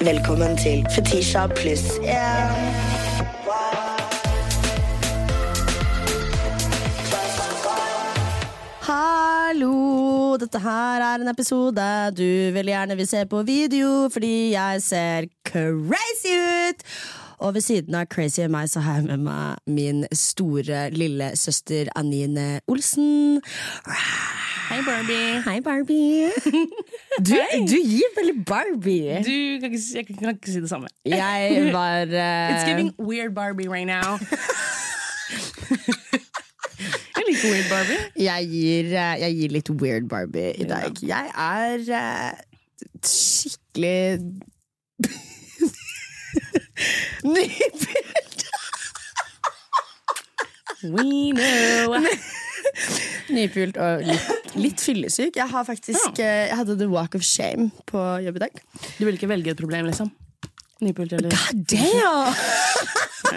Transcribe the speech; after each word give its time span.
Velkommen 0.00 0.56
til 0.60 0.86
Fetisha 0.94 1.46
pluss 1.46 1.84
yeah. 2.04 2.52
Hallo! 8.80 10.36
Dette 10.36 10.60
her 10.60 11.00
er 11.00 11.22
en 11.24 11.32
episode 11.32 11.86
du 12.12 12.28
vil 12.52 12.68
gjerne 12.68 12.96
vil 12.96 13.08
se 13.08 13.24
på 13.26 13.40
video 13.42 14.08
fordi 14.12 14.52
jeg 14.52 14.82
ser 14.82 15.30
crazy 15.48 16.34
ut! 16.68 16.84
Og 17.38 17.54
ved 17.54 17.60
siden 17.60 17.94
av 17.94 18.06
crazy 18.08 18.40
og 18.46 18.50
meg 18.54 18.68
så 18.72 18.80
har 18.80 19.00
jeg 19.00 19.04
med 19.10 19.24
meg 19.26 19.56
min 19.68 20.04
store 20.16 20.86
lille 20.94 21.30
søster 21.36 21.90
Anine 21.96 22.60
Olsen. 22.70 23.42
Hei, 24.70 24.80
Barbie. 24.86 25.42
Hei, 25.44 25.60
Barbie. 25.60 26.30
Du, 27.20 27.36
du 27.68 27.76
gir 27.76 28.08
veldig 28.16 28.44
Barbie. 28.48 29.20
Du 29.26 29.60
kan 29.60 29.72
ikke, 29.72 29.84
jeg 29.94 30.06
kan 30.06 30.32
ikke 30.32 30.52
si 30.52 30.60
det 30.64 30.70
samme. 30.72 30.88
Jeg 31.04 31.70
var 31.72 32.08
uh... 32.08 32.50
It's 32.52 32.68
giving 32.68 32.94
weird 32.98 33.34
Barbie 33.34 33.68
right 33.68 33.86
now. 33.86 34.16
jeg 37.16 37.22
liker 37.28 37.48
weird 37.52 37.68
Barbie. 37.70 38.00
jeg, 38.16 38.48
gir, 38.50 38.84
eh, 38.96 39.14
jeg 39.26 39.36
gir 39.36 39.56
litt 39.60 39.70
weird 39.70 40.08
Barbie 40.08 40.52
i 40.56 40.64
dag. 40.64 40.90
Jeg 41.02 41.32
er 41.36 41.78
uh, 42.00 42.32
skikkelig 43.04 44.20
Nypult! 47.36 48.44
We 50.82 51.32
know. 51.32 51.96
Nypult 53.36 53.78
og 53.80 54.04
litt, 54.06 54.52
litt 54.60 54.82
fyllesyk. 54.82 55.38
Jeg 55.38 55.48
har 55.50 55.64
faktisk 55.66 56.20
eh, 56.20 56.46
Jeg 56.50 56.58
hadde 56.60 56.76
the 56.78 56.88
walk 56.90 57.16
of 57.18 57.24
shame 57.26 57.70
på 57.88 58.02
jobb 58.22 58.38
i 58.38 58.44
dag. 58.46 58.62
Du 58.98 59.04
vil 59.06 59.16
ikke 59.18 59.30
velge 59.30 59.54
et 59.54 59.60
problem, 59.60 59.88
liksom? 59.90 60.12
Nypult 60.84 61.12
eller 61.16 61.32
God 61.32 61.64
damn! 61.72 62.34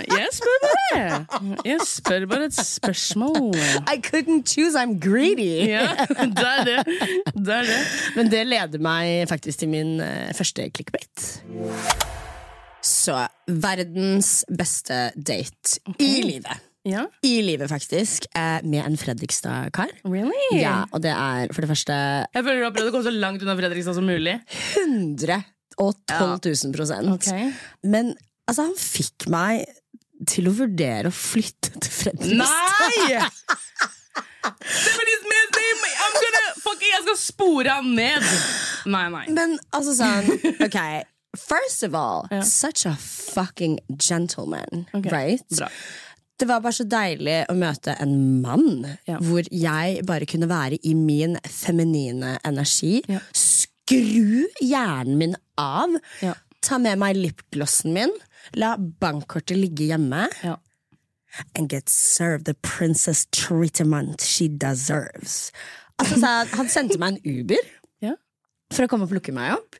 Jeg 0.09 0.27
spør 0.35 0.57
bare. 0.63 1.05
Jeg 1.65 1.79
spør 1.87 2.25
bare 2.29 2.45
et 2.45 2.53
spørsmål. 2.53 3.55
I 3.89 3.97
couldn't 4.05 4.45
choose, 4.45 4.75
I'm 4.77 4.99
greedy! 4.99 5.69
Ja, 5.71 5.95
det 6.09 6.45
er 6.45 6.63
det. 6.67 6.77
Det 7.33 7.55
er 7.55 7.63
det. 7.71 7.79
Men 8.15 8.31
det 8.31 8.43
leder 8.47 8.83
meg 8.83 9.29
faktisk 9.31 9.63
til 9.63 9.71
min 9.71 9.97
eh, 10.03 10.29
første 10.37 10.69
clickbait. 10.75 11.41
Så 12.85 13.15
verdens 13.49 14.43
beste 14.49 15.09
date 15.15 15.79
i 15.99 16.21
livet. 16.23 16.65
Ja, 16.87 17.03
I 17.27 17.41
livet, 17.43 17.67
faktisk. 17.69 18.25
eh, 18.33 18.61
Med 18.63 18.85
en 18.85 18.95
Fredrikstad-kar. 18.97 19.89
really? 20.05 20.61
Ja, 20.61 20.85
og 20.91 21.01
det 21.03 21.11
er 21.11 21.51
for 21.53 21.61
det 21.61 21.69
første 21.69 21.93
Jeg 22.33 22.43
føler 22.45 22.61
du 22.61 22.63
har 22.69 22.71
prøvd 22.77 22.87
å 22.87 22.91
komme 22.95 23.03
så 23.09 23.13
langt 23.19 23.43
unna 23.43 23.55
Fredrikstad 23.59 23.95
som 23.99 24.07
mulig. 24.07 24.37
112 24.77 26.39
000 26.45 26.73
prosent. 26.73 27.11
Okay. 27.19 27.51
Men 27.83 28.13
altså, 28.47 28.63
han 28.69 28.75
fikk 28.79 29.27
meg 29.29 29.67
til 30.27 30.47
å 30.49 30.55
vurdere 30.55 31.11
å 31.11 31.15
flytte 31.15 31.75
til 31.83 31.91
Fredrikstad. 31.91 32.39
Nei! 32.39 33.19
I'm 35.99 36.15
gonna 36.15 36.45
fucking, 36.63 36.89
Jeg 36.95 37.03
skal 37.03 37.17
spore 37.19 37.69
han 37.75 37.91
ned! 37.95 38.23
Nei, 38.89 39.05
nei. 39.11 39.25
Men 39.35 39.57
altså 39.75 39.93
sånn 39.99 40.29
Ok, 40.65 40.77
first 41.37 41.83
of 41.83 41.93
all, 41.95 42.27
Ja. 42.31 42.41
such 42.43 42.85
a 42.85 42.95
fucking 42.95 43.79
gentleman, 43.97 44.85
okay. 44.93 45.09
right? 45.11 45.49
Bra. 45.57 45.67
Det 46.39 46.47
var 46.47 46.61
bare 46.61 46.73
så 46.73 46.85
deilig 46.87 47.45
å 47.49 47.53
møte 47.53 47.95
en 47.99 48.41
mann 48.41 48.97
Ja. 49.07 49.17
hvor 49.19 49.43
jeg 49.51 50.05
bare 50.05 50.25
kunne 50.25 50.47
være 50.47 50.77
i 50.83 50.93
min 50.93 51.37
feminine 51.45 52.37
energi. 52.45 53.01
Ja. 53.09 53.19
Skru 53.33 54.45
hjernen 54.61 55.17
min 55.17 55.35
av. 55.57 55.89
Ja. 56.21 56.33
Ta 56.61 56.77
med 56.77 56.97
meg 56.99 57.15
lipglossen 57.15 57.93
min. 57.93 58.11
La 58.53 58.77
bankkortet 58.77 59.57
ligge 59.57 59.87
hjemme. 59.89 60.29
And 61.55 61.69
get 61.69 61.89
served 61.89 62.45
the 62.45 62.55
princess 62.55 63.25
treatment 63.31 64.21
she 64.21 64.47
deserves. 64.47 65.51
Altså, 65.99 66.15
så 66.19 66.55
han 66.55 66.69
sendte 66.69 66.97
meg 66.97 67.19
en 67.25 67.39
Uber 67.39 67.65
for 68.71 68.85
å 68.85 68.87
komme 68.87 69.07
og 69.07 69.09
plukke 69.09 69.33
meg 69.33 69.55
opp. 69.57 69.75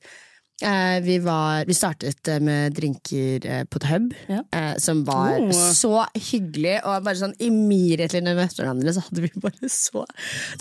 Eh, 0.62 1.00
vi, 1.06 1.18
var, 1.24 1.66
vi 1.70 1.74
startet 1.78 2.28
eh, 2.28 2.40
med 2.44 2.74
drinker 2.75 3.46
eh, 3.47 3.64
på 3.64 3.80
The 3.80 3.88
Hub, 3.94 4.14
Ja. 4.28 4.42
som 4.78 5.03
var 5.08 5.38
Oh. 5.40 5.52
så 5.74 6.06
hyggelig. 6.16 6.80
Og 6.84 7.03
bare 7.06 7.16
sånn 7.20 7.36
immediately 7.40 8.20
når 8.22 8.36
vi 8.36 8.42
møtte 8.44 8.64
hverandre, 8.64 8.94
så 8.96 9.03
hadde 9.06 9.22
vi 9.24 9.31
bare 9.40 9.70
så 9.72 10.03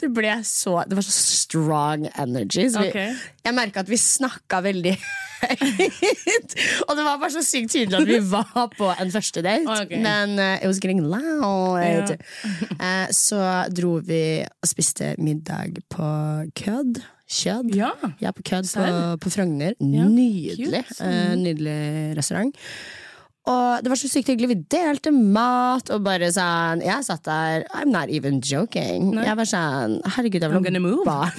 Det 0.00 0.10
ble 0.14 0.36
så 0.46 0.84
Det 0.88 0.94
var 0.98 1.02
så 1.06 1.14
strong 1.14 2.06
energy. 2.18 2.68
Så 2.70 2.84
vi, 2.84 2.92
okay. 2.92 3.16
jeg 3.44 3.54
merka 3.56 3.80
at 3.82 3.90
vi 3.90 3.98
snakka 3.98 4.62
veldig 4.62 4.94
høyt. 5.42 6.54
og 6.88 6.96
det 6.98 7.04
var 7.06 7.18
bare 7.20 7.30
så 7.34 7.42
sykt 7.46 7.72
tydelig 7.74 7.98
at 8.00 8.08
vi 8.08 8.18
var 8.30 8.68
på 8.76 8.88
en 8.94 9.12
første 9.14 9.42
date. 9.44 9.66
Okay. 9.84 10.00
Men 10.02 10.34
uh, 10.38 10.56
it 10.62 10.66
was 10.66 10.80
getting 10.82 11.02
loud. 11.06 12.14
Eh, 12.78 13.06
så 13.14 13.38
dro 13.74 13.98
vi 14.04 14.22
og 14.46 14.68
spiste 14.70 15.14
middag 15.18 15.78
på 15.90 16.08
Kødd. 16.58 17.00
Kjød. 17.28 17.74
Ja. 17.76 17.90
Ja, 18.24 18.30
på 18.32 18.40
Kødd 18.48 18.70
på, 18.72 18.86
på 19.20 19.30
Frogner. 19.34 19.74
Nydelig. 19.80 20.84
eh, 21.00 21.34
nydelig 21.36 22.16
restaurant. 22.16 22.56
Og 23.48 23.80
det 23.84 23.88
var 23.88 23.96
så 23.96 24.08
sykt 24.12 24.28
hyggelig. 24.28 24.48
Vi 24.50 24.56
delte 24.76 25.08
mat 25.14 25.88
og 25.94 26.02
bare 26.04 26.28
sånn 26.34 26.82
Jeg 26.84 27.00
satt 27.06 27.22
der 27.24 27.62
I'm 27.72 27.88
not 27.94 28.10
even 28.12 28.42
joking. 28.44 29.14
Jeg 29.24 29.36
var 29.40 29.48
sånn 29.48 29.94
Herregud, 30.16 30.42
jeg 30.44 30.52
vil 30.52 30.80
move. 30.84 31.04
barn. 31.08 31.32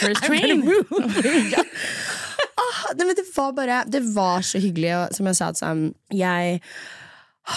First 0.00 0.24
train. 0.26 0.62
Ja. 1.52 1.62
Ah, 2.56 2.80
nei, 2.98 3.12
det 3.14 3.24
var 3.36 3.52
bare 3.56 3.82
Det 3.90 4.02
var 4.16 4.42
så 4.46 4.58
hyggelig, 4.62 4.92
og 4.96 5.14
som 5.16 5.28
jeg 5.30 5.36
sa, 5.38 5.50
sånn, 5.58 5.82
jeg 6.14 6.60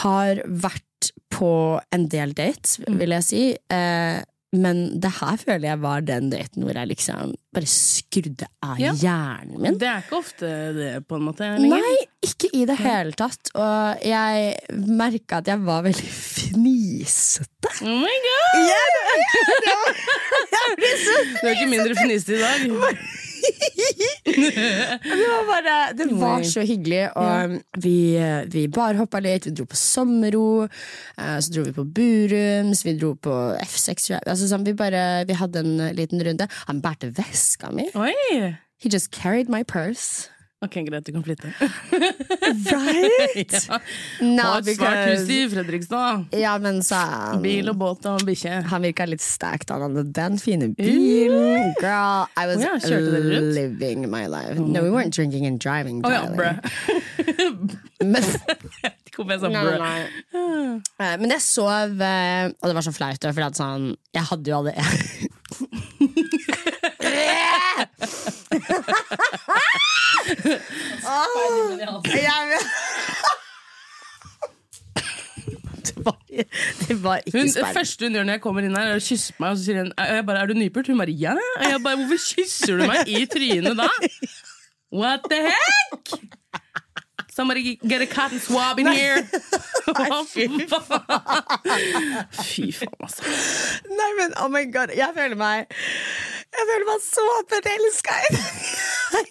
har 0.04 0.42
vært 0.46 1.12
på 1.34 1.52
en 1.96 2.08
del 2.12 2.34
dates, 2.38 2.78
Mm. 2.86 2.98
vil 3.00 3.10
jeg 3.16 3.24
si. 3.24 3.44
Eh, 3.74 4.20
men 4.56 5.00
det 5.00 5.12
her 5.20 5.38
føler 5.38 5.68
jeg 5.70 5.80
var 5.84 6.02
den 6.02 6.30
daten 6.32 6.64
hvor 6.66 6.74
jeg 6.74 6.88
liksom 6.90 7.36
bare 7.54 7.68
skrudde 7.70 8.48
av 8.66 8.80
Ja. 8.82 8.94
hjernen 8.98 9.60
min. 9.62 9.78
Det 9.78 9.88
er 9.90 10.02
ikke 10.02 10.18
ofte 10.18 10.50
det, 10.74 10.88
på 11.08 11.16
en 11.20 11.24
måte. 11.28 11.46
lenger. 11.60 11.78
Nei, 11.84 11.98
ikke 12.26 12.50
i 12.58 12.64
det 12.66 12.78
hele 12.82 13.12
tatt. 13.14 13.52
Og 13.54 14.02
jeg 14.06 14.58
merka 14.90 15.38
at 15.44 15.48
jeg 15.54 15.62
var 15.66 15.84
veldig 15.86 16.10
fnisete. 16.18 17.70
Oh 17.86 18.02
my 18.02 18.16
god! 18.26 18.50
Du 20.80 21.48
er 21.48 21.54
ikke 21.56 21.70
mindre 21.70 21.96
fnisete 21.98 22.38
i 22.38 22.42
dag. 22.42 22.60
Det 24.26 25.28
var 25.30 25.44
bare 25.50 25.76
Det 25.98 26.08
var 26.20 26.44
så 26.48 26.62
hyggelig. 26.66 27.02
Og 27.18 27.56
vi, 27.84 27.96
vi 28.54 28.66
barhoppa 28.74 29.22
litt, 29.24 29.48
vi 29.50 29.54
dro 29.58 29.66
på 29.70 29.76
sommerro. 29.80 30.68
eh, 31.18 31.38
Så 31.40 31.54
dro 31.56 31.64
vi 31.68 31.74
på 31.76 31.86
Burums, 31.86 32.84
vi 32.86 32.96
dro 33.00 33.14
på 33.16 33.36
F6. 33.66 34.12
Altså, 34.26 34.48
sånn, 34.52 34.66
vi, 34.68 34.74
bare, 34.78 35.26
vi 35.30 35.38
hadde 35.40 35.64
en 35.66 35.78
liten 35.98 36.24
runde. 36.26 36.48
Han 36.68 36.82
bærte 36.82 37.12
veska 37.18 37.72
mi. 37.76 37.90
Oi! 37.96 38.56
He 38.80 38.88
just 38.90 39.12
carried 39.12 39.50
my 39.50 39.64
purse. 39.64 40.30
Ok, 40.60 40.74
greit, 40.84 41.06
du 41.06 41.14
kan 41.16 41.24
flytte. 41.24 41.54
Right? 42.68 43.54
Ja. 44.20 44.50
Og 44.50 44.68
et 44.68 44.76
svært 44.76 45.06
hus 45.08 45.30
i 45.32 45.38
Fredrikstad. 45.52 46.26
Ja, 46.36 46.58
men 46.60 46.82
så 46.84 46.98
han, 47.00 47.42
Bil 47.44 47.70
og 47.72 47.78
båt 47.80 48.04
og 48.10 48.26
bikkje. 48.28 48.58
Han 48.68 48.84
virka 48.84 49.06
litt 49.08 49.24
stacked. 49.24 49.72
Han 49.72 49.86
hadde 49.86 50.04
den 50.16 50.36
fine 50.42 50.68
bilen. 50.76 51.72
Girl, 51.80 52.28
I 52.36 52.48
was 52.50 52.60
oh, 52.60 52.76
ja, 52.92 53.00
living 53.40 54.10
my 54.12 54.26
life. 54.28 54.60
No, 54.60 54.84
we 54.84 54.92
weren't 54.92 55.16
drinking 55.16 55.48
and 55.48 55.60
driving. 55.64 56.04
Å 56.04 56.12
ja. 56.12 56.28
Men, 58.04 58.24
jeg 59.20 59.52
nei, 59.52 59.64
nei. 59.80 60.02
Eh, 60.32 61.16
men 61.20 61.32
jeg 61.34 61.42
sov, 61.44 62.00
eh, 62.00 62.46
og 62.52 62.66
det 62.70 62.76
var 62.78 62.86
så 62.86 62.94
flaut, 62.96 63.20
for 63.20 63.56
sånn 63.58 63.90
Jeg 64.16 64.24
hadde 64.30 64.48
jo 64.48 64.56
aldri 64.62 64.74
Jeg- 64.80 65.30
Det 75.90 76.06
var, 76.06 76.16
det 76.88 76.96
var 77.04 77.22
ikke 77.26 77.38
Hun, 77.40 77.50
sperm. 77.52 77.74
første 77.76 78.06
hun 78.06 78.14
gjør 78.16 78.24
når 78.28 78.38
jeg 78.38 78.42
kommer 78.44 78.66
inn 78.68 78.76
her, 78.78 78.92
er 78.94 79.00
å 79.00 79.04
kysse 79.04 79.34
meg. 79.42 79.52
Og 79.52 79.58
så 79.60 79.66
sier 79.66 79.80
hun 79.82 79.90
og 79.92 80.12
jeg 80.14 80.26
bare, 80.30 80.44
er 80.44 80.52
du 80.52 80.54
nypult? 80.60 80.88
Hun 80.92 81.02
bare 81.02 81.16
ja. 81.20 81.34
Og 81.36 81.66
jeg 81.66 81.82
bare, 81.86 82.00
hvorfor 82.04 82.22
kysser 82.30 82.80
du 82.80 82.86
meg 82.88 83.10
i 83.12 83.24
trynet 83.32 83.76
da? 83.80 83.88
What 85.00 85.28
the 85.30 85.42
heck? 85.50 86.14
Somebody 87.32 87.76
get 87.88 88.02
a 88.02 88.08
cotton 88.08 88.40
swab 88.40 88.80
in 88.80 88.88
here. 88.88 89.22
Nei, 90.00 90.24
fy 90.30 90.48
faen? 90.70 90.90
Fy 92.44 92.68
faen, 92.76 92.96
altså. 93.06 93.24
Nei, 93.90 94.10
men 94.20 94.34
oh 94.42 94.50
my 94.52 94.64
god, 94.70 94.94
jeg 94.98 95.16
føler 95.16 95.38
meg 95.40 95.70
Jeg 96.50 96.68
føler 96.70 96.86
meg 96.90 97.04
så 97.06 97.26
forelska 97.50 98.18
i 98.30 98.38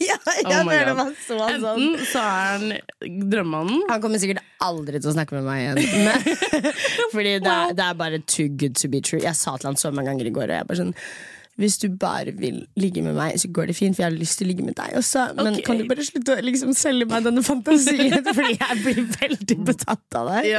Jeg, 0.09 0.19
jeg 0.27 0.47
Oh 0.49 0.67
føler 0.67 0.95
meg 0.99 1.13
så 1.23 1.39
sånn 1.39 1.67
Enten 1.69 2.07
så 2.11 2.25
er 2.25 2.53
han 2.55 3.23
drømmemannen 3.31 3.87
Han 3.93 4.03
kommer 4.03 4.23
sikkert 4.23 4.43
aldri 4.65 4.99
til 4.99 5.13
å 5.13 5.15
snakke 5.15 5.39
med 5.39 5.47
meg 5.47 5.63
igjen. 5.63 6.07
Men, 6.09 6.71
fordi 7.13 7.37
det 7.45 7.53
er, 7.53 7.75
det 7.79 7.85
er 7.87 7.99
bare 7.99 8.19
too 8.27 8.49
good 8.51 8.75
to 8.81 8.91
be 8.91 8.99
true. 9.05 9.21
Jeg 9.23 9.39
sa 9.39 9.55
til 9.57 9.71
han 9.71 9.79
så 9.79 9.93
mange 9.95 10.11
ganger 10.11 10.27
i 10.27 10.35
går, 10.35 10.51
og 10.51 10.57
jeg 10.59 10.67
bare 10.71 10.81
sånn 10.81 10.97
hvis 11.59 11.79
du 11.83 11.89
bare 11.91 12.33
vil 12.39 12.63
ligge 12.79 13.03
med 13.03 13.17
meg, 13.19 13.35
så 13.41 13.51
går 13.51 13.71
det 13.71 13.77
fint, 13.77 13.97
for 13.97 14.05
jeg 14.05 14.13
har 14.13 14.19
lyst 14.19 14.39
til 14.39 14.47
å 14.47 14.53
ligge 14.53 14.65
med 14.67 14.77
deg 14.79 14.95
også. 15.01 15.25
Men 15.35 15.57
okay. 15.57 15.65
kan 15.67 15.81
du 15.81 15.89
bare 15.91 16.07
slutte 16.07 16.37
å 16.37 16.45
liksom 16.47 16.75
selge 16.79 17.09
meg 17.11 17.27
denne 17.27 17.43
fantasien, 17.43 18.15
fordi 18.37 18.55
jeg 18.55 18.83
blir 18.85 19.01
veldig 19.17 19.59
betatt 19.67 20.19
av 20.21 20.31
deg. 20.37 20.53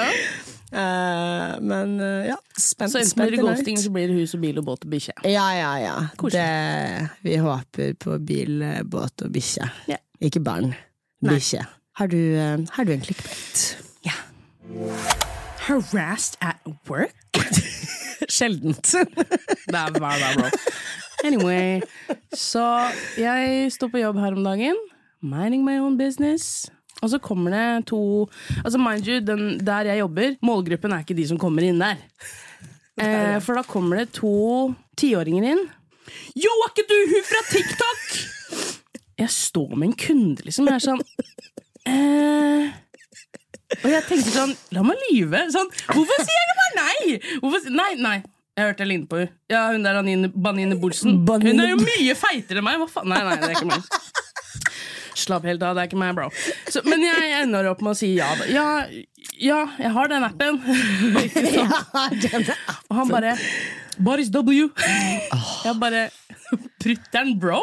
Eh, 0.69 1.55
men 1.65 1.95
uh, 1.97 2.27
ja, 2.27 2.35
spent, 2.53 2.91
Så 2.91 2.99
enten 3.01 3.23
blir 3.23 3.33
det 3.37 3.41
ghosting, 3.41 3.79
så 3.81 3.89
blir 3.95 4.11
det 4.11 4.19
hus 4.19 4.35
og 4.37 4.43
bil 4.43 4.59
og 4.61 4.67
båt 4.67 4.85
og 4.85 4.93
bikkje. 4.93 5.15
Ja, 5.23 5.47
ja, 5.57 5.71
ja. 5.81 5.95
Det, 6.19 6.45
vi 7.25 7.39
håper 7.41 7.95
på 8.03 8.19
bil, 8.19 8.61
eh, 8.61 8.83
båt 8.83 9.25
og 9.25 9.33
bikkje. 9.33 9.71
Ja. 9.89 9.97
Ikke 10.21 10.43
barn. 10.43 10.75
Bikkje. 11.25 11.63
Har, 11.99 12.11
du, 12.11 12.19
eh, 12.19 12.57
har 12.75 12.83
du 12.83 12.93
en 12.93 13.07
clickbait? 13.07 13.69
Harassed 15.69 16.37
at 16.41 16.57
work? 16.87 17.15
Sjeldent. 18.35 18.93
Det 19.69 19.83
hver 19.95 20.23
dag, 20.23 20.39
bro. 20.39 20.49
Anyway, 21.27 21.81
så 22.35 22.63
jeg 23.19 23.71
står 23.75 23.91
på 23.91 24.01
jobb 24.01 24.19
her 24.21 24.35
om 24.37 24.45
dagen. 24.45 24.77
Mining 25.21 25.65
my 25.67 25.77
own 25.79 25.97
business. 25.99 26.69
Og 26.99 27.11
så 27.13 27.19
kommer 27.23 27.53
det 27.53 27.87
to 27.87 28.27
Altså 28.63 28.79
Mind 28.79 29.07
you, 29.07 29.19
den, 29.23 29.59
der 29.63 29.87
jeg 29.87 30.01
jobber, 30.01 30.35
målgruppen 30.43 30.91
er 30.91 31.03
ikke 31.05 31.15
de 31.15 31.27
som 31.27 31.39
kommer 31.39 31.65
inn 31.67 31.81
der. 31.83 31.99
Eh, 32.99 33.37
for 33.39 33.55
da 33.55 33.61
kommer 33.63 34.01
det 34.01 34.09
to 34.17 34.29
tiåringer 34.99 35.45
inn. 35.53 35.61
Yo, 36.35 36.51
er 36.51 36.71
ikke 36.73 36.83
du 36.89 36.97
hun 37.13 37.21
fra 37.29 37.39
TikTok?! 37.47 38.01
Jeg 39.21 39.31
står 39.31 39.71
med 39.77 39.85
en 39.87 39.93
kunde, 40.01 40.43
liksom. 40.43 40.67
Jeg 40.67 40.75
er 40.75 40.83
sånn 40.83 40.99
eh, 41.87 42.73
Og 43.77 43.87
jeg 43.93 44.03
tenkte 44.09 44.33
sånn 44.33 44.51
La 44.75 44.83
meg 44.83 44.99
lyve. 45.05 45.45
Sånn, 45.55 45.71
hvorfor 45.93 46.19
sier 46.25 46.41
jeg 46.41 46.49
bare 46.51 46.58
nei? 46.77 47.17
Hvorfor, 47.41 47.71
nei, 47.73 47.93
nei. 48.01 48.17
Jeg 48.59 48.67
hørte 48.67 48.83
jeg 48.83 48.89
lignet 48.89 49.07
på 49.07 49.21
henne. 49.21 49.31
Ja, 49.47 49.67
hun 49.71 49.85
der 49.85 49.97
Anine, 50.01 50.29
Banine 50.35 50.75
Bolsen. 50.79 51.21
Banine 51.25 51.53
Hun 51.53 51.61
er 51.63 51.69
jo 51.71 51.77
mye 51.79 52.15
feitere 52.19 52.59
enn 52.59 52.67
meg! 52.67 52.79
Hva 52.81 52.89
faen? 52.91 53.07
Nei, 53.07 53.21
nei, 53.23 53.37
det 53.39 53.47
er 53.47 53.55
ikke 53.55 53.69
meg. 53.69 53.85
Slapp 55.19 55.45
helt 55.47 55.63
av, 55.63 55.75
det 55.77 55.83
er 55.83 55.89
ikke 55.89 55.99
meg, 55.99 56.11
bro. 56.17 56.27
Så, 56.71 56.83
men 56.87 57.03
jeg 57.03 57.29
ender 57.41 57.69
opp 57.71 57.83
med 57.85 57.93
å 57.93 57.97
si 57.97 58.11
ja. 58.17 58.27
Ja, 58.51 58.67
ja 59.39 59.61
jeg 59.79 59.93
har 59.95 60.11
den 60.11 60.27
appen. 60.27 60.59
Og 62.89 62.99
han 62.99 63.13
bare 63.13 63.35
Boris 63.99 64.29
W. 64.31 64.69
Jeg 65.65 65.75
bare 65.79 66.07
Prytteren, 66.79 67.35
bro! 67.39 67.59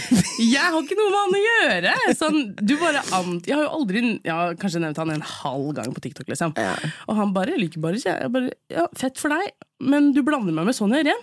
Jeg 0.54 0.62
har 0.62 0.76
ikke 0.78 0.96
noe 0.98 1.08
med 1.10 1.18
han 1.18 1.34
å 1.34 1.40
gjøre! 1.42 1.94
Sånn, 2.18 2.38
du 2.60 2.76
bare 2.78 3.00
ant, 3.16 3.48
Jeg 3.48 3.56
har 3.56 3.64
jo 3.64 3.72
aldri 3.80 4.02
Jeg 4.04 4.30
har 4.30 4.58
kanskje 4.60 4.82
nevnt 4.84 5.00
han 5.00 5.14
en 5.16 5.24
halv 5.24 5.72
gang 5.78 5.90
på 5.96 6.04
TikTok. 6.04 6.28
liksom 6.30 6.54
Og 6.54 7.14
han 7.18 7.32
bare 7.34 7.58
liker 7.58 7.82
Boris. 7.82 8.06
Jeg, 8.06 8.30
bare, 8.34 8.52
ja, 8.70 8.86
Fett 8.98 9.18
for 9.20 9.34
deg, 9.34 9.50
men 9.82 10.12
du 10.14 10.22
blander 10.26 10.54
meg 10.54 10.68
med 10.68 10.76
Sonja 10.76 11.02
Irén. 11.02 11.22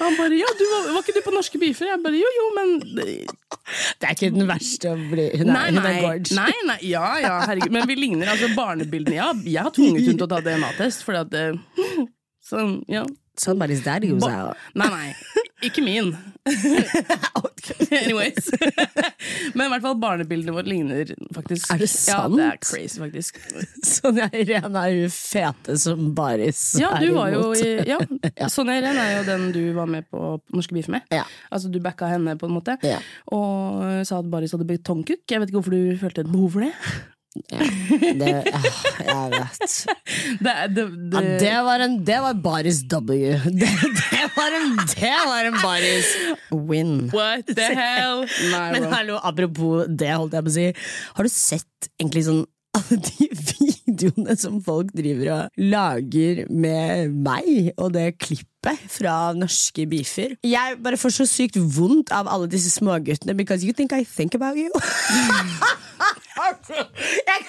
Og 0.00 0.06
han 0.06 0.16
bare 0.16 0.38
ja, 0.38 0.48
du 0.56 0.64
var, 0.70 0.92
var 0.94 1.02
ikke 1.04 1.18
du 1.18 1.24
på 1.26 1.34
Norske 1.34 1.60
Beefer? 1.60 1.90
Jeg 1.90 2.00
bare 2.04 2.16
jo, 2.20 2.30
jo, 2.38 2.46
men 2.56 2.68
Det 4.00 4.08
er 4.08 4.14
ikke 4.16 4.30
den 4.32 4.46
verste 4.48 4.90
å 4.94 4.96
bli 5.10 5.26
Hun 5.36 5.50
er, 5.52 5.70
nei, 5.76 5.90
gorge. 6.00 6.32
nei, 6.38 6.52
nei, 6.70 6.78
ja, 6.88 7.04
ja, 7.20 7.32
herregud. 7.50 7.72
Men 7.76 7.84
vi 7.90 7.96
ligner, 8.00 8.30
altså 8.32 8.48
barnebildene 8.56 9.18
Ja, 9.18 9.26
jeg 9.44 9.60
har 9.66 9.74
tvunget 9.76 10.06
hun 10.08 10.16
til 10.16 10.24
å 10.24 10.30
ta 10.30 10.38
DNA-test, 10.46 11.04
fordi 11.04 11.20
at 11.20 11.36
eh, 11.36 12.06
Sånn, 12.50 12.78
ja. 12.90 13.04
Somebody's 13.40 13.84
daddy 13.84 14.12
was 14.12 14.24
Ba- 14.24 14.50
out. 14.50 14.56
Nei, 14.74 14.88
nei. 14.90 15.44
Ikke 15.62 15.82
min. 15.84 16.14
Anyways. 17.90 18.50
Men 19.54 19.66
i 19.66 19.70
hvert 19.72 19.84
fall 19.84 19.96
barnebildene 20.00 20.54
våre 20.54 20.68
ligner 20.68 21.12
faktisk. 21.34 21.68
Er 21.74 21.82
det 21.82 21.90
sant? 21.92 22.38
Ja, 22.38 22.38
det 22.38 22.46
er 22.46 22.58
crazy, 22.64 23.00
faktisk. 23.02 23.40
Sonja 23.92 24.30
Irene 24.32 24.84
er 24.86 24.96
jo 24.96 25.10
fete 25.12 25.76
som 25.80 26.10
baris. 26.16 26.62
Ja, 26.80 26.94
du 27.02 27.10
var 27.16 27.30
jo 27.34 27.52
i, 27.54 27.76
ja. 27.88 28.00
Sonja 28.52 28.78
Irene 28.80 29.04
er 29.04 29.16
jo 29.18 29.28
den 29.28 29.48
du 29.54 29.62
var 29.76 29.90
med 29.90 30.08
på 30.10 30.34
Norske 30.56 30.76
Beef 30.76 30.90
med. 30.92 31.06
Ja. 31.12 31.26
Altså 31.50 31.70
Du 31.70 31.80
backa 31.82 32.08
henne, 32.10 32.36
på 32.40 32.48
en 32.48 32.56
måte. 32.56 32.76
Ja. 32.86 32.98
Og 33.36 33.84
sa 34.08 34.20
at 34.20 34.28
Baris 34.32 34.56
hadde 34.56 34.68
betongkukk. 34.68 35.24
Jeg 35.28 35.42
vet 35.42 35.50
ikke 35.50 35.60
hvorfor 35.60 35.76
du 35.76 35.98
følte 36.00 36.24
et 36.24 36.32
behov 36.32 36.56
for 36.56 36.66
det. 36.66 36.72
Ja. 37.50 37.62
Det, 38.18 38.30
jeg 39.06 39.28
vet. 39.30 39.74
Det, 40.42 40.54
det, 40.74 40.84
det, 41.12 41.20
Ja, 41.20 41.20
det, 41.38 41.52
var 41.62 41.82
en 41.84 41.92
Det 42.04 42.16
var 42.24 42.34
baris 42.42 42.80
W. 42.90 43.36
Det, 43.60 43.68
det, 43.70 44.24
var 44.34 44.56
en, 44.58 44.72
det 44.90 45.12
var 45.28 45.46
en 45.46 45.58
baris 45.62 46.08
win. 46.50 46.96
What 47.14 47.46
the 47.46 47.68
hell? 47.82 48.24
Nei, 48.50 48.64
Men 48.74 48.88
hallo, 48.92 49.20
apropos 49.22 49.86
det, 49.86 50.10
holdt 50.16 50.34
jeg 50.34 50.46
på 50.48 50.50
å 50.50 50.56
si. 50.58 50.66
Har 51.18 51.28
du 51.28 51.32
sett 51.34 51.90
egentlig 52.00 52.26
sånn 52.26 52.42
alle 52.78 52.98
de 53.02 53.26
videoene 53.34 54.36
som 54.38 54.60
folk 54.62 54.92
driver 54.94 55.30
og 55.34 55.62
lager 55.70 56.44
med 56.50 57.14
meg 57.26 57.72
og 57.76 57.94
det 57.96 58.12
klippet 58.22 58.84
fra 58.90 59.32
norske 59.38 59.86
beefer? 59.90 60.36
Jeg 60.46 60.78
bare 60.82 60.98
får 61.00 61.16
så 61.20 61.26
sykt 61.30 61.58
vondt 61.58 62.14
av 62.14 62.30
alle 62.30 62.50
disse 62.50 62.70
småguttene 62.74 63.34
because 63.38 63.66
you 63.66 63.74
think 63.74 63.94
I 63.94 64.04
think 64.06 64.38
about 64.38 64.58
you. 64.58 64.70
Jeg- 66.40 67.46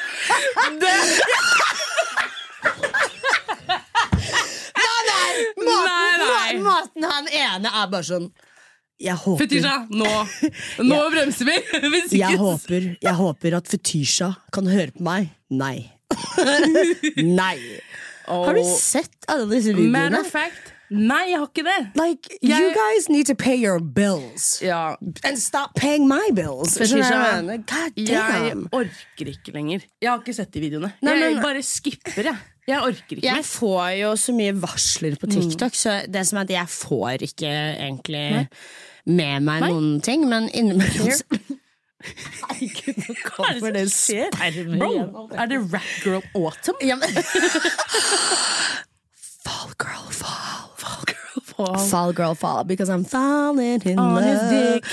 Nei, 4.82 5.02
nei, 5.08 5.32
Maten, 5.58 5.86
Nei, 5.86 6.54
nei. 6.54 6.62
maten 6.66 7.06
han 7.12 7.28
ene 7.42 7.72
er 7.82 7.88
bare 7.92 8.08
sånn 8.08 8.28
Jeg 9.02 9.18
håper 9.24 9.46
Fetisha, 9.46 9.76
nå, 9.90 10.10
nå 10.86 11.00
bremser 11.14 11.48
vi! 11.50 11.56
Jeg 12.22 12.38
håper, 12.42 12.90
jeg 13.02 13.16
håper 13.18 13.56
at 13.58 13.70
Fetisha 13.72 14.28
kan 14.54 14.68
høre 14.70 14.92
på 14.94 15.02
meg. 15.08 15.32
Nei. 15.50 15.88
Nei. 17.42 17.56
Har 18.28 18.54
du 18.54 18.62
sett 18.78 19.26
alle 19.32 19.48
disse 19.56 19.74
videoene? 19.74 20.12
Matter 20.12 20.22
of 20.22 20.30
fact, 20.30 20.71
nei, 20.92 21.22
jeg 21.32 21.40
har 21.40 21.48
ikke 21.48 21.64
det. 21.66 21.76
Like, 21.96 22.38
you 22.44 22.70
guys 22.76 23.08
need 23.10 23.26
to 23.32 23.36
pay 23.36 23.56
your 23.56 23.80
bills. 23.80 24.60
Ja, 24.62 24.96
And 25.24 25.40
stop 25.40 25.74
paying 25.80 26.08
my 26.10 26.30
bills. 26.36 26.76
Fetisha, 26.78 26.98
du 27.00 27.04
hva 27.08 27.62
jeg? 27.96 28.06
Jeg 28.12 28.58
orker 28.76 29.32
ikke 29.34 29.54
lenger. 29.56 29.86
Jeg 30.02 30.10
har 30.12 30.20
ikke 30.20 30.36
sett 30.36 30.52
de 30.54 30.64
videoene. 30.66 30.92
Nei, 31.02 31.16
jeg 31.20 31.34
men- 31.36 31.44
bare 31.44 31.64
skipper, 31.64 32.24
jeg. 32.32 32.38
Jeg 32.68 32.78
orker 32.86 33.16
ikke 33.18 33.26
Jeg 33.26 33.44
får 33.48 33.88
jo 34.00 34.12
så 34.22 34.34
mye 34.38 34.54
varsler 34.62 35.16
på 35.20 35.28
TikTok, 35.32 35.74
så 35.76 35.96
det 36.12 36.22
som 36.28 36.38
er 36.38 36.42
at 36.46 36.54
jeg 36.54 36.68
får 36.76 37.24
ikke 37.32 37.50
egentlig 37.88 38.48
med 39.08 39.42
meg 39.48 39.62
Nei. 39.64 39.70
noen 39.72 40.02
ting, 40.06 40.28
men 40.30 40.50
innimellom 40.54 41.10
så- 41.12 41.58
Herregud, 42.02 42.98
nå 43.08 43.16
kommer 43.32 43.74
det 43.76 43.88
spermer 43.94 44.78
Bro, 44.78 44.92
igjen. 44.94 45.12
er 45.38 45.46
det 45.52 45.60
Rap 45.74 45.92
Girl 46.04 46.22
Autumn? 46.36 46.78
Ja, 46.82 46.96
men... 46.98 47.10
Fall 49.46 49.74
girl. 49.82 50.10
Fall 50.14 50.41
Girl 51.66 51.78
Fall. 51.90 52.14
Girl 52.14 52.34
fall 52.36 52.64
because 52.64 52.90
I'm 52.90 53.04
falling 53.06 53.82
in 53.86 54.00
On 54.00 54.16
love. 54.16 54.50
dick. 54.50 54.86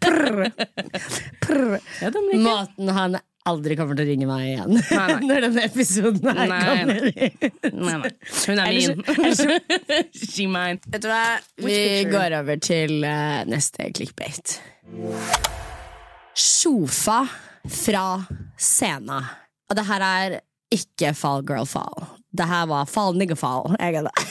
Prr. 0.00 0.50
Prr. 1.40 1.78
Ja. 2.00 2.10
Måten 2.38 2.88
han 2.88 3.16
aldri 3.48 3.76
kommer 3.78 3.94
til 3.98 4.04
å 4.06 4.08
ringe 4.12 4.26
meg 4.28 4.42
igjen 4.52 4.72
Nei, 4.76 4.82
nei. 4.92 5.20
når 5.28 5.40
denne 5.48 5.62
episoden 5.66 6.28
her 6.28 6.34
Nei, 6.46 6.62
kommer. 6.62 7.00
Nei, 7.72 7.96
nei. 8.04 8.12
Hun 8.46 8.58
er 8.62 8.66
min. 8.76 8.92
She 10.30 10.44
mine. 10.46 10.78
Vet 10.92 11.02
du 11.02 11.08
hva? 11.10 11.24
Vi 11.58 12.04
går 12.10 12.30
over 12.38 12.56
til 12.62 12.92
uh, 13.02 13.42
neste 13.50 13.90
clickbait. 13.96 14.60
Sjofa 16.38 17.24
fra 17.70 18.06
scena. 18.58 19.20
Og 19.70 19.76
det 19.78 19.84
her 19.90 20.02
er 20.06 20.38
ikke 20.72 21.12
Fall 21.16 21.42
Girl 21.48 21.66
Fall. 21.68 22.06
Det 22.36 22.46
her 22.48 22.66
var 22.70 22.84
Fall. 23.36 23.76
Jeg 23.80 23.94
det. 24.08 24.12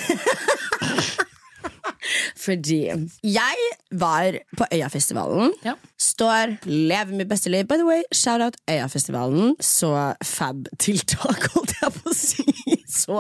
Fordi 2.42 2.80
jeg 3.24 3.56
var 3.92 4.34
på 4.58 4.66
Øyafestivalen. 4.74 5.52
Ja. 5.66 5.74
Står, 6.00 6.56
lever 6.66 7.14
mitt 7.18 7.30
beste 7.30 7.50
liv. 7.54 7.66
By 7.70 7.78
the 7.78 7.86
way, 7.86 8.02
shout-out 8.14 8.56
Øyafestivalen. 8.70 9.56
Så 9.62 9.92
fab-tiltak, 10.26 11.46
holdt 11.54 11.76
jeg 11.82 11.94
på 12.00 12.10
å 12.10 12.16
si. 12.18 12.46
Så 12.90 13.20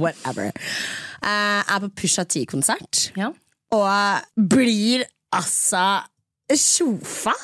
whatever. 0.00 0.48
Eh, 1.22 1.60
er 1.74 1.82
på 1.84 1.90
Pusha 2.00 2.24
T-konsert, 2.24 3.10
Ja. 3.16 3.28
og 3.76 4.48
blir 4.50 5.04
altså 5.36 5.84
sjofa 6.56 7.34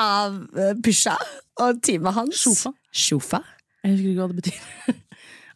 av 0.00 0.40
eh, 0.58 0.74
Pusha 0.82 1.14
og 1.60 1.78
teamet 1.86 2.16
hans. 2.16 2.42
Sjofa. 2.90 3.44
Jeg 3.84 3.94
husker 3.94 4.10
ikke 4.10 4.20
hva 4.26 4.32
det 4.34 4.42
betyr. 4.42 4.58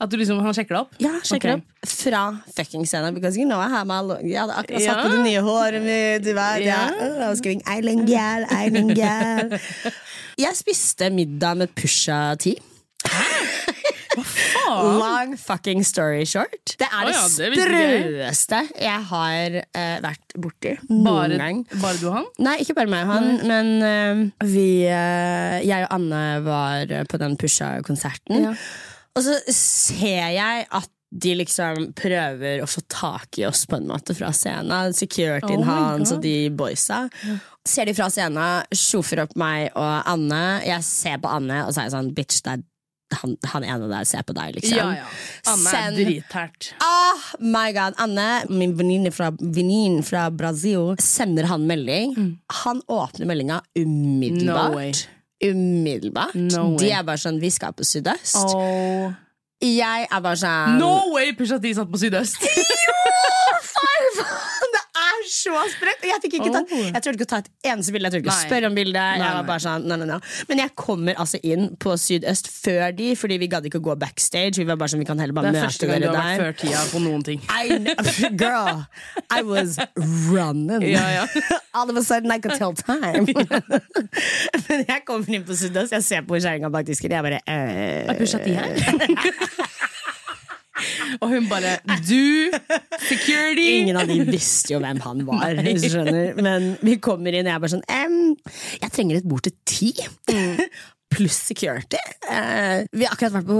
At 0.02 0.10
du 0.10 0.16
liksom, 0.18 0.40
han 0.42 0.54
sjekker 0.56 0.74
det 0.74 0.80
opp? 0.80 0.96
Ja, 1.02 1.12
sjekker 1.22 1.54
okay. 1.54 1.62
opp 1.62 1.90
fra 1.90 2.22
fucking 2.56 2.86
scenen. 2.88 3.14
Because 3.14 3.38
you 3.38 3.46
know 3.46 3.60
I 3.62 3.68
have 3.70 3.86
my 3.86 4.00
long, 4.02 4.24
Jeg 4.26 4.40
hadde 4.42 4.58
akkurat 4.58 4.86
satt 4.88 5.02
på 5.04 5.12
det 5.14 5.22
nye 5.28 5.44
håret 5.44 5.84
mitt. 5.84 6.26
Yeah. 6.34 6.60
Ja. 6.64 6.82
I 6.98 7.28
was 7.28 7.42
going, 7.44 7.62
Island 7.62 8.08
gal, 8.10 8.48
island 8.50 8.94
gal. 8.98 9.58
Jeg 10.44 10.58
spiste 10.58 11.10
middag 11.14 11.60
med 11.62 11.70
Pusha 11.78 12.34
T. 12.34 12.56
Faen. 13.06 13.52
Long 15.00 15.36
fucking 15.38 15.84
story 15.84 16.24
short. 16.26 16.74
Det 16.78 16.86
er 16.86 17.06
oh, 17.06 17.10
ja, 17.12 17.22
det 17.36 17.50
jeg. 17.50 17.66
strøeste 17.66 18.60
jeg 18.80 19.04
har 19.10 19.58
uh, 19.60 19.96
vært 20.04 20.34
borti 20.40 20.72
Bare, 20.88 21.36
gang. 21.38 21.62
bare 21.82 21.98
du 22.00 22.08
og 22.08 22.16
han? 22.16 22.26
Nei, 22.42 22.56
ikke 22.64 22.76
bare 22.78 22.90
meg 22.90 23.04
og 23.06 23.12
han, 23.12 23.30
men 23.50 23.70
uh, 23.84 24.48
vi 24.48 24.68
uh, 24.88 25.60
Jeg 25.62 25.86
og 25.86 25.94
Anne 25.98 26.24
var 26.46 26.94
på 27.10 27.20
den 27.22 27.38
Pusha-konserten. 27.38 28.48
Ja. 28.48 28.56
Og 29.14 29.22
så 29.22 29.38
ser 29.54 30.32
jeg 30.34 30.66
at 30.74 30.90
de 31.14 31.30
liksom 31.38 31.92
prøver 31.94 32.64
å 32.64 32.66
få 32.66 32.82
tak 32.90 33.38
i 33.38 33.44
oss 33.46 33.62
på 33.70 33.78
en 33.78 33.86
måte 33.86 34.16
fra 34.18 34.32
scenen. 34.34 34.90
Securityen 34.96 35.62
Oh 35.62 35.68
hans 35.68 36.10
og 36.16 36.22
de 36.24 36.48
boysa. 36.50 37.04
Ser 37.64 37.86
de 37.86 37.94
fra 37.94 38.08
scenen, 38.10 38.66
sjofer 38.74 39.22
opp 39.22 39.36
meg 39.38 39.68
og 39.78 40.10
Anne. 40.10 40.42
Jeg 40.66 40.82
ser 40.88 41.20
på 41.22 41.30
Anne 41.30 41.62
og 41.68 41.70
så 41.76 41.84
er 41.84 41.94
sånn 41.94 42.10
Bitch, 42.16 42.42
det 42.42 42.56
er 42.56 42.64
han, 43.20 43.36
han 43.46 43.62
ene 43.68 43.86
der 43.86 44.06
ser 44.08 44.24
på 44.26 44.34
deg, 44.34 44.56
liksom. 44.56 44.74
Ja, 44.74 44.86
ja. 45.04 45.08
Anne 45.52 45.70
er 45.70 45.84
Send- 45.92 45.98
drithært. 46.00 46.70
Oh 46.82 47.20
my 47.44 47.68
god, 47.76 47.94
Anne, 48.02 48.26
min 48.50 48.74
venninne 48.74 49.12
fra, 49.14 49.28
venninne 49.38 50.02
fra 50.02 50.24
Brasil, 50.34 50.96
sender 50.98 51.46
han 51.46 51.68
melding. 51.68 52.16
Han 52.64 52.82
åpner 52.90 53.28
meldinga 53.30 53.60
umiddelbart. 53.78 55.04
No. 55.06 55.13
Umiddelbart. 55.50 56.34
No. 56.34 56.74
De 56.80 56.90
er 56.90 57.04
bare 57.06 57.20
sånn 57.20 57.40
Vi 57.42 57.50
skal 57.52 57.74
på 57.76 57.86
Sydøst. 57.86 58.40
Oh. 58.40 59.12
Jeg 59.64 60.08
er 60.10 60.20
bare 60.20 60.36
sånn 60.40 60.78
No 60.80 61.12
way 61.14 61.32
Pusha 61.36 61.60
T 61.62 61.72
satt 61.76 61.90
på 61.92 62.00
Sydøst! 62.00 62.42
jo! 62.88 62.96
faen, 63.64 64.18
Det 65.24 65.30
er 65.30 65.32
så 65.32 65.60
sprøtt! 65.72 66.02
Jeg, 66.04 66.20
fikk 66.20 66.34
ikke 66.36 66.50
tatt, 66.52 66.72
jeg 66.74 67.00
turte 67.04 67.14
ikke 67.16 67.24
å 67.24 67.30
ta 67.30 67.38
et 67.40 67.48
eneste 67.70 67.92
bilde. 67.94 68.08
Jeg 68.10 68.12
turte 68.14 68.24
ikke 68.26 68.34
å 68.34 68.40
spørre 68.44 68.68
om 68.68 68.74
bildet. 68.76 69.20
Jeg 69.22 69.36
var 69.38 69.46
bare 69.48 69.62
sånn, 69.64 69.86
nei, 69.88 69.96
nei, 70.02 70.08
nei. 70.10 70.18
Men 70.50 70.60
jeg 70.60 70.72
kommer 70.76 71.16
altså 71.22 71.40
inn 71.48 71.70
på 71.80 71.94
Sydøst 72.00 72.50
før 72.52 72.92
de, 72.98 73.06
fordi 73.16 73.38
vi 73.40 73.48
gadd 73.54 73.68
ikke 73.70 73.80
å 73.80 73.84
gå 73.86 73.96
backstage. 74.02 74.60
Vi 74.60 74.66
var 74.68 74.76
bare 74.80 74.92
sånn, 74.92 75.00
vi 75.00 75.08
kan 75.08 75.22
heller 75.22 75.32
Det 75.32 75.38
bare 75.40 75.52
er 75.52 75.56
møte 75.56 75.70
første 75.70 75.88
gang 75.88 76.02
du 76.02 76.06
dere 76.06 76.12
har 76.12 76.28
vært 76.28 76.36
der. 76.36 76.44
før 76.44 76.52
tida 76.60 76.82
på 76.92 77.02
noen 77.06 77.24
ting. 77.24 77.40
I 77.64 78.28
girl, 78.44 78.84
I 79.32 79.40
was 79.48 79.78
running. 80.28 80.84
Ja, 80.92 81.06
ja. 81.22 81.24
All 81.74 81.88
of 81.90 81.96
a 81.96 82.04
sudden 82.04 82.30
I 82.30 82.38
could 82.38 82.58
tell 82.60 82.76
time. 82.76 83.24
Men 84.68 84.84
jeg 84.84 85.00
kommer 85.08 85.38
inn 85.40 85.48
på 85.48 85.56
Sydøst, 85.58 85.96
jeg 85.96 86.04
ser 86.06 86.28
på 86.28 86.36
kjerringa 86.36 86.68
bak 86.74 86.84
disken, 86.88 87.16
jeg 87.16 87.24
bare 87.24 87.40
eh, 87.48 88.04
Er 88.12 88.20
Pusha 88.20 88.42
T 88.44 88.52
her? 88.52 89.73
Og 91.20 91.28
hun 91.30 91.46
bare 91.50 91.76
Du! 92.06 92.50
Security! 93.08 93.68
Ingen 93.82 94.00
av 94.00 94.10
de 94.10 94.20
visste 94.28 94.74
jo 94.74 94.80
hvem 94.82 95.00
han 95.04 95.22
var, 95.28 95.54
hvis 95.64 95.86
du 95.86 95.92
skjønner. 95.94 96.34
Men 96.40 96.74
vi 96.84 96.98
kommer 97.02 97.34
inn, 97.34 97.46
og 97.46 97.52
jeg 97.52 97.58
er 97.58 97.62
bare 97.62 97.76
sånn 97.76 97.86
ehm, 97.90 98.34
Jeg 98.82 98.94
trenger 98.94 99.20
et 99.20 99.30
bord 99.30 99.46
til 99.46 99.56
ti. 99.68 99.94
Pluss 101.14 101.36
security. 101.46 102.00
Eh, 102.26 102.88
vi 102.90 103.06
har 103.06 103.12
akkurat 103.14 103.36
vært 103.36 103.46
på 103.46 103.58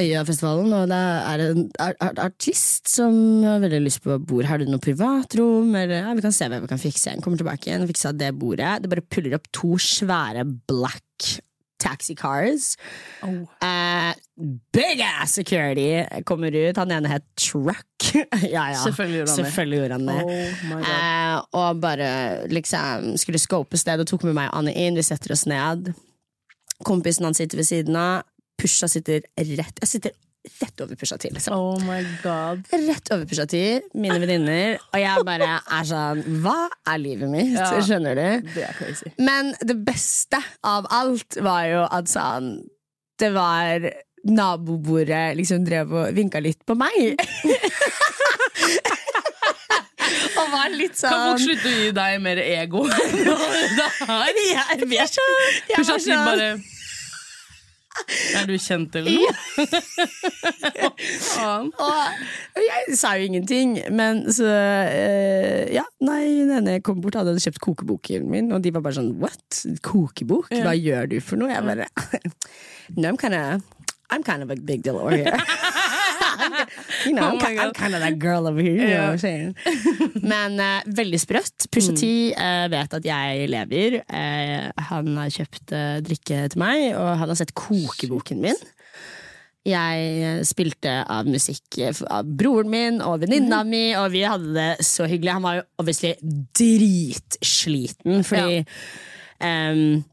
Øyafestivalen, 0.00 0.72
og 0.74 0.88
det 0.90 0.98
er 0.98 1.42
en 1.44 1.60
ar 1.84 1.94
ar 2.02 2.22
artist 2.24 2.90
som 2.90 3.14
har 3.46 3.60
veldig 3.62 3.82
lyst 3.84 4.02
på 4.02 4.16
bord. 4.18 4.48
Har 4.48 4.58
du 4.58 4.66
noe 4.66 4.82
privatrom? 4.82 5.70
Eller, 5.78 6.00
ja, 6.00 6.14
vi 6.16 6.24
kan 6.24 6.34
se 6.34 6.48
hva 6.50 6.58
vi 6.64 6.70
kan 6.72 6.82
fikse. 6.82 7.12
Han 7.14 7.22
kommer 7.22 7.38
tilbake 7.38 7.70
igjen 7.70 7.86
og 7.86 7.92
fiksa 7.92 8.16
det 8.18 8.32
bordet. 8.40 8.80
Det 8.82 8.90
bare 8.90 9.06
puller 9.06 9.38
opp 9.38 9.46
to 9.54 9.76
svære 9.78 10.42
black 10.66 11.36
taxi 11.78 12.14
cars. 12.14 12.76
Oh. 13.22 13.44
Eh, 13.66 14.12
big 14.72 15.00
ass 15.00 15.36
security 15.36 16.22
kommer 16.24 16.54
ut. 16.54 16.76
Han 16.76 16.92
ene 16.92 17.10
het 17.10 17.24
Truck. 17.36 17.86
ja, 18.42 18.70
ja. 18.72 18.80
Selvfølgelig. 18.84 19.28
Selvfølgelig 19.28 19.78
gjorde 19.78 19.98
han 19.98 20.06
det. 20.06 20.20
Oh 20.72 20.82
Eh, 20.86 21.40
og 21.52 21.80
bare 21.80 22.10
liksom 22.48 23.16
skulle 23.16 23.38
scope 23.38 23.76
stedet 23.76 24.06
og 24.06 24.10
tok 24.10 24.26
med 24.28 24.36
meg 24.38 24.52
Anne 24.56 24.74
inn. 24.74 24.96
Vi 24.96 25.04
setter 25.06 25.34
oss 25.34 25.46
ned. 25.46 25.92
Kompisen 26.84 27.24
han 27.24 27.36
sitter 27.36 27.60
ved 27.60 27.68
siden 27.68 27.96
av. 27.96 28.24
Pusha 28.56 28.88
sitter 28.88 29.20
rett 29.36 29.82
Jeg 29.82 29.88
sitter 29.88 30.14
rett 30.60 30.80
over 30.80 30.96
Pusha 30.98 31.18
til. 31.20 31.34
Liksom. 31.36 31.54
Oh 31.54 31.80
my 31.84 32.00
god. 32.22 32.64
Rett 32.72 33.12
over 33.14 33.26
Pusha 33.28 33.46
til, 33.50 33.82
mine 33.94 34.18
venninner. 34.22 34.78
Og 34.92 35.00
jeg 35.02 35.26
bare 35.26 35.50
er 35.60 35.84
sånn 35.88 36.22
Hva 36.44 36.58
er 36.92 37.02
livet 37.02 37.30
mitt? 37.32 37.54
Ja. 37.56 37.68
Skjønner 37.84 38.18
du? 38.18 38.50
Det 38.54 38.64
er 38.66 38.74
crazy. 38.78 39.12
Men 39.18 39.54
det 39.60 39.78
beste 39.86 40.40
av 40.66 40.88
alt 40.94 41.38
var 41.44 41.64
jo 41.70 41.84
at 41.86 42.10
sånn 42.10 42.56
Det 43.20 43.30
var 43.34 43.88
nabobordet 44.26 45.36
liksom 45.38 45.64
drev 45.66 45.92
og 45.94 46.14
vinka 46.16 46.40
litt 46.42 46.64
på 46.66 46.74
meg. 46.78 47.14
og 50.36 50.46
var 50.52 50.72
litt 50.74 50.98
sånn 50.98 51.12
Kan 51.12 51.20
folk 51.22 51.38
sånn 51.38 51.44
slutte 51.44 51.68
å 51.70 51.76
gi 51.76 51.92
deg 52.00 52.16
mer 52.24 52.38
ego? 52.42 52.86
det 52.90 53.90
her? 54.02 54.32
Jeg 54.34 54.48
jeg, 54.50 54.88
jeg, 54.90 54.90
Jeg 54.90 55.10
jeg, 55.10 55.10
jeg, 55.70 55.84
jeg, 55.86 56.00
jeg, 56.10 56.24
bare 56.26 56.75
Er 58.36 58.46
du 58.48 58.54
kjent, 58.60 58.94
eller 58.98 59.10
noe? 59.10 59.32
Og 62.56 62.60
jeg 62.62 62.96
sa 62.98 63.14
jo 63.18 63.28
ingenting, 63.28 63.76
men 63.94 64.24
så 64.32 64.48
eh, 64.48 65.62
Ja, 65.74 65.84
nei, 66.04 66.22
den 66.46 66.54
ene 66.60 66.78
kom 66.84 67.00
bort 67.04 67.18
hadde 67.18 67.36
kjøpt 67.42 67.62
kokeboken 67.64 68.28
min, 68.30 68.52
og 68.54 68.62
de 68.64 68.72
var 68.74 68.84
bare 68.86 68.98
sånn 68.98 69.14
What? 69.22 69.62
Kokebok? 69.86 70.52
Hva 70.52 70.76
gjør 70.76 71.10
du 71.14 71.18
for 71.24 71.40
noe? 71.40 71.52
Jeg 71.52 71.66
bare 71.66 71.88
No, 72.96 73.08
I'm 73.10 73.18
kind 73.18 73.34
of 73.34 73.62
I'm 74.10 74.22
kind 74.22 74.42
of 74.42 74.50
a 74.50 74.56
big 74.56 74.82
deal 74.82 74.98
over 74.98 75.10
here. 75.16 75.34
you 77.06 77.14
know, 77.14 77.32
Oh 77.32 77.38
I'm, 77.40 77.72
kind 77.72 77.94
of 77.94 78.00
that 78.00 78.18
girl 78.18 78.46
over 78.46 78.60
here. 78.60 78.74
You 78.74 78.88
know 78.88 79.04
what 79.04 79.12
I'm 79.12 79.18
saying? 79.18 79.56
Men 80.32 80.60
uh, 80.60 80.80
veldig 80.86 81.20
sprøtt. 81.20 81.68
Pusha 81.70 81.94
Mm. 81.96 81.98
T 82.00 82.08
uh, 82.34 82.66
vet 82.72 82.94
at 82.98 83.04
jeg 83.06 83.48
lever. 83.48 84.00
Uh, 84.10 84.70
han 84.88 85.12
har 85.16 85.30
kjøpt 85.32 85.74
drikke 86.06 86.40
til 86.52 86.60
meg, 86.60 86.88
og 86.98 87.12
han 87.20 87.30
har 87.30 87.38
sett 87.38 87.54
kokeboken 87.56 88.42
min. 88.42 88.58
Jeg 89.66 90.42
spilte 90.46 91.00
av 91.10 91.26
musikk 91.26 91.80
av 91.82 92.28
broren 92.38 92.70
min 92.70 93.00
og 93.02 93.24
venninna 93.24 93.64
mm. 93.64 93.70
mi, 93.70 93.84
og 93.98 94.12
vi 94.14 94.22
hadde 94.22 94.52
det 94.54 94.86
så 94.86 95.08
hyggelig. 95.10 95.32
Han 95.38 95.46
var 95.46 95.56
jo 95.58 95.64
obviously 95.82 96.12
dritsliten, 96.54 98.22
fordi 98.26 98.60
em, 99.42 100.04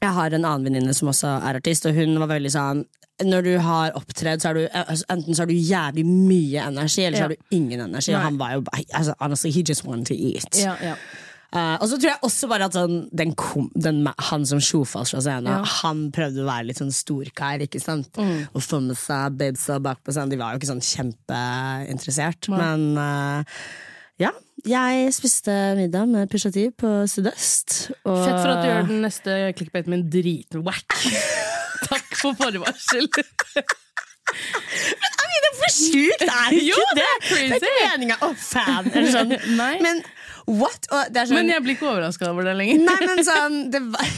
jeg 0.00 0.14
har 0.16 0.32
en 0.32 0.46
annen 0.46 0.68
venninne 0.70 0.96
som 0.96 1.12
også 1.12 1.34
er 1.42 1.58
artist, 1.60 1.88
og 1.88 1.98
hun 1.98 2.16
var 2.22 2.32
veldig 2.36 2.52
sånn 2.56 2.86
når 3.24 3.42
du 3.46 3.52
har 3.64 3.94
opptredd, 3.96 4.42
så 4.42 4.50
er 4.50 4.54
du 4.58 4.66
altså, 4.76 5.04
enten 5.14 5.34
så 5.34 5.42
har 5.44 5.48
du 5.48 5.54
jævlig 5.56 6.04
mye 6.06 6.66
energi, 6.68 7.04
eller 7.06 7.16
så 7.16 7.22
Ja. 7.22 7.28
har 7.28 7.36
du 7.36 7.56
ingen 7.56 7.80
energi. 7.80 8.12
Nei. 8.12 8.20
han 8.22 8.36
var 8.38 8.52
jo 8.58 8.64
altså, 8.92 9.14
Honestly, 9.20 9.50
he 9.50 9.62
just 9.62 9.84
wanted 9.86 10.06
to 10.06 10.14
eat. 10.14 10.58
Ja, 10.60 10.76
ja. 10.82 10.96
Uh, 11.54 11.78
og 11.80 11.88
så 11.88 11.96
tror 11.96 12.10
jeg 12.10 12.18
også 12.26 12.48
bare 12.50 12.66
at 12.66 12.74
sånn, 12.74 13.08
den 13.16 13.30
kom, 13.38 13.70
den, 13.78 14.02
han 14.18 14.44
som 14.44 14.58
sjofas 14.60 15.14
fra 15.14 15.20
scenen, 15.22 15.46
Ja. 15.46 15.62
han 15.80 16.10
prøvde 16.12 16.42
å 16.42 16.48
være 16.50 16.66
litt 16.66 16.76
sånn 16.82 16.92
storkar, 16.92 17.62
ikke 17.64 17.80
sant? 17.80 18.10
Mm. 18.18 18.48
Og 18.52 18.60
få 18.60 18.82
med 18.82 18.98
seg 18.98 19.38
babesa 19.38 19.78
bak 19.80 20.02
på 20.04 20.12
scenen. 20.12 20.34
De 20.34 20.36
var 20.36 20.52
jo 20.52 20.58
ikke 20.60 20.72
sånn 20.74 20.84
kjempeinteressert. 20.84 22.50
Men 22.52 22.98
uh, 22.98 23.44
ja, 24.18 24.32
jeg 24.66 25.14
spiste 25.14 25.54
middag 25.78 26.08
med 26.10 26.28
Pusha 26.32 26.50
T 26.52 26.66
på 26.76 26.92
Sydøst. 27.08 27.92
Og 28.04 28.20
Fett 28.26 28.40
for 28.42 28.52
at 28.52 28.62
du 28.64 28.68
gjør 28.68 28.88
den 28.90 29.02
neste 29.06 29.40
clickbaiten 29.56 29.94
min 29.94 30.06
dritwack. 30.10 30.98
Takk 32.16 32.24
Men 32.24 32.36
forvarsel. 32.40 33.08
Hvor 35.56 35.70
sjukt 35.72 36.24
er 36.26 36.50
det 36.52 36.62
Jo, 36.66 36.76
ikke 36.76 36.96
det 36.96 37.04
det? 37.04 37.12
Det 37.30 37.38
er 37.38 37.60
ikke 37.60 37.92
meninga 37.92 38.16
å 38.26 38.32
fan 38.38 38.90
eller 38.92 39.12
sånn. 39.14 39.36
Men 39.86 40.02
what? 40.46 40.88
Sånn, 40.90 41.36
Men 41.36 41.54
jeg 41.54 41.64
blir 41.64 41.78
ikke 41.78 41.88
overraska 41.92 42.28
over 42.32 42.48
det 42.48 42.56
lenger. 42.58 42.82
Nei, 42.86 42.98
men 43.06 43.24
sånn 43.26 43.56
det 43.72 43.80
var, 43.86 44.04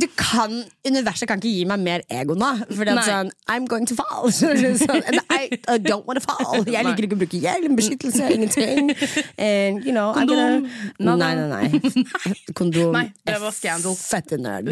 Du 0.00 0.06
kan, 0.14 0.52
Universet 0.86 1.26
kan 1.26 1.40
ikke 1.40 1.50
gi 1.50 1.64
meg 1.66 1.80
mer 1.82 2.04
ego 2.14 2.36
nå. 2.38 2.50
For 2.70 2.86
det 2.86 2.94
er 2.94 3.08
sånn 3.08 3.32
I'm 3.50 3.66
going 3.70 3.88
to 3.90 3.96
fall. 3.98 4.30
Sånn, 4.30 5.02
and 5.02 5.18
I, 5.34 5.50
I 5.66 5.78
don't 5.82 6.06
want 6.06 6.22
to 6.22 6.24
fall. 6.24 6.62
Jeg 6.62 6.86
liker 6.86 7.08
ikke 7.08 7.18
å 7.18 7.22
bruke 7.24 7.40
hjelm, 7.42 7.74
beskyttelse, 7.78 8.28
ingenting. 8.36 8.92
And, 9.34 9.82
you 9.82 9.90
know, 9.90 10.14
Kondom? 10.14 10.68
Gonna, 11.00 11.16
nei, 11.18 11.32
nei, 11.34 11.48
nei. 11.50 12.54
Kondom 12.54 12.94
Nei, 12.94 13.08
det 13.26 13.40
var 13.42 13.56
scandal. 13.56 13.98
Fette 13.98 14.38
nerd. 14.38 14.70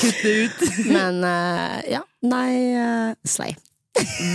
Kutt 0.00 0.22
det 0.22 0.34
ut. 0.44 0.62
men 0.96 1.24
uh, 1.24 1.78
ja, 1.88 2.02
nei 2.26 2.52
uh, 2.74 3.16
Slay. 3.28 3.56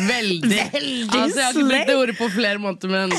Veldig. 0.10 0.60
Veldig 0.74 1.20
altså, 1.20 1.40
jeg 1.40 1.46
har 1.46 1.56
ikke 1.56 1.70
brukt 1.70 1.90
det 1.90 1.98
ordet 2.02 2.18
på 2.20 2.30
flere 2.34 2.62
måneder, 2.62 2.94
men 2.94 3.16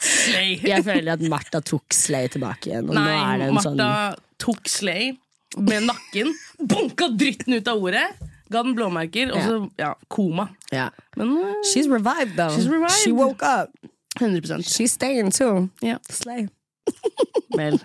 Slay. 0.00 0.54
Jeg 0.72 0.84
føler 0.86 1.18
at 1.18 1.24
Martha 1.28 1.60
tok 1.60 1.92
Slay 1.92 2.30
tilbake 2.32 2.70
igjen. 2.70 2.88
Nei, 2.88 3.18
det 3.40 3.50
en 3.50 3.58
Martha 3.58 3.72
sånn 3.74 4.22
tok 4.40 4.70
Slay 4.70 5.12
med 5.60 5.86
nakken, 5.86 6.32
bunka 6.58 7.10
dritten 7.14 7.58
ut 7.58 7.68
av 7.70 7.82
ordet, 7.84 8.06
ga 8.50 8.62
den 8.64 8.74
blåmerker, 8.76 9.30
og 9.34 9.44
så 9.44 9.58
ja, 9.80 9.92
koma. 10.10 10.48
Yeah. 10.72 10.90
Men 11.16 11.36
uh, 11.36 11.52
She's 11.70 11.88
revived, 11.90 12.36
though. 12.36 12.54
She's 12.56 12.68
revived. 12.68 12.96
She 13.02 13.12
woke 13.12 13.44
up. 13.44 13.70
100 14.18 14.64
She's 14.64 14.92
staying 14.92 15.30
too. 15.30 15.70
Yeah. 15.82 15.98
Slay. 16.08 16.48
Vel. 17.56 17.80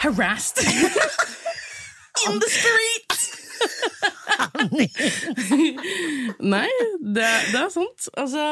Harassed. 0.00 0.64
In 2.26 2.38
the 2.40 2.48
street! 2.48 3.12
Nei, 6.40 6.68
det, 7.00 7.28
det 7.52 7.60
er 7.60 7.68
sant. 7.72 8.08
Altså 8.16 8.44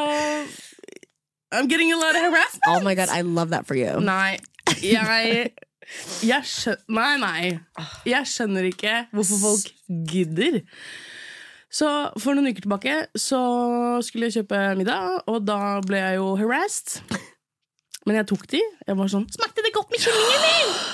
I'm 1.51 1.67
getting 1.69 1.93
a 1.93 1.97
lot 1.97 2.15
of 2.15 2.21
harassment. 2.21 2.63
Oh 2.69 2.81
my 2.85 2.95
god, 2.95 3.09
I 3.09 3.23
love 3.23 3.51
that 3.51 3.67
for 3.67 3.75
you. 3.75 4.01
Nei, 4.01 4.39
jeg 4.83 5.51
jeg 6.21 6.45
skjønner, 6.45 6.83
nei, 6.93 7.17
nei. 7.17 7.59
Jeg 8.05 8.27
skjønner 8.29 8.67
ikke 8.69 9.07
hvorfor 9.17 9.39
folk 9.41 9.71
gidder. 10.11 10.59
Så 11.73 11.89
For 12.21 12.37
noen 12.37 12.51
uker 12.53 12.65
tilbake 12.65 12.97
så 13.17 13.41
skulle 14.05 14.29
jeg 14.29 14.43
kjøpe 14.43 14.61
middag, 14.77 15.23
og 15.29 15.47
da 15.49 15.79
ble 15.85 15.97
jeg 16.03 16.19
jo 16.21 16.35
harassed. 16.41 17.01
Men 18.09 18.17
jeg 18.23 18.29
tok 18.31 18.47
de. 18.51 18.61
Jeg 18.89 18.97
var 18.99 19.11
sånn 19.13 19.27
Smakte 19.35 19.65
det 19.65 19.73
godt 19.77 19.93
med 19.93 20.01
kyllingen 20.07 20.47
min?! 20.47 20.73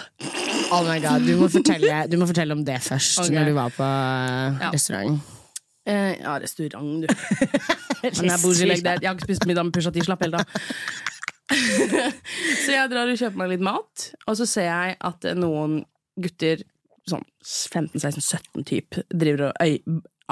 Oh 0.74 0.80
my 0.82 0.96
god, 0.98 1.22
Du 1.28 1.36
må 1.38 1.46
fortelle, 1.52 1.98
du 2.10 2.16
må 2.18 2.26
fortelle 2.26 2.54
om 2.56 2.62
det 2.66 2.78
først, 2.82 3.18
okay. 3.20 3.34
når 3.36 3.50
du 3.50 3.54
var 3.54 3.72
på 3.76 3.86
Ja. 3.86 4.70
restaurant. 4.72 5.20
Eh, 5.86 6.14
ja, 6.18 6.32
restaurant, 6.40 7.04
du. 7.04 7.08
Men 8.02 8.30
jeg, 8.32 8.80
jeg 8.80 9.08
har 9.08 9.14
ikke 9.14 9.28
spist 9.28 9.46
middag 9.46 9.68
med 9.68 9.74
Pusha 9.76 9.92
T. 9.92 10.02
Slapp 10.04 10.24
helt 10.24 10.38
av. 10.40 10.64
så 12.64 12.72
jeg 12.74 12.90
drar 12.90 13.10
og 13.12 13.20
kjøper 13.20 13.40
meg 13.42 13.52
litt 13.52 13.64
mat, 13.64 14.06
og 14.24 14.38
så 14.40 14.48
ser 14.48 14.70
jeg 14.70 14.96
at 15.10 15.28
noen 15.38 15.82
gutter, 16.24 16.64
sånn 17.10 17.24
15-16-17 17.44 18.66
typ, 18.70 18.98
driver 19.12 19.50
og 19.50 19.60
øy 19.60 19.76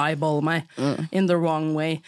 eyeballer 0.00 0.44
meg 0.46 0.78
in 1.12 1.28
the 1.28 1.36
wrong 1.36 1.72
way. 1.76 1.98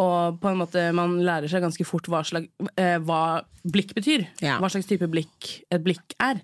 Og 0.00 0.40
på 0.40 0.52
en 0.52 0.60
måte, 0.60 0.86
man 0.96 1.18
lærer 1.24 1.50
seg 1.50 1.64
ganske 1.64 1.86
fort 1.88 2.08
hva, 2.10 2.22
slag, 2.26 2.48
eh, 2.80 2.96
hva 3.04 3.42
blikk 3.64 3.94
betyr. 3.96 4.26
Ja. 4.44 4.58
Hva 4.62 4.70
slags 4.72 4.88
type 4.90 5.08
blikk 5.12 5.50
et 5.72 5.84
blikk 5.84 6.16
er. 6.22 6.42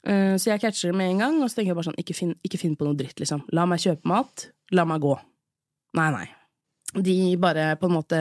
Uh, 0.00 0.34
så 0.40 0.54
jeg 0.54 0.62
catcher 0.62 0.90
det 0.90 0.96
med 0.96 1.10
en 1.12 1.24
gang, 1.26 1.40
og 1.42 1.50
så 1.50 1.60
tenker 1.60 1.74
jeg 1.74 1.80
bare 1.80 1.90
sånn, 1.90 2.00
ikke 2.00 2.16
finn, 2.16 2.36
ikke 2.46 2.60
finn 2.62 2.76
på 2.78 2.88
noe 2.88 2.96
dritt, 2.96 3.18
liksom. 3.20 3.44
La 3.56 3.66
meg 3.68 3.82
kjøpe 3.84 4.08
mat, 4.08 4.48
la 4.72 4.86
meg 4.88 5.02
gå. 5.04 5.12
Nei, 5.98 6.10
nei. 6.14 6.28
De 6.94 7.36
bare 7.38 7.76
på 7.78 7.86
en 7.86 7.94
måte 7.94 8.18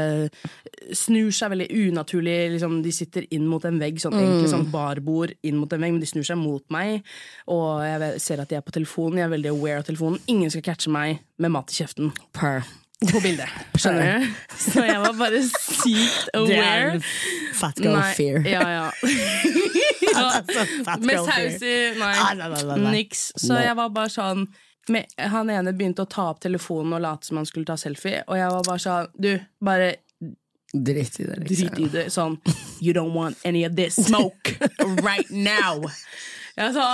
snur 0.93 1.31
seg 1.33 1.49
veldig 1.55 1.69
unaturlig. 1.89 2.35
Liksom, 2.53 2.75
de 2.85 2.91
sitter 2.93 3.25
inn 3.33 3.47
mot 3.49 3.63
en 3.65 3.79
vegg, 3.81 3.97
sånn, 4.01 4.13
egentlig 4.19 4.51
sånn 4.51 4.67
barbord 4.73 5.33
inn 5.41 5.57
mot 5.57 5.71
en 5.73 5.81
vegg, 5.81 5.95
men 5.95 6.03
de 6.03 6.09
snur 6.09 6.27
seg 6.27 6.38
mot 6.38 6.61
meg. 6.73 7.01
Og 7.49 7.81
jeg 7.85 8.21
ser 8.21 8.43
at 8.43 8.51
de 8.51 8.59
er 8.59 8.65
på 8.65 8.75
telefonen. 8.75 9.17
Jeg 9.23 9.29
er 9.29 9.33
veldig 9.33 9.53
aware 9.55 9.81
av 9.81 9.88
telefonen. 9.89 10.21
Ingen 10.29 10.53
skal 10.53 10.65
catche 10.69 10.93
meg 10.93 11.23
med 11.41 11.55
mat 11.55 11.73
i 11.73 11.79
kjeften 11.81 12.13
Per. 12.38 12.61
på 13.09 13.23
bildet. 13.25 13.49
Skjønner 13.81 14.21
du? 14.21 14.29
Så 14.59 14.85
jeg 14.85 15.01
var 15.01 15.17
bare 15.17 15.41
sykt 15.49 16.29
Det 16.35 16.57
er 16.59 16.89
aware. 16.93 17.03
fat 17.57 17.81
girl 17.81 17.97
Nei, 17.97 18.13
fear. 18.19 18.41
Ja, 18.45 18.63
ja. 18.69 18.88
ja. 20.13 20.95
Med 21.01 21.21
saus 21.25 21.61
i 21.63 21.77
Nei. 21.97 22.15
Ah. 22.21 22.75
Niks. 22.91 23.31
Så 23.39 23.57
jeg 23.63 23.77
var 23.79 23.89
bare 23.95 24.13
sånn 24.13 24.45
Han 25.34 25.50
ene 25.53 25.74
begynte 25.74 26.03
å 26.05 26.10
ta 26.10 26.29
opp 26.34 26.39
telefonen 26.43 26.93
og 26.98 27.01
late 27.05 27.29
som 27.29 27.38
han 27.41 27.46
skulle 27.50 27.65
ta 27.69 27.77
selfie, 27.79 28.24
og 28.27 28.38
jeg 28.39 28.50
var 28.55 28.67
bare 28.67 28.84
sånn 28.86 29.12
Du, 29.17 29.31
bare 29.62 29.96
Drit 30.69 31.19
i 31.19 31.24
det, 31.25 31.36
liksom. 31.39 31.69
drit 31.69 31.79
i 31.79 31.88
det. 31.93 32.03
Sånn 32.13 32.36
You 32.81 32.93
don't 32.93 33.15
want 33.17 33.38
any 33.46 33.63
of 33.65 33.75
this 33.75 33.96
smoke 33.98 34.53
right 35.01 35.29
now. 35.31 35.81
Jeg 36.60 36.75
sa 36.75 36.86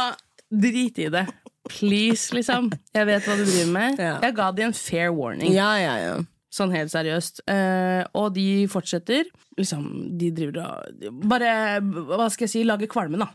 drit 0.54 1.00
i 1.02 1.10
det. 1.12 1.26
Please, 1.68 2.30
liksom. 2.36 2.70
Jeg 2.94 3.08
vet 3.10 3.26
hva 3.26 3.36
du 3.40 3.44
driver 3.44 3.72
med. 3.74 4.00
Ja. 4.00 4.14
Jeg 4.22 4.36
ga 4.38 4.52
de 4.54 4.66
en 4.68 4.76
fair 4.78 5.10
warning. 5.12 5.52
Ja, 5.52 5.72
ja, 5.82 5.96
ja. 6.00 6.16
Sånn 6.56 6.72
helt 6.72 6.92
seriøst. 6.94 7.42
Eh, 7.52 8.04
og 8.16 8.30
de 8.38 8.46
fortsetter. 8.72 9.28
Liksom, 9.60 9.84
de 10.20 10.30
driver 10.36 10.62
og 10.64 11.12
Bare, 11.32 11.50
hva 11.82 12.28
skal 12.32 12.46
jeg 12.48 12.52
si, 12.54 12.64
lager 12.68 12.90
kvalme, 12.92 13.20
da. 13.20 13.28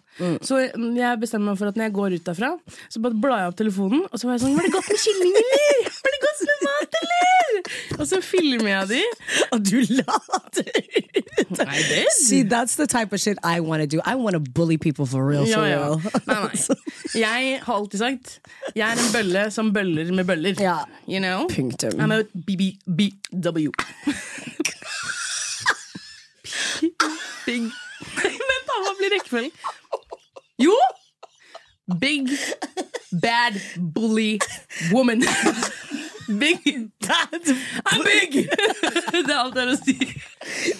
Så 0.45 0.59
jeg 0.62 1.21
bestemmer 1.21 1.53
meg 1.53 1.61
for 1.61 1.69
at 1.71 1.77
når 1.81 1.89
jeg 1.89 1.97
går 1.97 2.17
ut 2.17 2.27
derfra, 2.31 2.50
så 2.93 3.03
bare 3.05 3.21
blar 3.21 3.43
jeg 3.45 3.53
opp 3.53 3.59
telefonen, 3.61 4.03
og 4.09 4.17
så 4.21 4.29
var 4.29 4.37
jeg 4.37 4.45
sånn 4.45 4.57
Var 4.59 4.69
det 4.69 4.75
godt 4.77 4.91
med 4.93 5.03
kylling, 5.05 5.37
eller? 5.43 5.81
Var 6.00 6.17
det 6.17 6.23
godt 6.27 6.43
med 6.50 6.65
mat, 6.69 6.99
eller? 7.03 7.61
Og 8.00 8.07
så 8.07 8.21
filmer 8.25 8.69
jeg 8.69 8.88
de. 8.88 9.00
Og 9.52 9.64
du 9.71 9.76
later! 9.76 10.64
Nei, 11.50 11.76
det 11.90 12.07
See, 12.16 12.42
that's 12.42 12.76
the 12.76 12.87
type 12.87 13.12
of 13.12 13.21
shit 13.21 13.38
I 13.45 13.61
want 13.61 13.83
to 13.83 13.87
do. 13.87 14.00
I 14.04 14.14
want 14.14 14.35
to 14.35 14.40
bully 14.40 14.78
people 14.78 15.07
for 15.07 15.25
real, 15.25 15.47
ja, 15.49 15.57
for 15.57 15.66
ja. 15.66 15.78
real. 15.78 16.00
Nei, 16.26 16.35
nei. 16.35 16.76
Jeg 17.26 17.61
har 17.62 17.75
alltid 17.75 17.99
sagt 17.99 18.40
jeg 18.75 18.87
er 18.87 18.99
en 19.02 19.12
bølle 19.12 19.42
som 19.50 19.73
bøller 19.75 20.12
med 20.14 20.25
bøller. 20.25 20.54
Ja. 20.62 20.76
You 21.09 21.19
know? 21.19 21.49
Punktum. 21.49 21.99
I'm 22.00 22.12
a 22.12 22.23
BBBW. 22.47 23.71
Big 27.47 27.62
Vent, 28.00 28.66
da, 28.69 28.76
hva 28.85 28.92
blir 28.97 29.12
rekkefølgen? 29.16 29.50
Jo! 30.62 30.76
Big 32.00 32.30
bad 33.21 33.61
bully 33.76 34.38
woman. 34.92 35.25
Big 36.39 36.91
I'm 37.87 38.05
big! 38.05 38.33
Det 39.27 39.31
er 39.31 39.39
alt 39.39 39.57
jeg 39.57 39.65
har 39.65 39.73
å 39.73 39.77
si. 39.81 39.97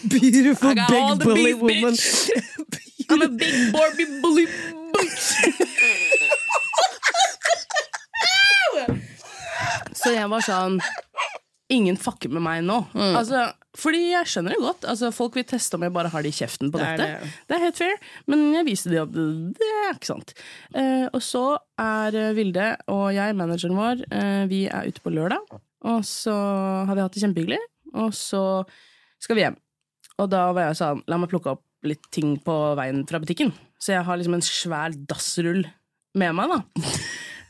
Beautiful 0.09 0.75
big 0.75 1.19
bully 1.25 1.53
beef, 1.53 1.61
woman. 1.61 1.97
I'm 3.11 3.23
a 3.23 3.29
big 3.29 3.73
Barbie 3.73 4.07
bully 4.23 4.47
bitch. 4.95 5.27
Så 10.01 10.13
jeg 10.15 10.31
var 10.31 10.45
sånn 10.45 10.79
Ingen 11.71 11.99
fucker 12.01 12.33
med 12.35 12.43
meg 12.43 12.65
nå. 12.67 12.81
Mm. 12.93 13.15
Altså, 13.15 13.45
fordi 13.79 14.01
jeg 14.11 14.27
skjønner 14.27 14.57
det 14.57 14.63
godt. 14.65 14.87
Altså, 14.91 15.13
folk 15.15 15.37
vil 15.39 15.47
teste 15.47 15.79
om 15.79 15.85
jeg 15.87 15.95
bare 15.95 16.11
har 16.11 16.25
det 16.27 16.33
i 16.33 16.39
kjeften 16.41 16.73
på 16.73 16.81
Det 16.81 16.89
er 16.89 16.99
det. 16.99 17.31
Det 17.47 17.57
er 17.57 17.65
helt 17.69 17.79
fair, 17.79 17.97
men 18.31 18.45
jeg 18.57 18.67
viste 18.67 18.91
dem 18.91 19.07
at 19.07 19.15
det 19.61 19.71
er 19.85 19.95
ikke 19.95 20.11
sant. 20.11 20.35
Eh, 20.75 21.07
og 21.07 21.23
så 21.23 21.45
er 21.79 22.19
eh, 22.19 22.33
Vilde 22.37 22.73
og 22.91 23.07
jeg, 23.15 23.39
manageren 23.39 23.79
vår, 23.79 24.05
eh, 24.11 24.45
vi 24.51 24.65
er 24.67 24.91
ute 24.91 25.05
på 25.05 25.15
lørdag. 25.15 25.59
Og 25.91 26.05
så 26.05 26.35
har 26.89 26.93
vi 26.93 27.05
hatt 27.05 27.15
det 27.15 27.23
kjempehyggelig, 27.23 27.61
og 28.03 28.11
så 28.17 28.45
skal 29.23 29.39
vi 29.39 29.47
hjem. 29.47 29.59
Og 30.21 30.29
da 30.33 30.49
var 30.53 30.69
jeg 30.69 30.81
sånn, 30.83 31.05
la 31.09 31.21
meg 31.21 31.31
plukke 31.33 31.55
opp 31.55 31.65
litt 31.87 32.11
ting 32.13 32.35
på 32.45 32.57
veien 32.77 33.05
fra 33.09 33.23
butikken. 33.23 33.55
Så 33.81 33.95
jeg 33.95 34.05
har 34.05 34.19
liksom 34.21 34.37
en 34.37 34.45
svær 34.45 34.97
dassrull 35.09 35.63
med 36.19 36.35
meg, 36.37 36.53
da. 36.53 36.91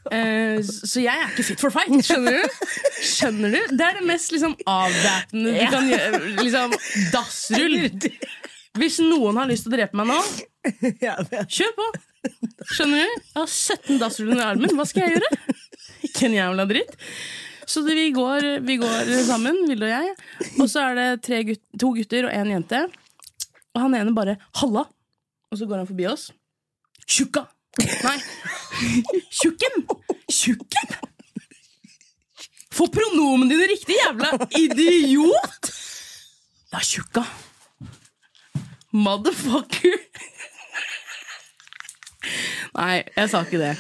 Eh, 0.09 0.61
så 0.65 1.03
jeg 1.03 1.13
er 1.13 1.29
ikke 1.29 1.45
fit 1.51 1.61
for 1.61 1.75
fight, 1.75 1.93
skjønner 2.07 2.39
du? 2.39 2.69
Skjønner 3.05 3.53
du? 3.53 3.59
Det 3.77 3.85
er 3.85 3.99
det 3.99 4.07
mest 4.09 4.33
liksom 4.33 4.55
avvæpnende 4.65 5.53
du 5.59 5.75
kan 5.75 5.91
gjøre. 5.91 6.21
Liksom, 6.41 6.77
dassrull. 7.13 7.77
Hvis 8.81 9.01
noen 9.05 9.41
har 9.41 9.51
lyst 9.51 9.67
til 9.67 9.75
å 9.75 9.77
drepe 9.77 10.01
meg 10.01 10.09
nå, 10.13 10.21
kjør 11.51 11.77
på! 11.77 11.91
Skjønner 12.71 13.03
du? 13.03 13.21
Jeg 13.21 13.37
har 13.37 13.53
17 13.53 14.01
dassruller 14.01 14.37
under 14.37 14.49
armen. 14.55 14.75
Hva 14.79 14.89
skal 14.89 15.07
jeg 15.07 15.19
gjøre? 15.19 15.61
Ikke 16.09 16.29
en 16.29 16.37
jævla 16.39 16.67
dritt. 16.71 16.97
Så 17.71 17.85
det, 17.87 17.95
vi, 17.95 18.09
går, 18.15 18.49
vi 18.67 18.77
går 18.81 19.13
sammen, 19.29 19.61
Vilde 19.69 19.87
og 19.87 19.93
jeg. 19.93 20.15
Og 20.57 20.67
så 20.71 20.89
er 20.89 20.99
det 20.99 21.09
tre 21.27 21.45
gut 21.47 21.61
to 21.79 21.93
gutter 21.95 22.27
og 22.27 22.35
en 22.35 22.57
jente. 22.57 22.83
Og 23.77 23.85
han 23.85 23.95
ene 23.95 24.15
bare 24.15 24.37
'halla', 24.59 24.89
og 25.51 25.59
så 25.59 25.69
går 25.71 25.83
han 25.83 25.87
forbi 25.87 26.09
oss. 26.11 26.31
Tjukka! 27.07 27.47
Nei. 27.79 28.19
Tjukken! 29.31 29.87
Tjukken! 30.31 30.97
Få 32.73 32.87
pronomen 32.89 33.49
dine 33.51 33.67
riktig, 33.69 33.97
jævla 33.99 34.33
idiot! 34.57 35.73
Er 36.71 36.85
tjukka. 36.87 37.25
Motherfucker. 38.95 39.97
Nei, 42.79 43.03
jeg 43.17 43.31
sa 43.33 43.43
ikke 43.45 43.61
det. 43.61 43.75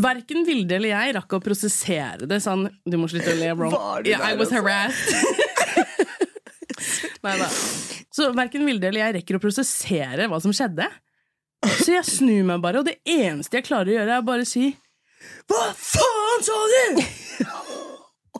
Verken 0.00 0.46
Vilde 0.46 0.76
eller 0.78 0.92
jeg 0.92 1.14
rakk 1.16 1.34
å 1.34 1.40
prosessere 1.42 2.28
det 2.30 2.36
sånn 2.44 2.68
Du 2.86 2.94
må 3.00 3.08
slutte 3.10 3.32
å 3.32 3.38
le, 3.40 3.48
bro. 3.58 3.70
Yeah, 4.06 4.22
I 4.22 4.38
was 4.38 4.52
harassed. 4.54 5.10
Nei 7.26 7.34
da. 7.40 7.48
Så 8.14 8.30
verken 8.36 8.64
Vilde 8.68 8.88
eller 8.88 9.08
jeg 9.08 9.16
rekker 9.18 9.38
å 9.38 9.42
prosessere 9.42 10.30
hva 10.30 10.38
som 10.42 10.54
skjedde. 10.54 10.86
Så 11.66 11.92
jeg 11.92 12.06
snur 12.08 12.46
meg 12.48 12.62
bare, 12.64 12.80
og 12.80 12.86
det 12.88 12.98
eneste 13.04 13.58
jeg 13.58 13.66
klarer 13.66 13.90
å 13.90 13.96
gjøre, 13.98 14.16
er 14.16 14.24
bare 14.24 14.46
å 14.46 14.48
si 14.48 14.70
Hva 15.50 15.66
faen 15.76 16.46
sa 16.46 16.60
du?! 16.72 17.02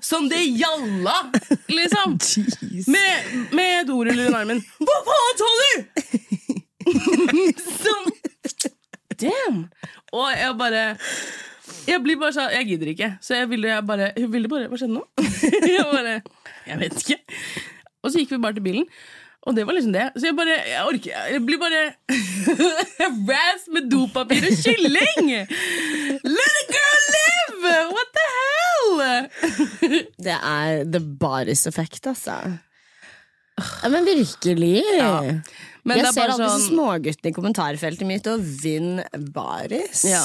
Som 0.01 0.31
det 0.31 0.41
gjalla, 0.57 1.13
liksom. 1.69 2.15
Med, 2.89 3.33
med 3.53 3.91
ord 3.93 4.09
under 4.09 4.37
armen. 4.39 4.63
Hva 4.81 4.97
faen 5.05 5.43
sa 5.43 5.51
du?! 5.61 5.73
Sånn. 7.85 8.09
Damn! 9.21 9.59
Og 10.17 10.31
jeg 10.33 10.55
bare 10.59 10.83
Jeg 11.87 12.01
blir 12.03 12.17
bare 12.19 12.33
sånn 12.35 12.55
Jeg 12.55 12.71
gidder 12.71 12.91
ikke. 12.95 13.11
Så 13.21 13.37
jeg 13.37 13.51
ville 13.51 13.69
jeg 13.69 13.85
bare 13.87 14.09
jeg 14.17 14.31
ville 14.33 14.49
bare 14.51 14.71
Hva 14.71 14.79
skjedde 14.81 14.97
nå? 14.97 15.05
Jeg 15.77 15.85
bare 15.91 16.15
Jeg 16.67 16.81
vet 16.81 16.97
ikke. 17.03 17.19
Og 18.01 18.09
så 18.09 18.23
gikk 18.23 18.33
vi 18.33 18.41
bare 18.41 18.57
til 18.57 18.65
bilen. 18.65 18.87
Og 19.49 19.57
det 19.57 19.65
var 19.65 19.77
liksom 19.77 19.95
det. 19.95 20.07
Så 20.21 20.29
jeg 20.29 20.37
bare 20.37 20.57
Jeg 20.69 20.81
orker 20.85 21.29
Jeg 21.33 21.43
blir 21.47 21.61
bare 21.61 21.83
Razz 23.31 23.69
med 23.73 23.89
dopapir 23.93 24.45
og 24.51 24.59
kylling! 24.65 25.31
Let 26.29 26.59
a 26.61 26.67
girl 26.75 27.07
live! 27.17 27.77
What 27.95 28.13
the 28.19 28.27
hell? 28.37 29.31
Det 30.27 30.37
er 30.37 30.85
the 30.93 31.01
baris 31.01 31.67
effekt, 31.71 32.07
altså. 32.11 32.37
Ja, 33.61 33.89
men 33.93 34.05
virkelig. 34.09 34.83
Men 35.85 35.99
jeg 36.01 36.07
er 36.07 36.15
ser 36.15 36.33
alle 36.33 36.49
sånn 36.49 36.67
småguttene 36.71 37.33
i 37.33 37.37
kommentarfeltet 37.37 38.09
mitt 38.09 38.29
og 38.31 38.41
vinn 38.63 39.01
baris. 39.35 40.05
Ja. 40.09 40.23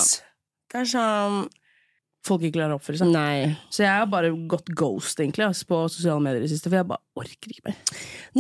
Det 0.72 0.82
er 0.84 0.90
sånn 0.92 1.46
Folk 2.26 2.42
ikke 2.42 2.58
klarer 2.58 2.74
å 2.74 2.80
oppføre 2.80 3.00
seg. 3.02 3.12
Nei. 3.14 3.54
Så 3.70 3.84
jeg 3.84 3.92
har 3.92 4.08
bare 4.10 4.32
gått 4.50 4.72
ghost 4.74 5.20
egentlig 5.22 5.46
altså, 5.46 5.68
på 5.70 5.82
sosiale 5.94 6.24
medier 6.26 6.42
i 6.42 6.48
det 6.48 6.52
siste, 6.56 6.72
for 6.72 6.80
jeg 6.80 6.90
bare 6.90 7.22
orker 7.22 7.54
ikke 7.54 7.68
mer. 7.70 7.78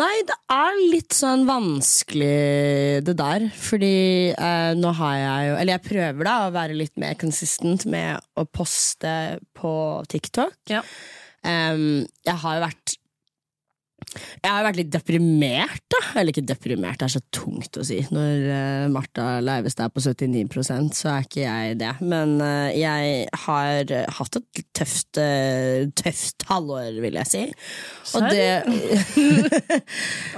Nei, 0.01 0.13
det 0.25 0.37
er 0.55 0.79
litt 0.95 1.13
sånn 1.15 1.45
vanskelig 1.47 3.05
det 3.05 3.17
der. 3.19 3.47
Fordi 3.67 3.93
eh, 4.33 4.71
nå 4.79 4.95
har 4.99 5.15
jeg 5.19 5.51
jo 5.51 5.59
Eller 5.59 5.75
jeg 5.75 5.85
prøver 5.85 6.29
da 6.31 6.35
å 6.45 6.55
være 6.55 6.79
litt 6.81 6.95
mer 7.01 7.13
consistent 7.21 7.85
med 7.91 8.25
å 8.35 8.47
poste 8.49 9.15
på 9.57 9.75
TikTok. 10.09 10.57
Ja. 10.71 10.81
Um, 11.45 12.05
jeg 12.25 12.41
har 12.41 12.57
jo 12.57 12.65
vært 12.65 12.95
Jeg 14.15 14.51
har 14.51 14.65
vært 14.65 14.79
litt 14.79 14.91
deprimert, 14.93 15.83
da. 15.91 16.01
Eller 16.19 16.33
ikke 16.33 16.45
deprimert, 16.47 16.99
det 17.01 17.07
er 17.07 17.13
så 17.15 17.21
tungt 17.35 17.79
å 17.79 17.85
si. 17.85 17.99
Når 18.15 18.45
uh, 18.49 18.85
Martha 18.93 19.27
Leivestad 19.43 19.89
er 19.89 19.95
på 19.95 20.03
79% 20.03 20.95
så 20.95 21.11
er 21.15 21.27
ikke 21.27 21.43
jeg 21.43 21.77
det. 21.81 21.93
Men 22.05 22.37
uh, 22.41 22.69
jeg 22.75 23.25
har 23.45 23.95
uh, 23.95 24.19
hatt 24.19 24.39
et 24.39 24.61
tøft, 24.75 25.21
tøft 26.01 26.45
halvår, 26.49 26.99
vil 27.03 27.19
jeg 27.21 27.31
si. 27.31 27.43
Og 28.15 28.29
det 28.31 28.47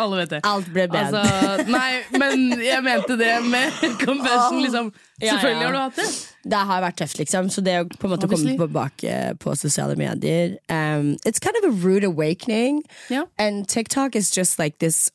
Alle 0.01 0.21
vet 0.21 0.37
det. 0.37 0.41
Alt 0.47 0.71
ble 0.73 0.87
bedre. 0.91 1.21
Altså, 1.23 1.67
nei, 1.71 1.91
men 2.17 2.47
jeg 2.61 2.83
mente 2.85 3.17
det 3.19 3.35
med 3.45 3.83
confession, 4.03 4.61
liksom. 4.63 4.91
Selvfølgelig 5.21 5.65
har 5.65 5.73
du 5.73 5.79
hatt 5.79 5.95
det. 5.97 6.07
Det 6.47 6.59
har 6.69 6.81
vært 6.83 6.97
tøft, 7.01 7.17
liksom. 7.19 7.49
Så 7.49 7.61
det 7.65 7.73
å 7.81 7.85
på 7.89 8.05
en 8.07 8.11
måte 8.13 8.27
Obviously. 8.29 8.53
komme 8.55 8.67
tilbake 8.67 9.15
på 9.41 9.55
sosiale 9.57 9.95
medier 9.99 10.57
um, 10.69 11.15
It's 11.25 11.39
kind 11.43 11.57
of 11.61 11.65
a 11.69 11.73
rude 11.83 12.05
awakening. 12.05 12.83
Ja. 13.09 13.25
And 13.37 13.67
TikTok 13.67 14.15
is 14.15 14.29
just 14.37 14.59
like 14.59 14.77
this 14.79 15.09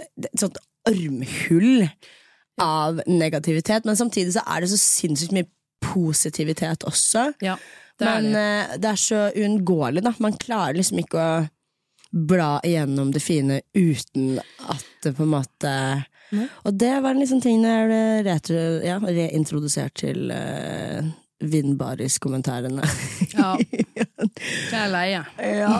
et 0.00 0.40
sånt 0.40 0.56
armhull 0.88 1.88
av 2.60 3.02
negativitet. 3.06 3.84
Men 3.84 3.96
samtidig 3.96 4.32
så 4.38 4.40
er 4.48 4.64
det 4.64 4.70
så 4.72 4.78
sinnssykt 4.80 5.34
mye 5.36 5.48
positivitet 5.84 6.84
også. 6.88 7.32
Ja, 7.44 7.58
det 8.00 8.06
Men 8.08 8.24
det. 8.32 8.40
eh, 8.40 8.76
det 8.78 8.88
er 8.94 9.00
så 9.00 9.20
uunngåelig, 9.36 10.02
da. 10.06 10.14
Man 10.18 10.38
klarer 10.40 10.78
liksom 10.80 11.02
ikke 11.02 11.18
å 11.20 11.48
bla 12.12 12.54
igjennom 12.64 13.12
det 13.12 13.20
fine 13.24 13.60
uten 13.76 14.38
at 14.68 14.84
det 15.04 15.14
på 15.16 15.22
en 15.24 15.32
måte 15.36 15.72
Og 16.64 16.76
det 16.80 16.92
var 17.04 17.12
en 17.12 17.20
liksom 17.20 17.42
ting 17.44 17.64
jeg 17.66 17.88
ble 17.90 18.02
retro, 18.26 18.60
ja, 18.84 18.96
reintrodusert 19.02 19.94
til 20.00 20.32
uh, 20.32 21.02
Vindbaris-kommentarene. 21.42 22.86
Ja. 23.32 23.54
Jeg 23.56 24.76
er 24.76 24.90
lei, 24.92 25.06
jeg. 25.14 25.24
ja, 25.56 25.76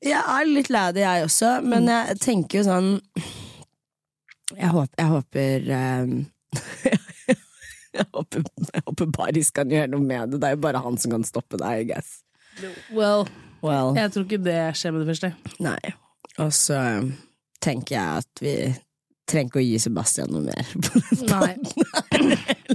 jeg 0.00 0.20
er 0.22 0.46
litt 0.48 0.70
lei 0.72 0.86
det, 0.96 1.02
jeg 1.04 1.26
også, 1.26 1.50
men 1.60 1.84
jeg 1.92 2.16
tenker 2.22 2.62
jo 2.62 2.62
sånn 2.64 2.88
Jeg 4.56 4.70
håper, 4.72 4.94
jeg 4.96 5.10
håper 5.12 5.68
ehm, 5.76 6.14
jeg 7.98 8.06
håper, 8.16 8.46
jeg 8.72 8.84
håper 8.86 9.12
Baris 9.18 9.52
kan 9.52 9.68
gjøre 9.68 9.92
noe 9.92 10.00
med 10.00 10.32
det. 10.32 10.40
Det 10.40 10.48
er 10.48 10.56
jo 10.56 10.62
bare 10.64 10.80
han 10.86 10.96
som 11.02 11.12
kan 11.12 11.28
stoppe 11.28 11.60
deg, 11.60 11.84
I 11.84 11.86
guess. 11.92 12.22
Well, 12.88 13.28
Well, 13.62 13.92
jeg 13.98 14.12
tror 14.14 14.24
ikke 14.26 14.40
det 14.48 14.58
skjer 14.78 14.94
med 14.94 15.04
det 15.04 15.12
første. 15.12 15.32
nei. 15.64 15.94
Og 16.38 16.52
så 16.54 16.78
um, 17.02 17.12
tenker 17.64 17.96
jeg 17.98 18.24
at 18.24 18.42
vi 18.44 18.56
trenger 19.28 19.50
ikke 19.52 19.60
å 19.60 19.66
gi 19.66 19.78
Sebastian 19.82 20.30
noe 20.32 20.42
mer. 20.48 20.66
Nei. 21.28 21.54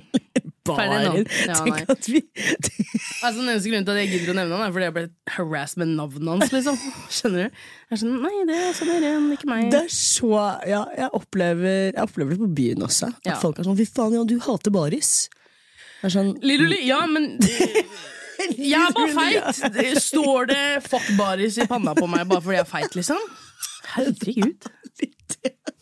Bare 0.64 1.00
Ja, 1.44 1.58
tenk 1.60 1.90
at 1.92 2.06
vi 2.08 2.22
Altså, 2.24 3.42
Den 3.42 3.50
eneste 3.52 3.68
grunnen 3.68 3.84
til 3.88 3.92
at 3.98 4.00
jeg 4.00 4.12
gidder 4.14 4.32
å 4.32 4.36
nevne 4.38 4.56
han, 4.56 4.64
er 4.64 4.72
fordi 4.72 4.86
jeg 4.88 4.94
ble 4.96 5.04
harassed 5.36 5.80
med 5.82 5.92
navnet 5.98 6.30
hans. 6.32 6.54
liksom 6.56 6.78
Skjønner 7.18 7.50
du? 7.50 7.58
Jeg 7.90 7.98
er 7.98 8.00
sånn, 8.00 8.14
Nei, 8.24 8.32
det 8.48 8.56
er 8.56 8.68
altså 8.70 8.88
dere, 8.88 9.12
ikke 9.36 9.50
meg. 9.52 9.68
Det 9.74 9.82
er 9.84 9.92
så 9.98 10.32
Ja, 10.70 10.82
jeg 10.98 11.10
opplever, 11.20 11.76
jeg 11.92 12.00
opplever 12.06 12.36
det 12.36 12.40
på 12.46 12.50
byen 12.62 12.86
også. 12.88 13.12
At 13.12 13.28
Ja. 13.34 13.36
folk 13.44 13.60
er 13.60 13.68
sånn 13.68 13.76
'fy 13.80 13.88
faen, 13.92 14.16
ja, 14.16 14.24
du 14.24 14.38
hater 14.48 14.72
baris'. 14.72 15.14
Sånn 16.04 16.34
Literally, 16.44 16.80
ja, 16.88 17.02
men 17.12 17.30
Jeg 18.58 18.80
er 18.80 18.96
bare 18.96 19.14
feit! 19.20 20.00
Står 20.04 20.48
det 20.52 20.64
'fuck 20.88 21.12
baris' 21.20 21.60
i 21.60 21.68
panna 21.68 21.94
på 21.96 22.08
meg 22.08 22.24
bare 22.28 22.42
fordi 22.44 22.58
jeg 22.62 22.66
er 22.66 22.72
feit, 22.72 22.96
liksom? 22.96 23.20
Herregud. 23.94 24.72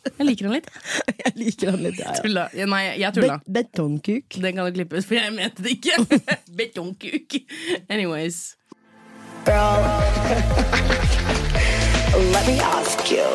Jeg 0.05 0.25
liker 0.25 0.47
han 0.47 0.55
litt. 0.55 0.69
Jeg 1.25 1.33
liker 1.37 1.71
han 1.71 1.83
litt, 1.85 1.99
ja. 1.99 2.13
ja. 2.15 2.21
Tulla. 2.23 2.45
Ja, 2.57 2.65
Nei, 2.69 2.81
jeg 2.99 3.13
tulla. 3.13 3.37
Bet 3.45 3.69
betongkuk. 3.71 4.37
Den 4.41 4.55
kan 4.57 4.65
jo 4.65 4.73
klippes, 4.73 5.05
for 5.05 5.19
jeg 5.19 5.33
mente 5.35 5.63
det 5.65 5.75
ikke. 5.77 6.21
Betongkuk. 6.59 7.35
Anyways. 7.89 8.55
Girl, 9.45 9.81
let 12.33 12.45
me 12.49 12.57
ask 12.61 13.11
you. 13.11 13.25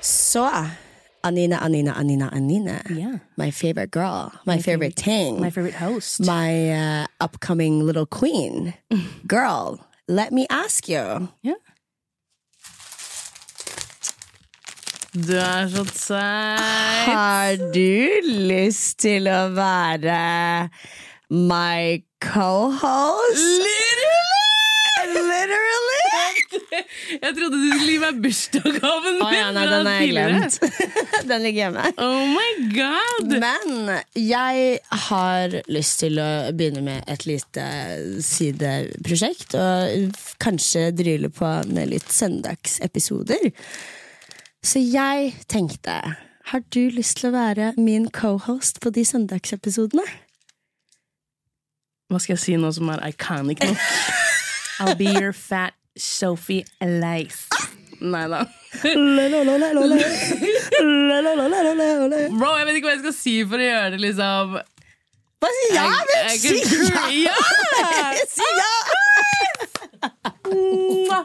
Så 0.00 0.48
Anina, 1.24 1.58
Anina, 1.62 1.92
Anina, 1.92 2.28
Anina. 2.32 2.82
Yeah. 2.90 3.18
My 3.36 3.50
favorite 3.50 3.90
girl. 3.92 4.32
My, 4.44 4.58
favorite 4.58 4.96
thing. 4.96 5.40
My 5.40 5.50
favorite 5.50 5.74
host. 5.74 6.20
my 6.20 6.70
uh, 6.72 7.06
upcoming 7.20 7.86
little 7.86 8.06
queen. 8.06 8.74
Girl, 9.26 9.78
let 10.08 10.32
me 10.32 10.46
ask 10.50 10.88
you. 10.88 11.28
Ja. 11.42 11.54
Du 15.12 15.34
er 15.36 15.66
så 15.68 15.82
teit. 15.84 16.60
Har 17.04 17.58
du 17.74 18.28
lyst 18.48 19.02
til 19.04 19.26
å 19.28 19.50
være 19.52 20.70
my 21.28 22.00
co-host? 22.24 23.60
Literally? 25.12 26.00
Jeg 27.12 27.36
trodde 27.36 27.60
du 27.60 27.68
skulle 27.74 27.90
gi 27.90 27.98
meg 28.00 28.24
bursdagsgaven 28.24 29.20
Å 29.20 29.30
ja, 29.34 29.52
nei, 29.52 29.68
den 29.68 29.90
har 29.90 30.00
jeg 30.00 30.10
glemt. 30.14 30.58
den 31.34 31.44
ligger 31.44 31.66
hjemme. 31.66 31.86
Oh 32.00 32.24
my 32.32 32.50
god! 32.72 33.38
Men 33.44 33.96
jeg 34.16 34.76
har 35.10 35.60
lyst 35.68 36.06
til 36.06 36.24
å 36.24 36.32
begynne 36.56 36.88
med 36.88 37.04
et 37.04 37.28
lite 37.28 37.70
sideprosjekt. 38.24 39.60
Og 39.60 40.22
kanskje 40.40 40.88
dryle 40.96 41.28
på 41.36 41.58
med 41.68 41.92
litt 41.92 42.08
søndagsepisoder. 42.16 43.52
Så 44.62 44.78
jeg 44.78 45.34
tenkte 45.50 45.94
Har 46.52 46.62
du 46.74 46.80
lyst 46.94 47.16
til 47.18 47.30
å 47.30 47.34
være 47.34 47.72
min 47.78 48.08
cohost 48.14 48.80
på 48.82 48.90
de 48.94 49.04
søndagsepisodene? 49.06 50.04
Hva 52.10 52.20
skal 52.20 52.34
jeg 52.36 52.42
si 52.42 52.56
nå 52.60 52.70
som 52.76 52.90
er 52.92 53.02
iconic 53.08 53.62
nok? 53.64 53.78
I'll 54.82 54.98
be 54.98 55.10
your 55.10 55.32
fat 55.32 55.74
Sophie 55.96 56.64
Elice. 56.80 57.46
Nei 58.02 58.24
da. 58.28 58.44
Bro, 62.32 62.50
jeg 62.58 62.66
vet 62.66 62.78
ikke 62.78 62.88
hva 62.88 62.94
jeg 62.96 63.02
skal 63.04 63.16
si 63.16 63.34
for 63.46 63.60
å 63.60 63.66
gjøre 63.66 63.90
det 63.94 64.00
liksom 64.02 64.56
Hva 65.42 65.50
si 65.58 65.68
ja, 65.74 65.84
Men 66.08 66.38
si 66.40 66.56
ja! 66.82 67.04
Ja! 67.28 67.36
Si 68.36 68.48
ja! 68.58 68.72
Oh 70.52 71.22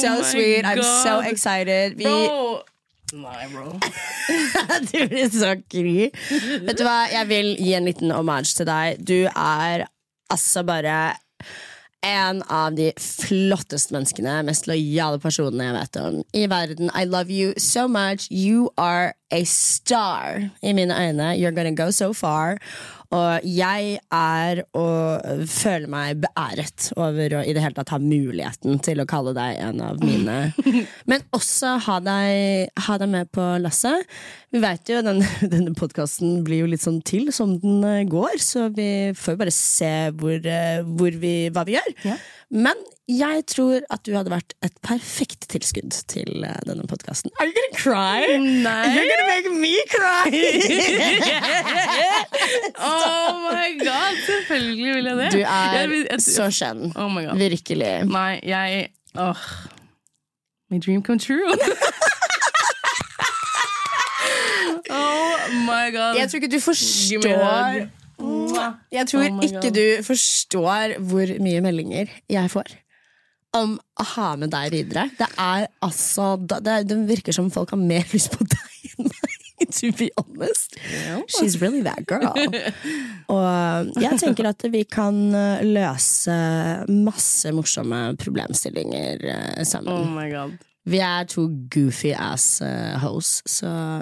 So 0.00 0.22
sweet. 0.22 0.62
God. 0.62 0.78
I'm 0.78 0.82
so 0.82 1.20
excited. 1.20 1.96
Vi 1.98 2.04
Bro! 2.04 2.62
Nei, 3.12 3.46
bro. 3.50 3.72
Du 4.92 5.08
blir 5.08 5.30
så 5.30 5.56
kry. 5.70 6.10
Vet 6.66 6.78
du 6.78 6.84
hva, 6.86 7.08
jeg 7.10 7.26
vil 7.30 7.48
gi 7.58 7.72
en 7.74 7.88
liten 7.88 8.12
homage 8.14 8.54
til 8.54 8.68
deg. 8.68 9.00
Du 9.02 9.26
er 9.26 9.88
altså 10.30 10.62
bare 10.66 11.16
en 12.06 12.38
av 12.48 12.72
de 12.78 12.92
flotteste 13.02 13.92
menneskene, 13.92 14.38
mest 14.46 14.68
lojale 14.70 15.18
personene 15.20 15.66
jeg 15.66 15.74
vet 15.76 15.98
om 16.00 16.20
i 16.32 16.46
verden. 16.48 16.90
I 16.94 17.04
love 17.04 17.30
you 17.34 17.52
so 17.58 17.88
much. 17.88 18.30
You 18.30 18.70
are 18.78 19.14
a 19.30 19.42
star 19.44 20.46
i 20.62 20.72
mine 20.72 20.94
øyne. 20.94 21.34
You're 21.36 21.52
gonna 21.52 21.74
go 21.76 21.90
so 21.90 22.12
far. 22.14 22.56
Og 23.10 23.46
jeg 23.46 23.96
er 24.14 24.60
og 24.78 25.46
føler 25.50 25.90
meg 25.90 26.20
beæret 26.22 26.90
over 26.94 27.40
å 27.40 27.42
i 27.42 27.54
det 27.56 27.64
hele 27.64 27.74
tatt 27.74 27.90
ha 27.90 27.98
muligheten 27.98 28.78
til 28.86 29.02
å 29.02 29.06
kalle 29.10 29.32
deg 29.34 29.58
en 29.64 29.80
av 29.82 29.98
mine. 30.04 30.36
Men 31.10 31.24
også 31.34 31.74
ha 31.88 31.98
deg, 32.06 32.70
ha 32.86 32.98
deg 33.02 33.10
med 33.10 33.32
på 33.34 33.46
lasset. 33.64 34.06
Vi 34.54 34.62
vet 34.62 34.92
jo, 34.92 35.00
den, 35.06 35.24
Denne 35.52 35.74
podkasten 35.78 36.44
blir 36.46 36.62
jo 36.62 36.70
litt 36.70 36.86
sånn 36.86 37.00
til 37.06 37.32
som 37.34 37.56
den 37.62 37.82
eh, 37.86 38.06
går, 38.10 38.38
så 38.42 38.68
vi 38.74 39.10
får 39.18 39.34
jo 39.34 39.42
bare 39.42 39.54
se 39.54 39.94
hvor, 40.14 40.38
eh, 40.38 40.82
hvor 40.86 41.18
vi, 41.22 41.34
hva 41.50 41.66
vi 41.66 41.78
gjør. 41.80 41.96
Ja. 42.12 42.20
Men 42.50 42.74
jeg 43.10 43.44
tror 43.46 43.80
at 43.94 44.00
du 44.06 44.12
hadde 44.16 44.30
vært 44.32 44.54
et 44.66 44.72
perfekt 44.82 45.46
tilskudd 45.52 45.94
til 46.10 46.42
eh, 46.46 46.56
denne 46.66 46.82
podkasten. 46.90 47.30
Are 47.38 47.46
you 47.46 47.54
gonna 47.54 47.78
cry? 47.78 48.26
Nei. 48.42 48.86
You're 48.96 49.06
gonna 49.06 49.28
make 49.30 49.50
me 49.54 49.76
cry! 49.90 50.30
Oh 52.80 53.50
my 53.52 53.68
god, 53.78 54.16
selvfølgelig 54.26 54.94
vil 54.94 55.04
jeg 55.04 55.16
det. 55.16 55.28
Du 55.32 55.38
er 55.38 55.44
jeg, 55.76 56.06
jeg- 56.10 56.20
så 56.22 56.48
skjønn. 56.50 56.92
Oh 56.96 57.10
my 57.12 57.22
god. 57.26 57.36
Virkelig. 57.38 57.92
Nei, 58.10 58.40
jeg 58.42 58.88
Åh. 59.18 59.36
My 60.70 60.78
dream 60.78 61.02
come 61.02 61.18
true. 61.18 61.42
oh 64.90 65.32
my 65.66 65.90
god. 65.94 66.14
Jeg 66.18 66.30
tror 66.30 66.36
ikke 66.40 66.52
du 66.56 66.60
forstår. 66.60 67.86
Jeg 68.92 69.08
tror 69.10 69.26
Oh 69.30 69.42
ikke 69.46 69.72
du 69.74 69.84
forstår 70.06 70.96
hvor 71.10 71.34
mye 71.42 71.64
meldinger 71.64 72.12
jeg 72.30 72.52
får 72.52 72.76
om 73.56 73.74
å 73.98 74.06
ha 74.14 74.28
med 74.38 74.52
deg 74.52 74.70
videre. 74.74 75.08
Det 75.18 75.26
er 75.40 75.66
altså 75.82 76.36
Det, 76.38 76.60
det, 76.86 76.98
virker 77.08 77.34
som 77.34 77.50
folk 77.50 77.72
har 77.74 77.80
mer 77.80 78.06
lyst 78.14 78.34
på 78.34 78.46
deg 78.46 78.90
enn 78.94 79.10
meg. 79.10 79.36
To 79.60 79.90
be 79.92 80.08
honest. 80.16 80.78
She's 81.28 81.58
really 81.60 81.82
that 81.84 82.06
girl. 82.08 82.32
Og 83.28 83.90
jeg 84.00 84.16
tenker 84.22 84.48
at 84.48 84.64
vi 84.72 84.80
kan 84.88 85.18
eh, 85.36 85.60
løse 85.66 86.32
masse 86.88 87.52
morsomme 87.52 88.00
problemstillinger 88.22 89.20
sammen. 89.68 89.92
Oh 89.92 90.00
sammen. 90.00 90.16
my 90.16 90.30
god. 90.32 90.56
Vi 90.88 91.02
er 91.04 91.28
to 91.28 91.44
goofy 91.70 92.14
ass 92.16 92.62
hoes, 93.04 93.42
så 93.46 94.00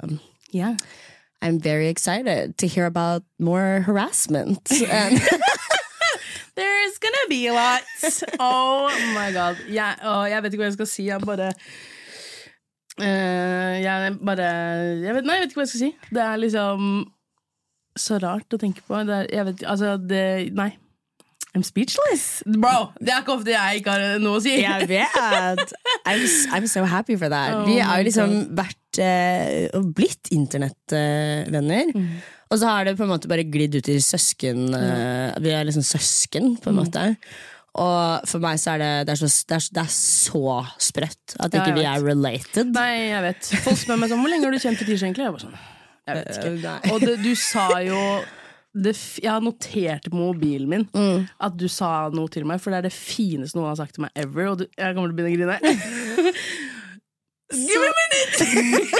Yeah. 0.55 0.77
I'm 1.41 1.59
very 1.59 1.87
excited 1.87 2.57
to 2.57 2.67
hear 2.67 2.85
about 2.85 3.23
more 3.39 3.81
harassment. 3.85 4.59
And 4.89 5.17
There's 6.55 6.97
gonna 6.99 7.27
be 7.29 7.47
a 7.47 7.53
lot. 7.53 7.81
Oh 8.39 8.89
my 9.13 9.31
god. 9.31 9.55
Jeg, 9.69 9.95
åh, 10.03 10.25
jeg 10.29 10.43
vet 10.43 10.53
ikke 10.53 10.63
hva 10.65 10.67
jeg 10.67 10.75
skal 10.75 10.89
si. 10.91 11.05
Jeg 11.07 11.23
bare 11.23 11.53
uh, 12.99 13.75
jeg 13.79 14.17
bare 14.25 14.49
jeg 15.05 15.15
vet, 15.15 15.23
Nei, 15.23 15.37
jeg 15.37 15.45
vet 15.45 15.53
ikke 15.53 15.61
hva 15.61 15.67
jeg 15.67 15.71
skal 15.71 15.83
si. 15.85 15.91
Det 16.11 16.25
er 16.25 16.43
liksom 16.43 17.07
så 17.99 18.19
rart 18.19 18.55
å 18.55 18.59
tenke 18.59 18.83
på. 18.83 18.99
Er, 18.99 19.29
jeg 19.31 19.47
vet 19.47 19.63
Altså, 19.63 19.95
det 19.97 20.51
Nei. 20.59 20.73
I'm 21.55 21.63
speechless. 21.65 22.43
Bro, 22.45 22.91
det 23.01 23.09
er 23.09 23.23
ikke 23.23 23.33
ofte 23.39 23.55
jeg 23.55 23.79
ikke 23.79 23.95
har 23.95 24.19
noe 24.21 24.37
å 24.37 24.43
si. 24.43 24.59
Jeg 24.61 24.85
vet! 24.91 25.71
I'm, 26.05 26.27
I'm 26.53 26.67
so 26.69 26.83
happy 26.85 27.15
for 27.17 27.31
that. 27.31 27.55
Oh 27.55 27.63
Vi 27.65 27.79
har 27.81 28.03
liksom 28.05 28.51
vært 28.59 28.77
og 29.77 29.91
blitt 29.95 30.31
internettvenner. 30.33 31.91
Og 32.49 32.57
så 32.57 32.65
har 32.65 32.87
det 32.87 32.95
på 32.97 33.05
en 33.05 33.11
måte 33.11 33.29
bare 33.29 33.45
glidd 33.45 33.75
ut 33.77 33.87
i 33.93 33.99
søsken 34.01 34.73
eh, 34.73 35.35
Vi 35.37 35.51
er 35.53 35.67
liksom 35.67 35.85
søsken, 35.85 36.55
på 36.57 36.71
en 36.71 36.79
måte. 36.79 37.03
Og 37.79 38.25
for 38.27 38.41
meg 38.41 38.57
så 38.57 38.73
er 38.73 38.81
det 38.81 38.93
Det 39.05 39.13
er 39.13 39.19
så, 39.21 39.29
det 39.51 39.57
er, 39.59 39.67
det 39.77 39.83
er 39.83 39.91
så 39.93 40.55
sprøtt 40.81 41.35
at 41.37 41.53
ikke 41.53 41.69
ja, 41.69 41.77
vi 41.77 41.85
er 41.91 42.07
related. 42.07 42.73
Nei, 42.73 42.89
jeg 43.11 43.21
vet. 43.27 43.51
Folk 43.67 43.77
spør 43.83 44.01
meg 44.01 44.09
sånn 44.09 44.23
Hvor 44.23 44.33
lenge 44.33 44.49
har 44.49 44.57
du 44.57 44.63
kjent 44.65 44.81
Fetisha 44.81 45.05
egentlig? 45.05 45.27
Jeg 45.27 45.35
bare 45.37 45.45
sånn 45.45 45.61
Jeg 46.09 46.17
vet 46.17 46.33
ikke. 46.33 46.55
Uh. 46.65 46.91
Og 46.95 47.05
det, 47.05 47.15
du 47.21 47.31
sa 47.37 47.67
jo 47.85 48.01
det, 48.73 48.95
Jeg 49.21 49.29
har 49.29 49.45
notert 49.45 50.09
på 50.09 50.17
mobilen 50.17 50.69
min 50.73 50.87
Mm. 50.89 51.27
at 51.45 51.55
du 51.57 51.67
sa 51.69 52.09
noe 52.13 52.29
til 52.33 52.45
meg, 52.49 52.57
for 52.61 52.73
det 52.73 52.81
er 52.81 52.89
det 52.89 52.95
fineste 52.95 53.57
noen 53.57 53.69
har 53.69 53.77
sagt 53.77 53.93
til 53.97 54.07
meg 54.07 54.11
ever. 54.17 54.49
Og 54.51 54.59
du, 54.63 54.65
jeg 54.73 54.97
kommer 54.97 55.13
til 55.13 55.13
å 55.13 55.19
begynne 55.21 55.53
å 55.53 55.59
grine. 55.61 56.33
Give 57.51 57.81
me 57.81 57.87
a 57.87 57.93
minute! 57.99 58.37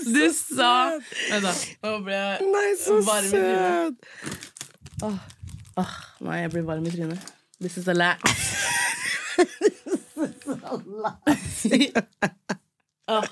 Du 0.00 0.32
sa 0.32 0.96
Vent, 0.96 1.44
da. 1.44 1.52
Nå 1.84 1.90
ble 2.06 2.16
jeg 2.16 2.46
Nei, 2.48 2.68
så 2.80 2.94
varm 3.04 3.26
i 3.26 3.30
trynet. 3.34 3.94
Åh, 5.80 5.92
nei, 6.24 6.38
jeg 6.40 6.50
blir 6.54 6.64
varm 6.66 6.86
i 6.88 6.92
trynet. 6.94 7.20
This 7.60 7.76
is 7.78 7.88
a 7.88 7.94
lie. 7.94 8.16
Åh. 13.10 13.24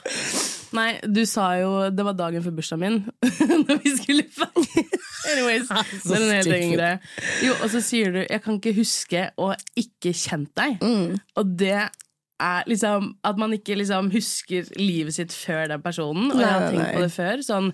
Nei, 0.77 0.89
du 1.07 1.23
sa 1.29 1.45
jo 1.57 1.69
Det 1.95 2.05
var 2.05 2.17
dagen 2.19 2.43
før 2.45 2.55
bursdagen 2.59 2.83
min. 2.83 2.97
Når 3.65 3.81
vi 3.85 3.91
skulle 3.97 4.25
feire 4.29 4.85
Anyways, 5.29 5.69
det 5.69 6.15
er 6.15 6.23
en 6.23 6.35
helt 6.37 6.53
egen 6.55 6.73
greie. 6.77 6.99
Jo, 7.45 7.53
og 7.63 7.69
så 7.73 7.81
sier 7.85 8.13
du 8.15 8.21
'jeg 8.23 8.41
kan 8.45 8.55
ikke 8.57 8.73
huske 8.77 9.25
å 9.37 9.51
ikke 9.77 10.13
kjent 10.17 10.53
deg'. 10.57 10.79
Og 11.37 11.45
det 11.59 11.89
er 12.41 12.69
liksom 12.71 13.13
At 13.27 13.39
man 13.41 13.55
ikke 13.57 13.77
liksom 13.79 14.11
husker 14.15 14.69
livet 14.79 15.17
sitt 15.17 15.35
før 15.35 15.69
den 15.73 15.83
personen. 15.83 16.31
Og 16.33 16.43
jeg 16.43 16.51
har 16.51 16.69
tenkt 16.71 16.95
på 16.95 17.03
det 17.05 17.13
før. 17.15 17.43
Sånn, 17.47 17.73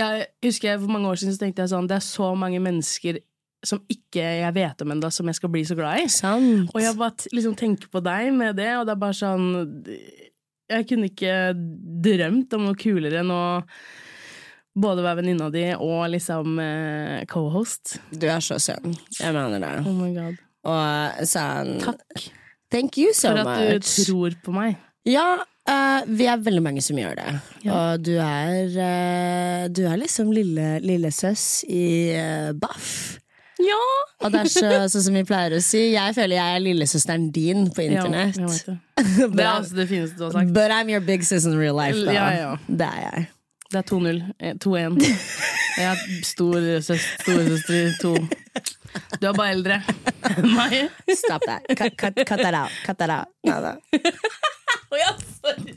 jeg 0.00 0.26
husker 0.44 0.80
For 0.82 0.90
mange 0.90 1.12
år 1.12 1.20
siden 1.20 1.36
så 1.36 1.44
tenkte 1.44 1.64
jeg 1.64 1.74
sånn 1.74 1.88
Det 1.90 1.98
er 2.00 2.06
så 2.06 2.34
mange 2.38 2.60
mennesker 2.62 3.22
som 3.64 3.80
ikke 3.88 4.20
jeg 4.20 4.52
vet 4.52 4.82
om 4.84 4.90
ennå, 4.92 5.08
som 5.08 5.24
jeg 5.30 5.38
skal 5.38 5.48
bli 5.48 5.62
så 5.64 5.72
glad 5.78 6.02
i. 6.02 6.08
Sant. 6.12 6.68
Og 6.74 6.82
jeg 6.82 6.98
bare 7.00 7.30
liksom 7.32 7.54
tenker 7.56 7.88
på 7.88 8.02
deg 8.04 8.26
med 8.36 8.58
det, 8.60 8.74
og 8.76 8.84
det 8.84 8.92
er 8.92 9.00
bare 9.00 9.16
sånn 9.16 9.46
Jeg 10.68 10.84
kunne 10.90 11.08
ikke 11.08 11.38
drømt 12.04 12.52
om 12.58 12.66
noe 12.66 12.76
kulere 12.76 13.22
enn 13.22 13.32
å 13.32 13.44
både 14.84 15.06
være 15.06 15.22
venninna 15.22 15.48
di 15.54 15.64
og 15.78 16.10
liksom 16.12 16.58
eh, 16.60 17.24
co-host. 17.30 17.96
Du 18.12 18.28
er 18.28 18.44
så 18.44 18.58
søt. 18.60 18.84
Jeg 19.16 19.32
mener 19.32 19.62
det. 19.62 19.74
Oh 19.86 19.96
my 19.96 20.12
god. 20.12 20.40
Og 20.68 21.26
sånn 21.32 21.78
Takk 21.84 22.04
Thank 22.74 22.98
you 22.98 23.14
so 23.14 23.30
for 23.30 23.44
at 23.44 23.58
du 23.60 23.74
much. 23.74 23.96
tror 24.06 24.34
på 24.44 24.54
meg. 24.54 24.78
Ja, 25.06 25.36
uh, 25.70 26.00
vi 26.08 26.26
er 26.26 26.40
veldig 26.42 26.62
mange 26.64 26.82
som 26.82 26.98
gjør 26.98 27.18
det. 27.20 27.34
Ja. 27.62 27.74
Og 27.74 28.06
du 28.06 28.14
er 28.18 28.72
uh, 28.74 29.68
Du 29.70 29.84
er 29.86 30.00
liksom 30.00 30.32
lille, 30.34 30.78
lillesøs 30.82 31.64
i 31.70 31.84
uh, 32.18 32.50
baff. 32.58 33.20
Ja! 33.62 33.82
Og 34.24 34.32
det 34.32 34.40
er 34.40 34.50
så, 34.50 34.70
sånn 34.90 35.04
som 35.06 35.16
vi 35.16 35.22
pleier 35.28 35.54
å 35.54 35.60
si, 35.62 35.84
jeg 35.92 36.16
føler 36.16 36.38
jeg 36.40 36.56
er 36.56 36.64
lillesøsteren 36.64 37.28
din 37.34 37.68
på 37.74 37.84
internett. 37.86 38.40
Ja, 38.40 38.50
det. 38.50 38.76
Det 39.36 39.44
er 39.44 39.50
altså 39.52 39.78
det 39.78 39.86
fineste 39.90 40.18
du 40.18 40.24
har 40.26 40.34
sagt. 40.34 40.52
but 40.54 40.74
I'm 40.74 40.90
your 40.90 41.00
big 41.00 41.24
sis 41.24 41.46
in 41.46 41.56
real 41.58 41.76
life, 41.78 41.98
da. 42.06 42.12
Ja, 42.12 42.28
ja. 42.34 42.50
Det 42.66 42.88
er 42.88 43.00
jeg. 43.04 43.26
Det 43.72 43.80
er 43.80 43.86
2-0. 43.90 44.22
Eh, 44.40 44.54
2-1. 44.64 44.98
Jeg 45.78 45.86
er 45.90 46.02
storesøster, 46.22 47.74
i 47.74 47.92
2. 48.02 48.14
Du 49.20 49.26
er 49.28 49.32
bare 49.36 49.50
eldre 49.54 49.80
meg. 50.54 50.90
Stop 51.16 51.42
that. 51.48 51.66
Cut, 51.76 51.96
cut, 52.00 52.14
cut 52.26 52.40
that 52.42 52.54
out. 52.54 52.70
Cut 52.86 52.98
that 52.98 53.10
out. 53.10 53.28
Ja, 53.46 53.60
da. 53.60 53.74
Å 54.94 54.98
ja, 55.00 55.10
sorry. 55.40 55.74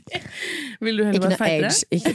Vil 0.80 1.00
du 1.00 1.04
heller 1.04 1.18
Ikke 1.18 1.26
være 1.26 1.34
noe 1.34 1.40
feitere? 1.42 1.72
age. 1.72 1.84
Ikke. 1.90 2.12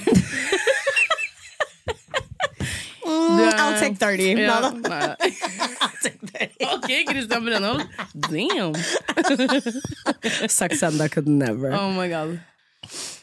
noe 3.03 3.37
Du 3.37 3.41
er- 3.43 3.57
I'll 3.59 3.79
take 3.79 3.97
30. 3.99 4.39
Ja, 4.39 4.59
da. 4.63 4.69
nei. 4.71 5.15
I'll 5.83 5.97
take 6.01 6.19
30. 6.23 6.67
Ok, 6.71 6.89
Christian 7.09 7.43
Brennhold. 7.45 7.83
Damn. 8.29 8.73
Saksanda 10.49 11.09
could 11.11 11.27
never. 11.27 11.71
Oh 11.75 11.91
my 11.91 12.07
god. 12.09 12.39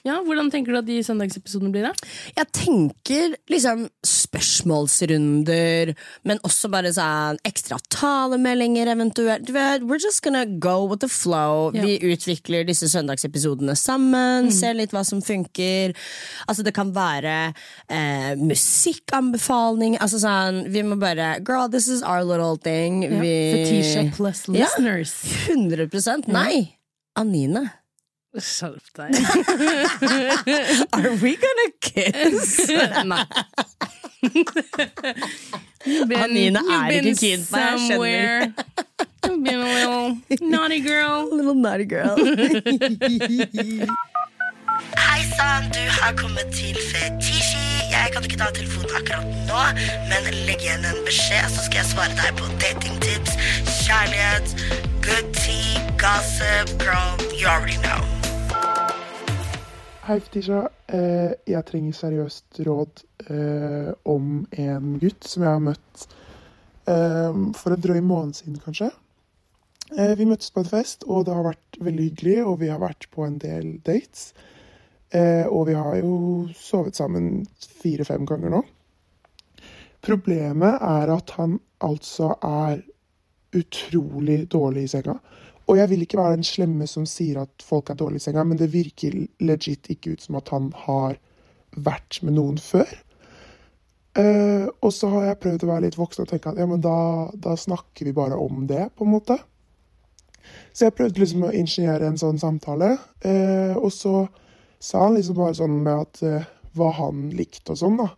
Ja, 0.05 0.19
Hvordan 0.25 0.49
tenker 0.53 0.73
du 0.73 0.79
at 0.81 0.87
de 0.89 1.01
søndagsepisodene 1.05 1.73
blir? 1.73 1.89
da? 1.91 1.93
Jeg 2.39 2.47
tenker 2.57 3.35
liksom 3.53 3.89
spørsmålsrunder, 4.31 5.95
men 6.29 6.41
også 6.47 6.71
bare 6.71 6.93
sånn 6.95 7.39
ekstra 7.47 7.79
talemeldinger 7.93 8.91
eventuelt. 8.93 9.47
Du 9.47 9.53
vet, 9.53 9.83
We're 9.83 9.99
just 10.03 10.23
gonna 10.23 10.45
go 10.45 10.87
with 10.87 11.01
the 11.01 11.09
flow. 11.09 11.71
Ja. 11.75 11.83
Vi 11.83 11.99
utvikler 12.13 12.65
disse 12.67 12.89
søndagsepisodene 12.89 13.75
sammen, 13.77 14.51
ser 14.53 14.75
litt 14.75 14.93
hva 14.95 15.05
som 15.05 15.23
funker. 15.23 15.95
Altså 16.47 16.63
Det 16.63 16.75
kan 16.75 16.93
være 16.95 17.53
eh, 17.89 18.35
musikkanbefaling. 18.39 19.99
Altså 20.01 20.21
sånn, 20.23 20.65
Vi 20.71 20.83
må 20.83 20.99
bare 21.01 21.41
Girl, 21.41 21.69
this 21.69 21.89
is 21.89 22.03
our 22.03 22.25
little 22.25 22.57
thing. 22.57 23.03
Ja. 23.03 23.21
Vi, 23.21 23.35
Fetisha 23.57 24.07
plus 24.15 24.47
listeners. 24.49 24.57
Ja. 24.57 24.69
listeners. 25.01 25.89
100 25.91 26.29
Nei! 26.31 26.77
Anine. 27.19 27.71
Skjerp 28.39 28.93
deg. 28.95 29.17
Are 30.95 31.15
we 31.19 31.35
gonna 31.35 31.71
kiss? 31.81 32.69
Nei. 33.05 33.25
You've 35.87 36.13
Anine 36.17 36.59
er 36.59 36.89
been 36.89 37.07
ikke 37.07 37.21
keen 37.21 37.41
på 37.51 37.57
det, 37.57 37.63
jeg 37.65 37.79
skjønner. 37.79 37.89
somewhere. 37.89 38.53
You've 39.25 39.45
been 39.45 39.61
a 39.61 39.63
little 39.65 40.49
naughty 40.49 40.81
girl. 40.81 41.29
A 41.33 41.35
Little 41.35 41.55
naughty 41.55 41.85
girl. 41.85 42.17
Hei 44.97 45.23
sann, 45.37 45.65
du 45.73 45.81
har 46.01 46.13
kommet 46.17 46.47
til 46.53 46.77
Fetisji. 46.91 47.67
Jeg 47.91 48.11
kan 48.13 48.25
ikke 48.25 48.37
ta 48.41 48.49
telefonen 48.55 48.91
akkurat 49.01 49.27
nå, 49.49 49.63
men 50.11 50.23
legg 50.47 50.61
igjen 50.65 50.85
en 50.89 51.01
beskjed, 51.07 51.49
så 51.53 51.65
skal 51.67 51.77
jeg 51.83 51.89
svare 51.93 52.15
deg 52.21 52.31
på 52.39 52.45
datingtips, 52.63 53.33
kjærlighet, 53.85 54.55
good 55.05 55.27
tea, 55.37 55.81
gossip, 56.01 56.67
girl, 56.81 57.13
you 57.37 57.47
already 57.49 57.79
know. 57.85 58.30
Hei, 60.11 60.17
Fetisha. 60.19 60.65
Eh, 60.91 61.33
jeg 61.47 61.67
trenger 61.69 61.95
seriøst 61.95 62.57
råd 62.67 63.03
eh, 63.31 63.91
om 64.11 64.41
en 64.59 64.97
gutt 64.99 65.29
som 65.31 65.45
jeg 65.45 65.55
har 65.55 65.63
møtt 65.63 66.01
eh, 66.91 67.37
for 67.55 67.77
en 67.77 67.85
drøy 67.85 68.01
måned 68.03 68.35
siden, 68.41 68.57
kanskje. 68.59 68.89
Eh, 69.95 70.17
vi 70.19 70.27
møttes 70.27 70.51
på 70.51 70.65
en 70.65 70.71
fest, 70.73 71.07
og 71.07 71.29
det 71.29 71.37
har 71.37 71.47
vært 71.47 71.79
veldig 71.79 72.09
hyggelig, 72.09 72.35
og 72.43 72.59
vi 72.65 72.73
har 72.73 72.83
vært 72.83 73.07
på 73.15 73.23
en 73.23 73.37
del 73.39 73.69
dates. 73.87 74.33
Eh, 75.15 75.47
og 75.47 75.69
vi 75.71 75.79
har 75.79 76.01
jo 76.01 76.17
sovet 76.59 76.99
sammen 76.99 77.47
fire-fem 77.79 78.27
ganger 78.27 78.57
nå. 78.57 78.65
Problemet 80.03 80.91
er 80.91 81.15
at 81.21 81.37
han 81.39 81.61
altså 81.87 82.33
er 82.43 82.83
utrolig 83.63 84.41
dårlig 84.51 84.89
i 84.89 84.93
senga. 84.97 85.21
Og 85.71 85.79
jeg 85.79 85.91
vil 85.93 86.03
ikke 86.03 86.19
være 86.19 86.39
den 86.41 86.47
slemme 86.47 86.87
som 86.91 87.05
sier 87.07 87.45
at 87.45 87.63
folk 87.63 87.93
er 87.93 87.99
dårlige 87.99 88.25
i 88.25 88.27
senga, 88.27 88.43
men 88.47 88.59
det 88.59 88.73
virker 88.73 89.15
legit 89.47 89.87
ikke 89.93 90.17
ut 90.17 90.25
som 90.25 90.41
at 90.41 90.51
han 90.51 90.73
har 90.87 91.15
vært 91.79 92.19
med 92.27 92.35
noen 92.41 92.59
før. 92.59 92.91
Uh, 94.19 94.67
og 94.83 94.91
så 94.91 95.07
har 95.13 95.29
jeg 95.29 95.39
prøvd 95.45 95.65
å 95.65 95.69
være 95.71 95.85
litt 95.85 95.99
voksen 96.01 96.25
og 96.25 96.33
tenke 96.33 96.51
at 96.51 96.59
ja, 96.59 96.67
men 96.67 96.83
da, 96.83 97.31
da 97.39 97.55
snakker 97.55 98.09
vi 98.09 98.17
bare 98.17 98.35
om 98.35 98.65
det, 98.67 98.89
på 98.99 99.07
en 99.07 99.13
måte. 99.15 99.37
Så 100.75 100.89
jeg 100.89 100.97
prøvde 100.99 101.23
liksom 101.23 101.47
å 101.47 101.53
ingeniere 101.55 102.11
en 102.11 102.21
sånn 102.21 102.41
samtale, 102.43 102.97
Uh, 103.21 103.77
og 103.77 103.91
så 103.93 104.25
sa 104.81 105.03
han 105.05 105.19
liksom 105.19 105.37
bare 105.37 105.55
sånn 105.59 105.75
med 105.85 106.07
at 106.07 106.21
uh, 106.25 106.47
hva 106.75 106.89
han 106.97 107.27
likte 107.37 107.75
og 107.75 107.79
sånn, 107.83 107.99
da. 108.01 108.09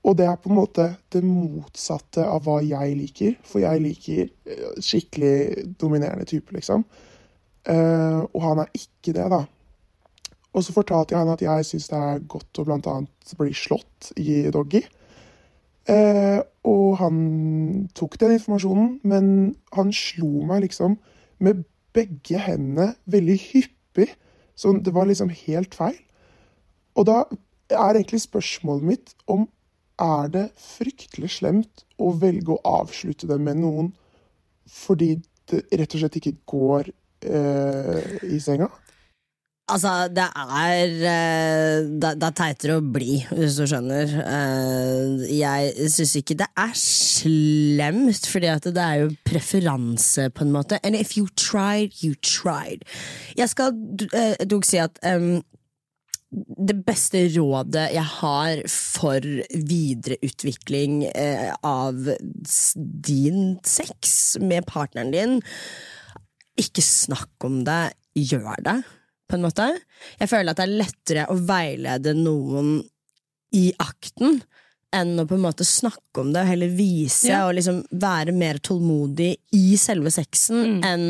Og 0.00 0.16
det 0.16 0.26
er 0.26 0.38
på 0.40 0.48
en 0.48 0.56
måte 0.56 0.86
det 1.12 1.20
motsatte 1.26 2.24
av 2.24 2.46
hva 2.46 2.60
jeg 2.64 2.96
liker. 2.96 3.34
For 3.44 3.60
jeg 3.60 3.82
liker 3.84 4.22
eh, 4.24 4.68
skikkelig 4.80 5.66
dominerende 5.80 6.24
type, 6.28 6.54
liksom. 6.56 6.86
Uh, 7.68 8.24
og 8.32 8.40
han 8.40 8.62
er 8.62 8.70
ikke 8.72 9.12
det, 9.12 9.26
da. 9.28 9.42
Og 10.56 10.64
så 10.64 10.72
fortalte 10.74 11.12
jeg 11.12 11.20
han 11.20 11.32
at 11.34 11.42
jeg 11.44 11.66
syns 11.68 11.90
det 11.90 11.98
er 12.00 12.22
godt 12.32 12.62
å 12.62 12.64
annet 12.72 13.34
bli 13.38 13.52
slått 13.54 14.08
i 14.18 14.48
doggy. 14.50 14.80
Uh, 15.90 16.40
og 16.64 16.96
han 17.00 17.20
tok 17.96 18.16
den 18.20 18.38
informasjonen, 18.38 18.96
men 19.04 19.28
han 19.76 19.92
slo 19.92 20.46
meg 20.48 20.64
liksom 20.64 20.96
med 21.44 21.62
begge 21.96 22.40
hendene 22.40 22.94
veldig 23.10 23.38
hyppig. 23.50 24.10
Så 24.56 24.72
det 24.80 24.96
var 24.96 25.08
liksom 25.08 25.30
helt 25.44 25.76
feil. 25.76 25.96
Og 26.96 27.06
da 27.08 27.22
er 27.70 27.94
egentlig 27.94 28.24
spørsmålet 28.24 28.88
mitt 28.88 29.14
om 29.30 29.46
er 30.02 30.30
det 30.32 30.46
fryktelig 30.60 31.32
slemt 31.38 31.84
å 32.00 32.12
velge 32.20 32.54
å 32.56 32.62
avslutte 32.80 33.28
det 33.30 33.40
med 33.42 33.60
noen 33.62 33.92
fordi 34.70 35.16
det 35.50 35.64
rett 35.74 35.96
og 35.96 36.04
slett 36.04 36.20
ikke 36.20 36.36
går 36.50 36.92
eh, 37.26 38.14
i 38.30 38.38
senga? 38.42 38.70
Altså, 39.70 39.90
det 40.10 40.26
er 40.34 40.94
eh, 41.06 41.76
Det, 42.02 42.14
det 42.18 42.26
er 42.26 42.36
teitere 42.36 42.78
å 42.78 42.84
bli, 42.84 43.20
hvis 43.30 43.58
du 43.58 43.64
skjønner. 43.70 44.14
Eh, 44.24 45.26
Jeg 45.38 45.90
syns 45.94 46.16
ikke 46.18 46.36
det 46.40 46.48
er 46.58 46.72
slemt, 46.78 48.26
fordi 48.30 48.50
det 48.66 48.84
er 48.84 49.04
jo 49.04 49.12
preferanse, 49.26 50.30
på 50.34 50.46
en 50.46 50.54
måte. 50.54 50.80
And 50.82 50.96
if 50.98 51.16
you 51.16 51.28
tried, 51.36 51.94
you 52.02 52.14
tried. 52.14 52.82
Jeg 53.38 53.50
skal 53.52 53.74
uh, 53.74 54.34
dog 54.50 54.66
si 54.66 54.80
at 54.82 54.98
em, 55.06 55.42
det 56.30 56.76
beste 56.86 57.24
rådet 57.34 57.88
jeg 57.90 58.06
har 58.20 58.60
for 58.70 59.24
videreutvikling 59.50 61.04
eh, 61.10 61.50
av 61.66 61.96
din 63.10 63.56
sex 63.66 64.36
med 64.38 64.66
partneren 64.70 65.10
din, 65.14 65.40
ikke 66.60 66.84
snakk 66.84 67.46
om 67.46 67.64
det, 67.66 67.96
gjør 68.14 68.62
det, 68.66 68.76
på 69.30 69.38
en 69.38 69.44
måte. 69.46 69.66
Jeg 70.20 70.30
føler 70.30 70.52
at 70.52 70.60
det 70.60 70.66
er 70.68 70.78
lettere 70.84 71.26
å 71.30 71.36
veilede 71.46 72.14
noen 72.18 72.80
i 73.56 73.68
akten 73.82 74.40
enn 74.94 75.12
å 75.22 75.26
på 75.30 75.36
en 75.38 75.44
måte 75.44 75.66
snakke 75.66 76.22
om 76.22 76.32
det 76.34 76.42
og 76.42 76.50
heller 76.50 76.72
vise 76.74 77.30
Ja. 77.30 77.44
og 77.46 77.54
liksom 77.58 77.84
være 77.90 78.34
mer 78.34 78.58
tålmodig 78.58 79.36
i 79.54 79.76
selve 79.78 80.10
sexen 80.14 80.82
enn 80.86 81.06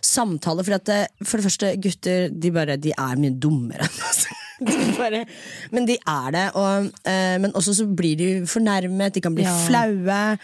samtale. 0.00 0.62
For, 0.66 0.78
at 0.78 0.86
det, 0.86 1.00
for 1.24 1.38
det 1.38 1.46
første, 1.48 1.72
gutter 1.82 2.30
de, 2.30 2.52
bare, 2.54 2.78
de 2.78 2.94
er 2.94 3.18
mye 3.20 3.34
dummere 3.34 3.86
enn 3.86 4.06
oss. 4.10 4.24
Bare, 5.00 5.24
men 5.72 5.86
de 5.88 5.96
er 6.06 6.30
det. 6.36 6.46
Og, 6.60 6.90
eh, 7.08 7.36
men 7.42 7.52
også 7.56 7.74
så 7.80 7.86
blir 7.96 8.16
de 8.20 8.30
fornærmet, 8.50 9.14
de 9.16 9.20
kan 9.24 9.34
bli 9.36 9.44
Ja. 9.46 9.54
flaue. 9.66 10.38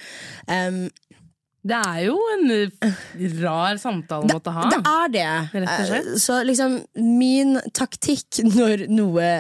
Um, 0.49 0.87
Det 1.67 1.75
er 1.83 2.05
jo 2.07 2.15
en 2.37 2.51
rar 3.43 3.75
samtale 3.83 4.29
å 4.29 4.37
måtte 4.37 4.53
ha. 4.55 4.69
Det 4.71 4.79
er 4.87 5.09
det. 5.17 5.31
Rett 5.57 5.73
og 5.73 5.89
slett. 5.89 6.13
Eh, 6.13 6.21
Så 6.23 6.37
liksom, 6.47 6.77
min 7.19 7.57
taktikk 7.75 8.39
når 8.47 8.87
noe 8.89 9.33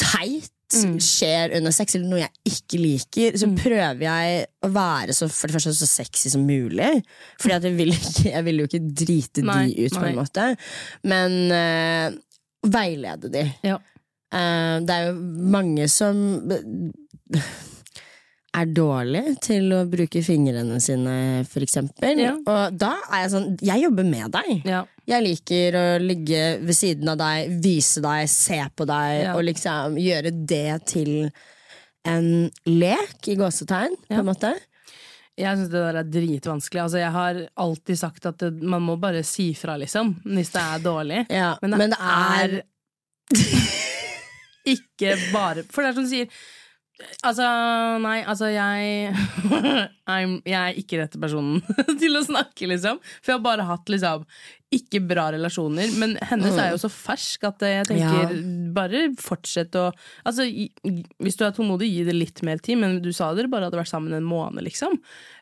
teit 0.00 0.48
Mm. 0.70 1.00
skjer 1.02 1.50
under 1.56 1.72
sex, 1.74 1.96
eller 1.96 2.06
noe 2.06 2.20
jeg 2.20 2.30
ikke 2.46 2.78
liker, 2.78 3.36
så 3.40 3.48
prøver 3.58 4.04
jeg 4.04 4.46
å 4.62 4.68
være 4.70 5.10
så, 5.18 5.26
for 5.28 5.48
det 5.50 5.56
første 5.56 5.72
så 5.74 5.88
sexy 5.90 6.30
som 6.30 6.44
mulig. 6.46 6.92
Fordi 7.42 7.54
at 7.56 7.64
jeg 7.66 7.74
vil, 7.74 7.90
ikke, 7.90 8.30
jeg 8.30 8.44
vil 8.46 8.60
jo 8.62 8.66
ikke 8.68 8.80
drite 9.00 9.42
Nei, 9.42 9.64
de 9.74 9.88
ut, 9.88 9.96
på 9.96 10.04
nei. 10.04 10.10
en 10.12 10.20
måte. 10.20 10.44
Men 11.10 11.34
eh, 11.50 12.14
veilede 12.66 13.30
de. 13.32 13.46
Ja. 13.66 13.78
Uh, 14.30 14.78
det 14.86 14.94
er 14.94 15.08
jo 15.10 15.16
mange 15.50 15.88
som 15.90 16.20
er 18.50 18.70
dårlig 18.74 19.36
til 19.44 19.70
å 19.74 19.84
bruke 19.90 20.22
fingrene 20.26 20.80
sine, 20.82 21.44
for 21.50 21.62
eksempel. 21.64 22.18
Ja. 22.18 22.32
Og 22.38 22.78
da 22.78 22.96
er 23.10 23.24
jeg 23.24 23.32
sånn 23.34 23.48
Jeg 23.62 23.84
jobber 23.84 24.08
med 24.08 24.32
deg. 24.34 24.50
Ja. 24.66 24.82
Jeg 25.10 25.26
liker 25.26 25.78
å 25.78 25.84
ligge 26.02 26.42
ved 26.62 26.76
siden 26.76 27.10
av 27.12 27.18
deg, 27.20 27.54
vise 27.62 28.02
deg, 28.04 28.26
se 28.30 28.58
på 28.76 28.86
deg, 28.90 29.22
Ja. 29.24 29.34
og 29.36 29.46
liksom 29.46 29.98
gjøre 29.98 30.32
det 30.46 30.86
til 30.90 31.30
en 32.08 32.50
lek, 32.66 33.18
i 33.28 33.36
gåsetegn, 33.36 33.96
på 34.08 34.20
en 34.22 34.26
måte. 34.26 34.54
Jeg 35.40 35.56
syns 35.56 35.70
det 35.72 35.80
der 35.80 35.98
er 36.02 36.08
dritvanskelig. 36.12 36.82
Altså, 36.84 37.00
jeg 37.00 37.12
har 37.14 37.42
alltid 37.64 38.00
sagt 38.00 38.28
at 38.28 38.40
det, 38.42 38.50
man 38.62 38.84
må 38.84 38.96
bare 39.00 39.22
si 39.26 39.50
fra, 39.58 39.78
liksom, 39.80 40.14
hvis 40.36 40.52
det 40.54 40.62
er 40.62 40.84
dårlig. 40.84 41.24
Ja, 41.40 41.54
Men 41.62 41.76
det, 41.80 41.98
er, 41.98 42.56
ikke 44.74 45.14
bare 45.32 45.62
For 45.70 45.82
det 45.82 45.90
er 45.90 45.96
som 45.96 46.04
du 46.08 46.10
sier 46.10 46.40
Altså, 47.24 47.46
nei, 48.04 48.18
altså 48.28 48.50
jeg 48.52 49.14
Jeg 50.50 50.56
er 50.58 50.80
ikke 50.80 50.98
rette 51.00 51.20
personen 51.22 51.62
til 52.02 52.18
å 52.18 52.24
snakke, 52.26 52.68
liksom. 52.68 52.98
For 53.22 53.32
jeg 53.32 53.38
har 53.38 53.46
bare 53.46 53.68
hatt 53.70 53.88
liksom 53.88 54.26
ikke 54.70 55.00
bra 55.02 55.24
relasjoner. 55.34 55.90
Men 55.98 56.12
hennes 56.30 56.54
er 56.54 56.70
jo 56.70 56.78
så 56.78 56.90
fersk 56.92 57.46
at 57.48 57.64
jeg 57.66 57.88
tenker 57.88 58.34
bare 58.76 59.00
fortsett 59.18 59.74
å 59.78 59.88
Altså, 60.26 60.46
hvis 60.46 61.38
du 61.38 61.42
er 61.46 61.54
tålmodig, 61.56 61.88
gi 61.90 62.04
det 62.06 62.14
litt 62.14 62.42
mer 62.46 62.62
tid. 62.62 62.78
Men 62.78 63.00
du 63.02 63.10
sa 63.16 63.32
dere 63.34 63.50
bare 63.50 63.66
hadde 63.66 63.80
vært 63.80 63.90
sammen 63.90 64.14
en 64.14 64.26
måned, 64.26 64.62
liksom. 64.66 64.94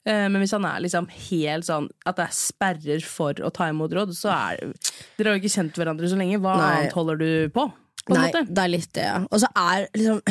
Eh, 0.09 0.27
Men 0.33 0.41
hvis 0.41 0.55
han 0.57 0.65
er 0.65 0.81
liksom 0.85 1.11
helt 1.29 1.69
sånn 1.69 1.91
at 2.09 2.17
det 2.17 2.29
er 2.29 2.39
sperrer 2.39 3.05
for 3.05 3.37
å 3.45 3.53
ta 3.53 3.69
imot 3.69 3.93
råd, 3.93 4.15
så 4.17 4.33
er 4.33 4.73
Dere 5.19 5.31
har 5.31 5.37
jo 5.37 5.43
ikke 5.43 5.57
kjent 5.59 5.77
hverandre 5.77 6.09
så 6.09 6.17
lenge. 6.17 6.41
Hva 6.41 6.57
Nei. 6.57 6.71
annet 6.79 6.97
holder 6.97 7.21
du 7.21 7.31
på? 7.53 7.69
på 8.09 8.17
Nei, 8.17 8.31
det 8.33 8.63
er 8.65 8.73
litt 8.73 8.93
det, 8.97 9.05
ja. 9.11 9.19
Og 9.29 9.43
så 9.45 9.51
er 9.53 9.89
liksom 9.93 10.23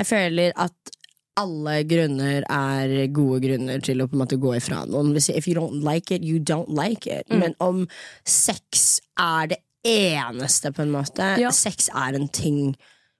Jeg 0.00 0.08
føler 0.08 0.52
at 0.56 0.96
alle 1.40 1.80
grunner 1.88 2.44
er 2.44 2.94
gode 3.14 3.40
grunner 3.44 3.82
til 3.84 4.02
å 4.02 4.08
på 4.10 4.16
en 4.16 4.22
måte 4.24 4.38
gå 4.40 4.54
ifra 4.58 4.84
noen. 4.88 5.14
If 5.16 5.48
you 5.48 5.56
don't 5.56 5.82
like 5.84 6.14
it, 6.14 6.24
you 6.26 6.38
don't 6.38 6.70
like 6.72 7.06
it. 7.06 7.28
Mm. 7.30 7.42
Men 7.42 7.58
om 7.60 7.84
sex 8.28 9.00
er 9.18 9.52
det 9.54 9.60
eneste, 9.86 10.72
på 10.76 10.84
en 10.84 10.92
måte 10.92 11.34
Ja. 11.40 11.50
Sex 11.50 11.88
er 11.94 12.18
en 12.18 12.28
ting 12.28 12.76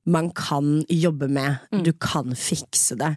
man 0.07 0.31
kan 0.31 0.85
jobbe 0.89 1.29
med. 1.29 1.59
Mm. 1.73 1.85
Du 1.85 1.93
kan 1.93 2.35
fikse 2.37 2.97
det. 3.01 3.17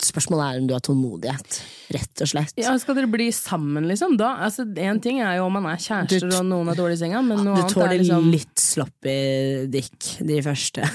Spørsmålet 0.00 0.44
er 0.54 0.60
om 0.62 0.66
du 0.70 0.72
har 0.72 0.80
tålmodighet, 0.80 1.56
rett 1.92 2.22
og 2.24 2.28
slett. 2.30 2.54
Ja, 2.56 2.72
Skal 2.80 2.96
dere 2.96 3.10
bli 3.12 3.26
sammen, 3.36 3.84
liksom? 3.90 4.14
Da, 4.16 4.30
altså, 4.46 4.64
en 4.80 5.00
ting 5.04 5.20
er 5.20 5.36
jo 5.36 5.44
om 5.50 5.52
man 5.58 5.66
er 5.68 5.76
kjærester 5.76 6.24
Du- 6.30 6.36
og 6.38 6.46
noen 6.48 6.70
er 6.72 6.78
dårlig 6.78 6.96
i 6.96 7.02
senga, 7.02 7.20
men 7.22 7.44
noe 7.44 7.60
annet 7.60 7.76
er 7.76 7.98
liksom 8.00 8.30
litt 8.32 8.56
sloppy 8.62 9.66
dick 9.70 10.14
de 10.24 10.40
første. 10.42 10.88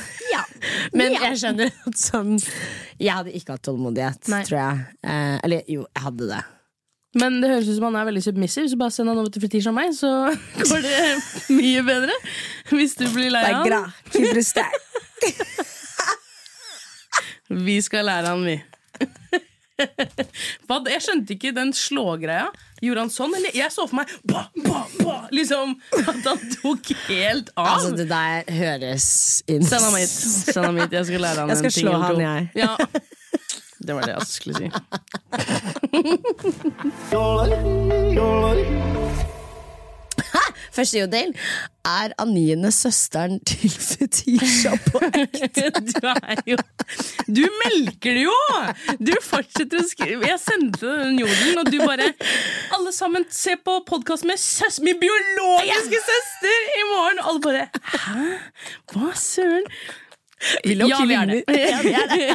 Men 0.97 1.13
jeg 1.13 1.38
skjønner 1.38 1.69
at 1.86 1.97
sånn 1.99 2.31
Jeg 2.97 3.12
hadde 3.13 3.31
ikke 3.38 3.53
hatt 3.53 3.62
tålmodighet, 3.67 4.27
Nei. 4.31 4.39
tror 4.47 4.57
jeg. 4.57 4.86
Eh, 5.05 5.36
eller 5.45 5.62
jo, 5.69 5.83
jeg 5.93 6.03
hadde 6.07 6.29
det. 6.31 6.39
Men 7.21 7.38
det 7.41 7.49
høres 7.51 7.67
ut 7.69 7.75
som 7.77 7.86
han 7.89 7.97
er 8.01 8.07
veldig 8.10 8.23
submissive, 8.25 8.69
så 8.71 8.77
bare 8.79 8.93
send 8.95 9.10
han 9.12 9.19
over 9.21 9.29
til 9.33 9.41
Fetisha 9.43 9.69
og 9.71 9.77
meg, 9.77 9.93
så 9.97 10.10
går 10.71 10.81
det 10.86 10.97
mye 11.53 11.83
bedre. 11.88 12.15
Hvis 12.73 12.97
du 12.99 13.05
blir 13.13 13.29
lei 13.33 13.43
av 13.53 13.69
han. 13.69 13.93
Vi 17.67 17.77
skal 17.81 18.05
lære 18.10 18.27
han, 18.33 18.43
vi. 18.43 18.57
Hva, 20.67 20.79
jeg 20.89 21.01
skjønte 21.05 21.36
ikke 21.36 21.51
den 21.53 21.69
slågreia. 21.77 22.47
Gjorde 22.81 23.03
han 23.05 23.12
sånn, 23.13 23.36
eller? 23.38 23.51
Jeg 23.57 23.69
så 23.73 23.86
for 23.89 23.95
meg 23.99 24.10
ba, 24.25 24.47
ba, 24.65 24.79
ba, 25.03 25.15
Liksom 25.33 25.75
at 26.01 26.23
han 26.25 26.39
tok 26.55 26.89
helt 27.07 27.51
av. 27.53 27.67
Altså, 27.75 27.91
det 27.97 28.07
der 28.10 28.41
høres 28.57 29.07
inn 29.49 29.65
Send 29.65 29.86
ham 29.86 29.95
hit. 29.99 30.10
Send 30.10 30.65
ham 30.65 30.77
hit. 30.81 30.91
Jeg 30.97 31.05
skal 31.12 31.21
lære 31.27 31.39
han 31.45 31.49
Jeg 31.53 31.57
skal 31.62 31.69
en 31.69 31.77
ting 31.77 31.86
slå 31.86 31.91
eller 31.93 32.07
to. 32.10 32.15
han, 32.17 32.25
jeg. 32.25 32.41
Ja. 32.57 32.73
Det 33.88 33.93
var 33.93 34.01
det 34.10 34.13
jeg 34.17 34.25
skulle 34.33 34.55
si. 34.57 34.67
Første 40.77 40.99
jodel 40.99 41.31
er 41.87 42.11
Anine 42.21 42.69
søsteren 42.75 43.39
til 43.47 43.71
Fetisha 43.89 44.75
på 44.91 45.01
ekte. 45.07 45.71
Du 45.87 46.05
er 46.05 46.41
jo 46.45 46.57
Du 47.25 47.43
melker 47.63 48.17
det 48.19 48.25
jo! 48.27 48.35
Du 49.01 49.13
fortsetter 49.25 49.81
å 49.81 49.87
skrive. 49.87 50.27
Jeg 50.29 50.39
sendte 50.43 50.91
den 51.01 51.17
jodelen, 51.23 51.61
og 51.63 51.71
du 51.73 51.79
bare 51.81 52.11
Alle 52.77 52.93
sammen 52.93 53.25
se 53.33 53.57
på 53.57 53.79
podkast 53.89 54.27
med 54.29 54.37
søs 54.41 54.77
min 54.85 54.99
biologiske 55.01 56.03
søster 56.11 56.69
i 56.77 56.85
morgen! 56.93 57.23
Alle 57.25 57.41
bare 57.47 57.65
Hæ? 57.95 58.27
Hva 58.93 59.15
søren? 59.17 59.65
Dere 60.63 60.88
Ja, 60.91 61.00
vi 61.10 61.15
er 61.17 61.26
det. 61.32 61.39
Ja, 61.50 61.80
vi 61.82 61.93
er 61.97 62.08
det. 62.12 62.26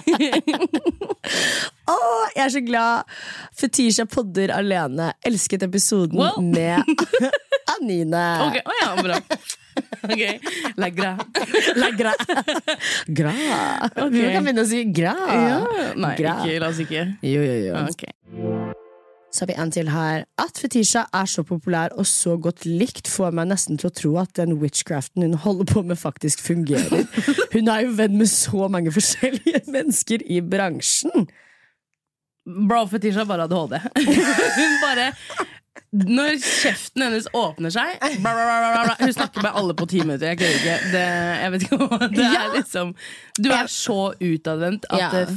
Åh, 1.92 2.24
jeg 2.36 2.44
er 2.44 2.52
så 2.54 2.62
glad 2.66 3.16
Fetisha 3.58 4.06
podder 4.10 4.52
alene. 4.56 5.12
Elsket 5.26 5.62
episoden 5.68 6.18
Wow. 6.18 6.40
med 6.42 6.82
Anine. 7.76 8.22
Ok, 8.48 8.58
oh, 8.66 8.78
ja, 8.82 8.90
bra. 9.02 9.18
Ok, 10.02 10.22
La 10.76 10.88
gra. 10.92 11.12
La 11.78 11.88
gra. 11.96 12.12
gra. 13.06 13.32
Vi 14.12 14.24
kan 14.34 14.44
begynne 14.44 14.64
å 14.64 14.68
si 14.68 14.82
gra. 14.92 15.14
Ja. 15.30 15.60
Nei, 15.96 16.10
Gra. 16.18 16.34
ikke, 16.42 16.58
la 16.60 16.68
oss 16.72 16.82
ikke. 16.82 17.06
Jo, 17.24 17.40
jo, 17.46 17.54
jo. 17.68 17.84
Ok. 17.86 18.04
Så 19.32 19.42
har 19.42 19.48
vi 19.48 19.54
en 19.62 19.70
til 19.72 19.88
her. 19.88 20.24
At 20.38 20.58
Fetisha 20.60 21.06
er 21.16 21.28
så 21.30 21.42
populær 21.48 21.94
og 21.96 22.04
så 22.06 22.34
godt 22.36 22.66
likt, 22.68 23.08
får 23.08 23.32
meg 23.32 23.48
nesten 23.48 23.78
til 23.80 23.88
å 23.88 23.94
tro 23.96 24.10
at 24.20 24.34
den 24.36 24.58
witchcraften 24.60 25.24
hun 25.24 25.34
holder 25.40 25.70
på 25.72 25.82
med, 25.88 25.96
faktisk 25.96 26.42
fungerer. 26.44 27.06
Hun 27.54 27.68
er 27.72 27.86
jo 27.86 27.94
venn 27.96 28.18
med 28.20 28.28
så 28.28 28.68
mange 28.72 28.92
forskjellige 28.92 29.62
mennesker 29.74 30.24
i 30.28 30.42
bransjen. 30.44 31.26
Bro, 32.44 32.84
Fetisha 32.92 33.24
bare 33.28 33.46
hadde 33.48 33.56
HD. 33.60 33.74
Hun 34.58 34.78
bare 34.82 35.08
Når 35.92 36.36
kjeften 36.42 37.04
hennes 37.06 37.26
åpner 37.36 37.72
seg 37.72 37.94
bla, 38.00 38.32
bla, 38.34 38.44
bla, 38.44 38.56
bla, 38.60 38.84
bla. 38.88 38.96
Hun 39.00 39.12
snakker 39.16 39.44
med 39.44 39.56
alle 39.60 39.76
på 39.78 39.86
ti 39.92 40.00
minutter. 40.04 40.32
Jeg 40.32 40.40
klarer 40.40 40.58
ikke. 40.60 40.76
Det, 40.92 41.04
jeg 41.42 41.52
vet 41.54 41.66
ikke 41.66 41.78
hva 41.82 41.98
Det 42.12 42.28
er 42.28 42.52
liksom 42.56 42.92
Du 43.40 43.48
er 43.52 43.68
så 43.72 43.98
utadvendt 44.20 44.88
at 44.90 45.00
Ja. 45.00 45.10
det, 45.14 45.36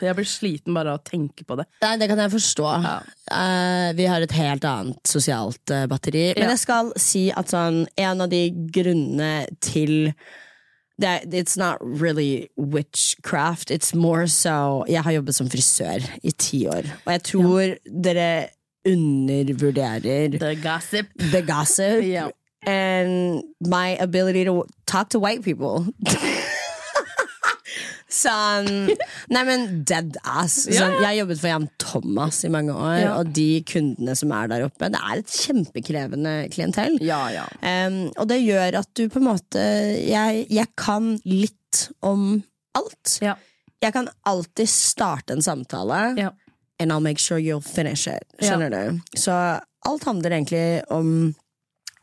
jeg 0.00 0.14
blir 0.18 0.28
sliten 0.28 0.74
bare 0.76 0.92
av 0.94 1.00
å 1.00 1.04
tenke 1.06 1.44
på 1.46 1.56
det. 1.58 1.64
Nei, 1.82 1.96
det 2.00 2.08
kan 2.10 2.18
jeg 2.18 2.32
forstå. 2.34 2.66
Eh, 3.32 3.92
vi 3.98 4.06
har 4.10 4.20
et 4.24 4.32
helt 4.38 4.64
annet 4.64 5.00
sosialt 5.06 5.72
uh, 5.74 5.86
batteri. 5.90 6.32
Men 6.36 6.48
Ja. 6.48 6.54
jeg 6.54 6.62
skal 6.64 6.92
si 6.96 7.30
at 7.32 7.48
sånn, 7.52 7.86
en 7.98 8.20
av 8.20 8.28
de 8.30 8.50
grunnene 8.74 9.46
til 9.60 10.12
det, 10.98 11.26
It's 11.32 11.58
not 11.58 11.76
really 11.82 12.48
witchcraft. 12.56 13.70
It's 13.70 13.94
more 13.94 14.26
so 14.26 14.84
Jeg 14.88 15.02
har 15.04 15.12
jobbet 15.12 15.34
som 15.34 15.48
frisør 15.52 16.00
i 16.24 16.30
ti 16.30 16.66
år, 16.66 16.84
og 17.04 17.12
jeg 17.12 17.22
tror 17.22 17.76
dere 18.02 18.48
undervurderer 18.86 20.38
The 20.38 20.54
gossip. 20.54 21.06
the 21.18 21.42
gossip 21.42 22.02
yeah. 22.04 22.28
and 22.66 23.42
my 23.60 23.96
ability 24.00 24.44
to 24.44 24.64
talk 24.86 25.10
to 25.10 25.18
white 25.18 25.42
people. 25.42 25.86
sånn 28.08 28.68
Nei, 29.34 29.42
men 29.48 29.82
dead 29.88 30.16
ass. 30.24 30.60
Sånn, 30.66 30.94
jeg 31.00 31.06
har 31.08 31.16
jobbet 31.20 31.40
for 31.40 31.50
Jan 31.50 31.68
Thomas 31.82 32.44
i 32.46 32.50
mange 32.52 32.74
år, 32.74 32.98
Ja. 33.02 33.14
og 33.18 33.32
de 33.34 33.62
kundene 33.66 34.14
som 34.16 34.32
er 34.32 34.48
der 34.52 34.64
oppe, 34.68 34.88
det 34.92 35.00
er 35.00 35.18
et 35.18 35.26
kjempekrevende 35.26 36.34
klientell. 36.54 36.98
Ja, 37.02 37.28
ja. 37.34 37.46
Um, 37.62 38.12
og 38.16 38.28
det 38.30 38.40
gjør 38.44 38.78
at 38.82 38.90
du 38.94 39.08
på 39.08 39.16
en 39.22 39.28
måte 39.30 39.64
Jeg, 40.06 40.46
jeg 40.50 40.66
kan 40.76 41.16
litt 41.24 41.88
om 42.02 42.42
alt. 42.78 43.18
Ja. 43.22 43.34
Jeg 43.82 43.92
kan 43.92 44.08
alltid 44.24 44.68
starte 44.68 45.32
en 45.36 45.42
samtale, 45.42 46.16
Ja. 46.18 46.30
and 46.78 46.92
I'll 46.92 47.00
make 47.00 47.18
sure 47.18 47.38
you'll 47.38 47.60
finish 47.64 48.06
it. 48.06 48.24
Skjønner 48.40 48.70
du? 48.70 49.00
Så 49.16 49.32
alt 49.86 50.04
handler 50.04 50.30
egentlig 50.30 50.82
om 50.90 51.34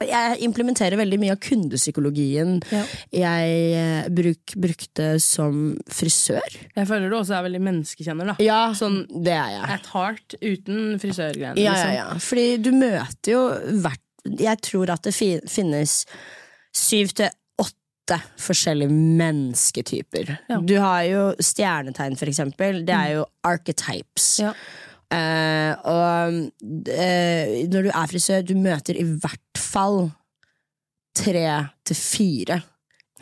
jeg 0.01 0.39
implementerer 0.43 0.97
veldig 0.99 1.19
mye 1.21 1.31
av 1.35 1.39
kundepsykologien 1.45 2.55
Ja. 2.73 2.81
jeg 3.13 3.51
eh, 3.77 4.07
bruk, 4.09 4.55
brukte 4.59 5.19
som 5.21 5.77
frisør. 5.87 6.57
Jeg 6.75 6.87
føler 6.89 7.09
du 7.13 7.17
også 7.19 7.37
er 7.37 7.45
veldig 7.45 7.61
menneskekjenner, 7.61 8.33
da. 8.33 8.35
Ja, 8.43 8.61
Sånn 8.73 9.03
det 9.23 9.35
er 9.37 9.53
jeg. 9.53 9.69
at 9.77 9.85
heart 9.93 10.35
uten 10.41 10.99
frisørgreiene. 10.99 11.55
Ja, 11.61 11.71
ja, 11.71 11.77
liksom. 11.77 11.93
ja. 11.99 12.07
Fordi 12.19 12.47
du 12.63 12.71
møter 12.75 13.31
jo 13.35 13.43
hvert 13.83 13.99
Jeg 14.39 14.61
tror 14.63 14.89
at 14.89 15.03
det 15.03 15.11
finnes 15.51 16.05
syv 16.73 17.09
til 17.13 17.29
åtte 17.59 18.17
forskjellige 18.39 18.89
mennesketyper. 19.19 20.37
Ja. 20.49 20.57
Du 20.63 20.77
har 20.79 21.03
jo 21.07 21.23
stjernetegn, 21.43 22.15
for 22.19 22.31
eksempel. 22.31 22.81
Det 22.87 22.95
er 22.95 23.13
jo 23.17 23.25
archetypes. 23.43 24.39
Ja. 24.43 24.53
Eh, 25.13 25.71
og 25.89 26.37
uh, 26.89 27.55
når 27.69 27.87
du 27.87 27.89
er 27.93 28.11
frisør, 28.11 28.43
du 28.45 28.55
møter 28.57 28.97
i 28.97 29.05
hvert 29.05 29.59
fall 29.59 30.07
tre 31.17 31.47
til 31.85 31.99
fire. 31.99 32.61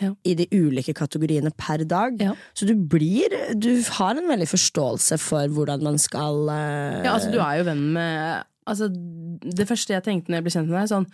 Ja. 0.02 0.14
I 0.26 0.34
de 0.34 0.48
ulike 0.56 0.96
kategoriene 0.98 1.52
per 1.54 1.84
dag. 1.86 2.16
Ja. 2.18 2.32
Så 2.58 2.66
du 2.66 2.74
blir 2.74 3.30
Du 3.54 3.70
har 4.00 4.18
en 4.18 4.32
veldig 4.32 4.48
forståelse 4.50 5.20
for 5.22 5.52
hvordan 5.54 5.84
man 5.86 6.00
skal 6.02 6.48
uh, 6.50 7.04
Ja, 7.06 7.12
altså 7.14 7.30
du 7.30 7.38
er 7.38 7.60
jo 7.60 7.68
venn 7.68 7.84
med 7.94 8.48
altså, 8.66 8.88
Det 8.90 9.68
første 9.70 9.94
jeg 9.94 10.02
tenkte 10.08 10.34
når 10.34 10.40
jeg 10.40 10.48
ble 10.48 10.56
kjent 10.56 10.72
med 10.72 10.80
deg, 10.80 10.90
sånn 10.90 11.06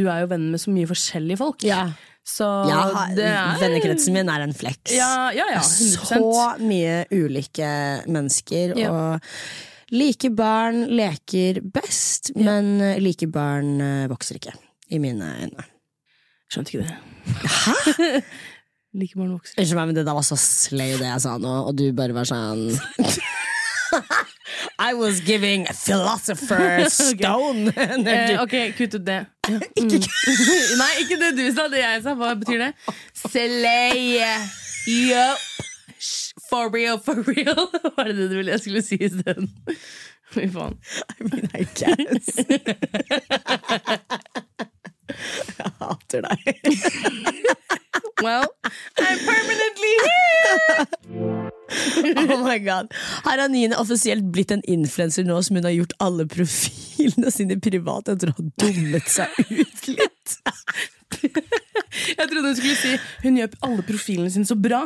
Du 0.00 0.06
er 0.08 0.22
jo 0.24 0.30
venn 0.32 0.48
med 0.54 0.62
så 0.64 0.72
mye 0.72 0.88
forskjellige 0.88 1.42
folk. 1.42 1.68
Ja. 1.68 1.90
Så 2.26 2.48
Ja, 2.70 2.80
det 3.14 3.28
er 3.28 3.60
Vennekretsen 3.60 4.16
min 4.16 4.32
er 4.32 4.46
en 4.46 4.56
fleks. 4.56 4.96
Ja, 4.96 5.28
ja, 5.36 5.50
ja 5.52 5.60
100 5.60 6.08
Så 6.08 6.46
mye 6.64 7.02
ulike 7.12 7.68
mennesker, 8.08 8.78
Ja. 8.80 8.96
og 8.96 9.75
like 9.92 10.30
barn 10.34 10.86
leker 10.96 11.60
best, 11.62 12.32
men 12.36 12.80
eh, 12.80 12.98
like 13.02 13.28
barn 13.32 13.80
eh, 13.80 14.08
vokser 14.10 14.40
ikke. 14.40 14.54
I 14.90 15.00
mine 15.02 15.32
øyne. 15.42 15.66
Skjønte 16.50 16.74
ikke 16.74 16.86
det. 16.86 16.96
Hæ? 17.50 18.20
like 19.00 19.18
barn 19.18 19.34
vokser. 19.34 19.58
Unnskyld 19.58 19.80
meg, 19.80 19.90
men 19.90 19.98
det 19.98 20.06
der 20.06 20.18
var 20.18 20.26
så 20.26 20.38
slay, 20.40 20.96
det 20.98 21.08
jeg 21.10 21.24
sa 21.26 21.36
nå, 21.42 21.54
og 21.68 21.76
du 21.78 21.88
bare 21.96 22.16
var 22.16 22.28
sånn 22.28 22.68
I 24.78 24.92
was 24.94 25.20
giving 25.20 25.64
philosopher 25.66 26.84
stone. 26.90 27.68
okay. 27.68 28.34
Eh, 28.34 28.42
ok, 28.42 28.54
kutt 28.76 28.94
ut 28.94 29.06
det. 29.06 29.22
Mm. 29.48 29.62
Nei, 30.76 30.90
ikke 31.02 31.18
det 31.22 31.30
du 31.38 31.44
sa, 31.54 31.68
det 31.72 31.80
jeg 31.80 32.02
sa. 32.04 32.12
Hva 32.18 32.34
betyr 32.36 32.66
det? 32.66 32.72
Slay. 33.16 34.20
Yup. 34.90 35.40
For 36.48 36.68
real, 36.70 36.98
for 36.98 37.22
real. 37.22 37.70
Hva 37.94 38.04
er 38.04 38.12
det 38.12 38.28
du 38.30 38.36
ville 38.38 38.52
jeg 38.54 38.60
skulle 38.64 38.82
si 38.84 38.96
isteden? 39.00 39.48
Fy 40.34 40.48
faen. 40.52 40.76
I 41.16 41.22
mean, 41.28 41.46
I 41.54 41.64
guess. 41.78 42.26
jeg 45.58 45.70
hater 45.80 46.20
deg. 46.26 46.40
Well, 48.22 48.46
I'm 48.98 49.18
permanently 49.18 49.94
here! 50.06 50.86
Oh 52.30 52.42
my 52.42 52.58
god 52.58 52.88
Her 53.24 53.38
Har 53.40 53.48
Nine 53.48 53.76
offisielt 53.76 54.24
blitt 54.32 54.50
en 54.54 54.62
influenser 54.64 55.26
nå 55.28 55.36
som 55.44 55.58
hun 55.58 55.66
har 55.68 55.74
gjort 55.74 55.92
alle 56.00 56.24
profilene 56.30 57.32
sine 57.34 57.58
private 57.60 58.14
etter 58.16 58.32
å 58.32 58.36
ha 58.38 58.46
dummet 58.62 59.10
seg 59.12 59.36
ut 59.50 59.88
litt? 59.90 60.36
Jeg 61.22 62.28
trodde 62.28 62.46
hun 62.50 62.56
skulle 62.58 62.76
si 62.80 62.94
hun 63.24 63.38
gjør 63.40 63.54
alle 63.66 63.84
profilene 63.88 64.30
sine 64.32 64.48
så 64.48 64.56
bra. 64.58 64.82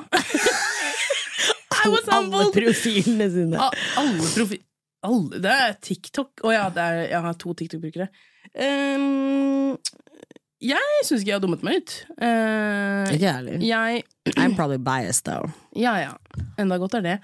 Alle 1.81 2.51
profilene 2.55 3.31
sine. 3.33 3.57
A- 3.59 3.73
Alle 4.01 4.27
profil... 4.35 4.61
Alle, 5.07 5.39
det 5.41 5.53
er 5.65 5.77
TikTok. 5.81 6.43
Å 6.45 6.51
ja, 6.53 6.67
det 6.75 6.83
er, 6.85 6.99
jeg 7.15 7.23
har 7.25 7.37
to 7.41 7.55
TikTok-brukere. 7.57 8.11
Um, 8.53 9.79
jeg 10.61 10.99
syns 11.09 11.23
ikke 11.23 11.31
jeg 11.33 11.39
har 11.39 11.45
dummet 11.47 11.63
meg 11.65 11.79
ut. 11.81 11.95
Uh, 12.21 13.09
Ikke 13.15 13.31
heller. 13.33 13.63
jeg 13.65 14.03
I'm 14.37 14.53
probably 14.59 14.77
biased, 14.85 15.25
though. 15.25 15.49
Ja 15.73 15.95
ja, 16.03 16.11
enda 16.61 16.77
godt 16.83 16.99
er 17.01 17.07
det. 17.07 17.15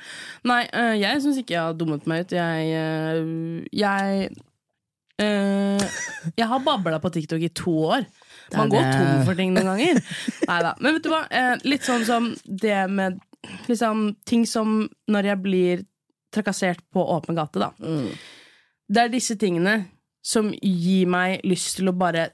Nei, 0.48 0.62
uh, 0.72 0.94
jeg 0.96 1.20
syns 1.26 1.36
ikke 1.42 1.52
jeg 1.58 1.66
har 1.66 1.76
dummet 1.76 2.08
meg 2.08 2.24
ut. 2.24 2.32
Jeg 2.32 2.72
uh, 2.80 3.60
Jeg 3.76 4.30
Jeg 5.20 6.48
har 6.50 6.64
babla 6.64 6.98
på 7.00 7.12
TikTok 7.12 7.44
i 7.44 7.52
to 7.56 7.76
år. 7.92 8.08
Man 8.54 8.70
går 8.70 8.84
tom 8.92 9.24
for 9.26 9.38
ting 9.38 9.54
noen 9.54 9.72
ganger. 9.72 10.00
Neida. 10.50 10.76
Men 10.80 10.96
vet 10.96 11.06
du 11.06 11.10
hva? 11.10 11.24
Eh, 11.30 11.54
litt 11.66 11.86
sånn 11.86 12.06
som 12.06 12.30
det 12.44 12.78
med 12.92 13.18
liksom, 13.66 14.08
ting 14.26 14.46
som 14.48 14.84
når 15.10 15.32
jeg 15.32 15.42
blir 15.42 15.84
trakassert 16.34 16.82
på 16.92 17.02
åpen 17.16 17.38
gate, 17.38 17.62
da. 17.62 17.72
Mm. 17.80 18.10
Det 18.86 19.02
er 19.02 19.12
disse 19.12 19.36
tingene 19.40 19.78
som 20.26 20.50
gir 20.54 21.06
meg 21.10 21.44
lyst 21.46 21.78
til 21.78 21.90
å 21.90 21.96
bare 21.96 22.28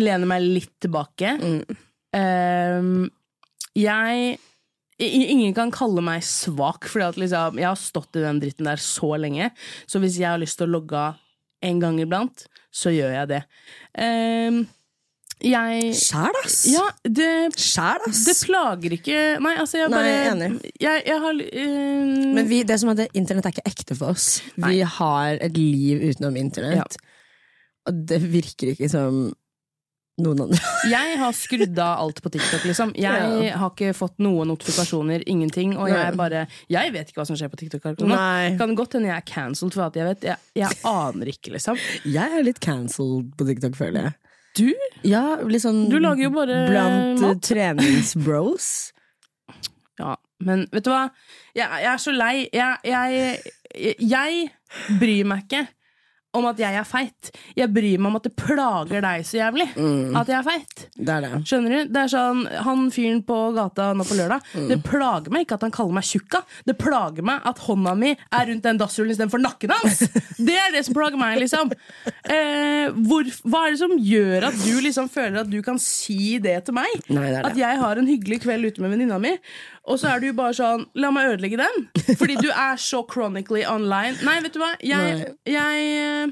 lene 0.00 0.28
meg 0.28 0.44
litt 0.44 0.74
tilbake. 0.82 1.36
Mm. 1.40 1.78
Ehm, 2.16 3.06
jeg 3.76 4.40
Ingen 5.02 5.50
kan 5.56 5.72
kalle 5.74 5.98
meg 6.06 6.20
svak, 6.22 6.86
for 6.86 7.02
liksom, 7.18 7.56
jeg 7.58 7.66
har 7.66 7.74
stått 7.74 8.14
i 8.14 8.20
den 8.22 8.36
dritten 8.38 8.68
der 8.68 8.78
så 8.78 9.16
lenge. 9.18 9.48
Så 9.90 9.98
hvis 9.98 10.20
jeg 10.20 10.28
har 10.30 10.38
lyst 10.38 10.60
til 10.60 10.68
å 10.68 10.74
logge 10.76 10.94
av 10.94 11.16
en 11.66 11.80
gang 11.82 11.98
iblant, 11.98 12.44
så 12.70 12.92
gjør 12.94 13.10
jeg 13.10 13.30
det. 13.32 13.40
Ehm, 13.98 14.60
jeg 15.42 15.94
Sjæl, 15.98 16.36
ass! 16.44 16.56
Ja, 16.70 16.84
det, 17.04 17.28
Sjæl, 17.60 18.04
ass! 18.08 18.24
det 18.28 18.34
plager 18.46 18.94
ikke 18.96 19.18
Nei, 19.44 19.54
altså, 19.60 19.78
jeg 19.82 19.90
Nei, 19.92 20.04
enig. 20.30 20.50
Jeg, 20.80 21.02
jeg 21.08 21.20
har 21.24 21.40
ehm, 21.62 22.34
Men 22.38 22.48
vi, 22.50 22.62
det 22.64 22.78
som 22.80 22.92
er 22.94 23.04
at 23.06 23.16
internett 23.18 23.48
er 23.50 23.56
ikke 23.56 23.66
ekte 23.72 23.96
for 23.98 24.14
oss. 24.14 24.28
Vi 24.56 24.80
har 24.98 25.40
et 25.44 25.56
liv 25.58 26.04
utenom 26.10 26.36
internett. 26.40 26.96
Og 27.88 28.04
det 28.08 28.20
virker 28.22 28.72
ikke 28.72 28.88
som 28.88 29.26
noen 30.22 30.44
andre. 30.44 30.60
Jeg 30.94 31.16
har 31.18 31.32
skrudd 31.34 31.78
av 31.82 32.04
alt 32.04 32.20
på 32.22 32.30
TikTok, 32.30 32.64
liksom. 32.70 32.92
Jeg 33.04 33.44
Ja. 33.48 33.56
har 33.58 33.72
ikke 33.74 33.90
fått 33.98 34.20
noen 34.22 34.48
notifikasjoner, 34.52 35.24
ingenting. 35.26 35.74
Og 35.76 35.90
jeg 35.90 36.14
bare 36.16 36.44
Jeg 36.70 36.92
vet 36.94 37.10
ikke 37.10 37.20
hva 37.20 37.26
som 37.28 37.36
skjer 37.38 37.50
på 37.52 37.58
TikTok. 37.60 37.88
Nei. 38.06 38.54
Kan 38.60 38.76
godt 38.78 38.94
hende 38.96 39.10
jeg 39.10 39.18
er 39.18 39.26
cancelled 39.28 39.74
for 39.74 39.88
alt 39.88 39.98
jeg 39.98 40.06
vet. 40.12 40.28
Jeg, 40.30 40.38
jeg 40.62 40.78
aner 40.88 41.32
ikke, 41.34 41.56
liksom. 41.56 41.80
Jeg 42.06 42.38
er 42.38 42.46
litt 42.46 42.62
cancelled 42.62 43.34
på 43.36 43.48
TikTok, 43.50 43.74
føler 43.76 44.06
jeg. 44.08 44.20
Du? 44.54 44.68
Ja, 45.02 45.40
litt 45.42 45.64
sånn 45.64 45.88
Du 45.90 45.96
lager 45.98 46.28
jo 46.28 46.32
bare 46.34 46.60
Blant 46.68 47.18
eh, 47.18 47.24
mat. 47.26 47.40
treningsbros. 47.42 48.68
Ja, 49.98 50.16
men 50.42 50.64
vet 50.74 50.82
du 50.86 50.90
hva? 50.90 51.04
Jeg, 51.54 51.68
jeg 51.70 51.86
er 51.92 52.00
så 52.02 52.10
lei. 52.10 52.48
Jeg, 52.50 52.78
jeg, 52.82 53.98
jeg 54.02 54.48
bryr 54.98 55.28
meg 55.30 55.44
ikke 55.46 55.60
om 56.34 56.48
at 56.50 56.60
jeg 56.60 56.76
er 56.78 56.86
feit. 56.88 57.30
Jeg 57.56 57.70
bryr 57.74 58.00
meg 58.00 58.10
om 58.10 58.18
at 58.18 58.26
det 58.26 58.34
plager 58.38 59.04
deg 59.04 59.26
så 59.26 59.38
jævlig 59.40 59.68
at 59.74 60.30
jeg 60.30 60.36
er 60.38 60.46
feit. 60.46 60.84
Det 60.94 61.14
er 61.14 61.24
det. 61.24 61.32
Skjønner 61.48 61.74
du? 61.74 61.92
Det 61.94 62.02
er 62.02 62.10
sånn, 62.12 62.42
Han 62.66 62.86
fyren 62.94 63.22
på 63.26 63.38
gata 63.56 63.90
nå 63.96 64.06
på 64.06 64.16
lørdag 64.18 64.54
Det 64.70 64.78
plager 64.84 65.34
meg 65.34 65.46
ikke 65.46 65.58
at 65.58 65.66
han 65.66 65.74
kaller 65.74 65.98
meg 65.98 66.08
tjukka. 66.08 66.42
Det 66.66 66.76
plager 66.80 67.26
meg 67.26 67.46
at 67.48 67.62
hånda 67.66 67.94
mi 67.98 68.12
er 68.14 68.48
rundt 68.50 68.66
den 68.66 68.80
dassrullen 68.80 69.14
istedenfor 69.14 69.42
nakken 69.42 69.74
hans! 69.74 70.04
Det 70.44 70.56
er 70.58 70.72
det 70.74 70.82
som 70.86 70.96
plager 70.96 71.18
meg, 71.20 71.38
liksom. 71.40 71.70
Eh, 72.28 72.90
hvor, 73.06 73.28
hva 73.46 73.64
er 73.66 73.74
det 73.74 73.80
som 73.80 73.94
gjør 74.00 74.48
at 74.50 74.56
du 74.64 74.72
liksom 74.82 75.08
føler 75.12 75.42
at 75.44 75.50
du 75.50 75.60
kan 75.64 75.78
si 75.80 76.36
det 76.42 76.56
til 76.66 76.76
meg? 76.76 76.90
Nei, 77.08 77.28
det 77.30 77.38
er 77.40 77.48
At 77.48 77.58
jeg 77.58 77.80
har 77.80 78.00
en 78.00 78.08
hyggelig 78.10 78.42
kveld 78.44 78.66
ute 78.68 78.82
med 78.82 78.94
venninna 78.94 79.20
mi, 79.22 79.34
og 79.84 80.00
så 80.00 80.14
er 80.14 80.22
du 80.22 80.30
bare 80.36 80.56
sånn 80.56 80.86
La 81.00 81.10
meg 81.14 81.34
ødelegge 81.34 81.60
den! 81.60 81.88
Fordi 82.18 82.38
du 82.40 82.48
er 82.50 82.80
så 82.80 83.02
chronically 83.10 83.64
online. 83.68 84.16
Nei, 84.24 84.38
vet 84.44 84.56
du 84.56 84.60
hva? 84.62 84.72
Jeg, 84.84 85.34
jeg 85.48 85.88
eh, 86.00 86.23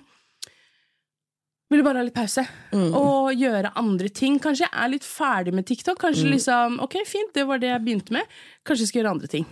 ville 1.73 1.85
bare 1.87 2.01
ha 2.03 2.07
litt 2.07 2.16
pause. 2.16 2.45
Og 2.77 3.33
gjøre 3.39 3.75
andre 3.81 4.09
ting. 4.12 4.39
Kanskje 4.43 4.68
jeg 4.68 4.75
er 4.85 4.93
litt 4.93 5.07
ferdig 5.07 5.55
med 5.57 5.66
TikTok. 5.68 5.99
Kanskje 6.01 6.31
liksom 6.31 6.79
Ok, 6.85 6.99
fint, 7.09 7.33
det 7.35 7.47
var 7.49 7.61
det 7.62 7.73
jeg 7.73 7.85
begynte 7.85 8.14
med. 8.16 8.29
Kanskje 8.66 8.87
jeg 8.87 8.93
skal 8.93 9.03
gjøre 9.03 9.14
andre 9.16 9.31
ting. 9.33 9.47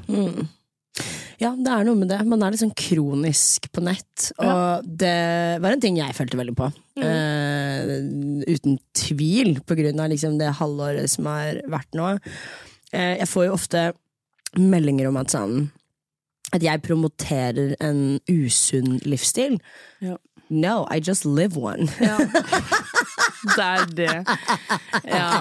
Ja, 1.41 1.55
det 1.57 1.73
er 1.73 1.87
noe 1.89 1.97
med 1.97 2.11
det. 2.13 2.19
Man 2.29 2.43
er 2.45 2.53
litt 2.53 2.61
sånn 2.61 2.75
kronisk 2.77 3.71
på 3.73 3.81
nett. 3.87 4.27
Og 4.37 4.85
det 4.85 5.61
var 5.65 5.73
en 5.73 5.81
ting 5.81 5.97
jeg 5.97 6.17
følte 6.17 6.37
veldig 6.37 6.57
på. 6.59 6.69
Eh, 7.01 7.95
uten 8.45 8.77
tvil, 8.99 9.55
på 9.65 9.79
grunn 9.79 10.03
av 10.05 10.13
liksom 10.13 10.37
det 10.41 10.53
halvåret 10.61 11.09
som 11.09 11.31
har 11.31 11.63
vært 11.73 11.97
nå. 11.97 12.13
Eh, 12.93 13.15
jeg 13.23 13.31
får 13.31 13.49
jo 13.49 13.57
ofte 13.57 13.85
meldinger 14.61 15.09
om 15.09 15.21
at 15.21 15.33
sånn 15.33 15.71
at 16.51 16.65
jeg 16.65 16.83
promoterer 16.83 17.77
en 17.79 18.19
usunn 18.27 18.99
livsstil. 19.07 19.61
Ja. 20.03 20.17
No, 20.51 20.87
I 20.91 20.99
just 21.01 21.25
live 21.25 21.57
one. 21.57 21.87
Det 23.41 23.65
er 23.65 23.85
det. 23.97 24.15
Ja. 25.09 25.41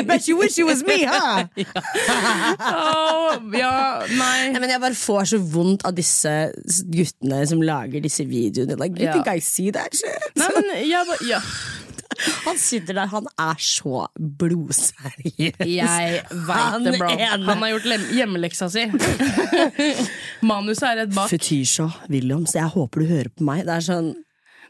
I 0.00 0.04
bet 0.06 0.28
you 0.28 0.38
wish 0.38 0.58
it 0.58 0.64
was 0.64 0.82
me, 0.86 1.02
huh? 1.02 1.42
Åh, 2.60 3.40
ja, 3.58 3.72
nei. 4.14 4.52
Nei, 4.52 4.60
men 4.62 4.70
jeg 4.70 4.80
bare 4.82 4.94
får 4.94 5.24
så 5.32 5.40
vondt 5.42 5.82
av 5.88 5.96
disse 5.96 6.32
guttene 6.94 7.40
som 7.50 7.64
lager 7.66 8.04
disse 8.04 8.24
videoene. 8.30 8.76
Like, 8.78 8.94
you 9.00 9.08
Ja. 9.08 9.16
think 9.16 9.26
I 9.26 9.40
see 9.42 9.72
that 9.74 9.90
shit? 9.96 10.30
Nei, 10.38 10.48
men 10.54 10.70
jeg 10.86 11.18
ja. 11.32 11.40
Han 12.46 12.58
sitter 12.60 12.98
der, 12.98 13.10
han 13.12 13.26
er 13.40 13.62
så 13.62 14.06
blodseriøs. 14.16 15.66
Jeg 15.66 16.20
vet 16.30 16.46
veit 16.48 16.86
det, 16.86 16.94
bro. 16.98 17.10
ene. 17.14 17.48
Han 17.48 17.64
har 17.64 17.74
gjort 17.74 18.12
hjemmeleksa 18.16 18.68
si. 18.72 18.86
Manuset 20.50 20.88
er 20.90 21.02
rett 21.02 21.16
bak. 21.16 21.30
Fetisha 21.32 21.88
Williams, 22.12 22.56
jeg 22.56 22.72
håper 22.76 23.02
du 23.02 23.10
hører 23.10 23.32
på 23.32 23.46
meg. 23.46 23.64
Det 23.68 23.76
er 23.76 23.86
sånn 23.86 24.10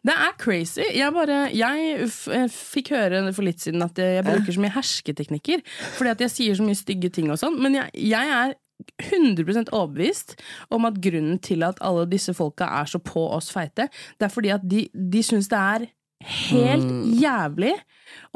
Det 0.07 0.15
er 0.27 0.37
crazy. 0.39 0.85
Jeg, 0.95 1.15
bare, 1.15 1.41
jeg 1.55 1.97
eh, 2.07 2.47
fikk 2.53 2.93
høre 2.95 3.25
for 3.33 3.47
litt 3.47 3.65
siden 3.65 3.83
at 3.87 3.99
jeg 3.99 4.23
bruker 4.27 4.55
så 4.55 4.63
mye 4.63 4.77
hersketeknikker. 4.77 5.65
Fordi 5.99 6.15
at 6.15 6.23
jeg 6.27 6.35
sier 6.35 6.59
så 6.59 6.67
mye 6.67 6.79
stygge 6.79 7.11
ting 7.15 7.33
og 7.33 7.41
sånn. 7.43 7.59
Men 7.63 7.81
jeg, 7.81 8.07
jeg 8.13 8.39
er 8.39 8.55
100 9.01 9.71
overbevist 9.73 10.37
om 10.71 10.87
at 10.89 10.99
grunnen 11.03 11.39
til 11.43 11.65
at 11.67 11.81
alle 11.85 12.07
disse 12.11 12.35
folka 12.37 12.69
er 12.81 12.89
så 12.91 13.01
på 13.03 13.25
oss 13.33 13.49
feite, 13.53 13.89
det 14.19 14.29
er 14.29 14.33
fordi 14.33 14.53
at 14.55 14.65
de, 14.65 14.87
de 14.93 15.23
syns 15.25 15.49
det 15.53 15.59
er 15.59 15.87
helt 16.27 17.21
jævlig 17.21 17.75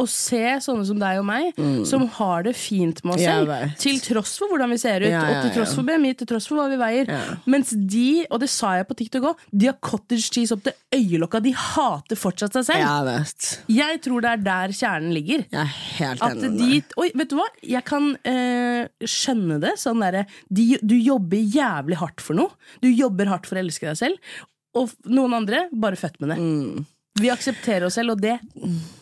å 0.01 0.05
se 0.09 0.41
sånne 0.65 0.85
som 0.89 0.99
deg 1.01 1.19
og 1.21 1.27
meg, 1.29 1.59
som 1.89 2.05
har 2.17 2.45
det 2.47 2.55
fint 2.59 3.01
med 3.05 3.17
oss 3.17 3.25
selv, 3.25 3.53
til 3.81 3.99
tross 4.03 4.35
for 4.41 4.53
hvordan 4.53 4.73
vi 4.73 4.79
ser 4.81 5.05
ut, 5.05 5.11
Ja, 5.11 5.21
ja, 5.25 5.31
og 5.31 5.47
til 5.47 5.53
tross 5.59 5.73
ja. 5.73 5.77
for 5.79 5.89
BMI, 5.89 6.13
til 6.21 6.29
tross 6.31 6.49
for 6.49 6.61
hva 6.61 6.67
vi 6.73 6.79
veier. 6.81 7.11
Mens 7.51 7.73
de, 7.75 8.27
og 8.29 8.41
det 8.43 8.51
sa 8.53 8.75
jeg 8.79 8.89
på 8.89 8.97
TikTok 9.01 9.29
òg, 9.33 9.43
de 9.53 9.71
har 9.71 9.79
cottage 9.85 10.29
cheese 10.33 10.57
opp 10.57 10.65
til 10.67 10.77
øyelokka. 10.97 11.43
De 11.45 11.53
hater 11.57 12.21
fortsatt 12.21 12.57
seg 12.59 12.69
selv. 12.71 12.85
Jeg 12.85 13.09
vet. 13.09 13.49
Jeg 13.77 14.03
tror 14.07 14.25
det 14.25 14.33
er 14.33 14.45
der 14.47 14.77
kjernen 14.81 15.17
ligger. 15.17 15.45
Jeg 15.49 15.61
er 15.61 15.75
helt 16.01 16.25
At 16.29 16.45
de, 16.61 16.71
oi, 17.01 17.09
vet 17.23 17.33
du 17.33 17.37
hva? 17.41 17.49
Jeg 17.77 17.87
kan 17.89 18.13
øh, 18.17 19.09
skjønne 19.17 19.61
det. 19.63 19.75
Sånn 19.81 20.05
derre 20.05 20.27
de, 20.49 20.71
Du 20.81 20.97
jobber 20.97 21.41
jævlig 21.41 22.01
hardt 22.01 22.25
for 22.25 22.39
noe. 22.39 22.57
Du 22.85 22.89
jobber 22.89 23.31
hardt 23.33 23.49
for 23.51 23.59
å 23.59 23.65
elske 23.65 23.91
deg 23.91 24.01
selv. 24.01 24.33
Og 24.79 24.93
noen 25.11 25.35
andre 25.43 25.67
bare 25.75 25.99
født 25.99 26.21
med 26.23 26.35
det. 26.35 26.41
Mm. 26.41 26.89
Vi 27.19 27.31
aksepterer 27.33 27.89
oss 27.89 27.97
selv, 27.99 28.15
og 28.15 28.23
det 28.23 28.37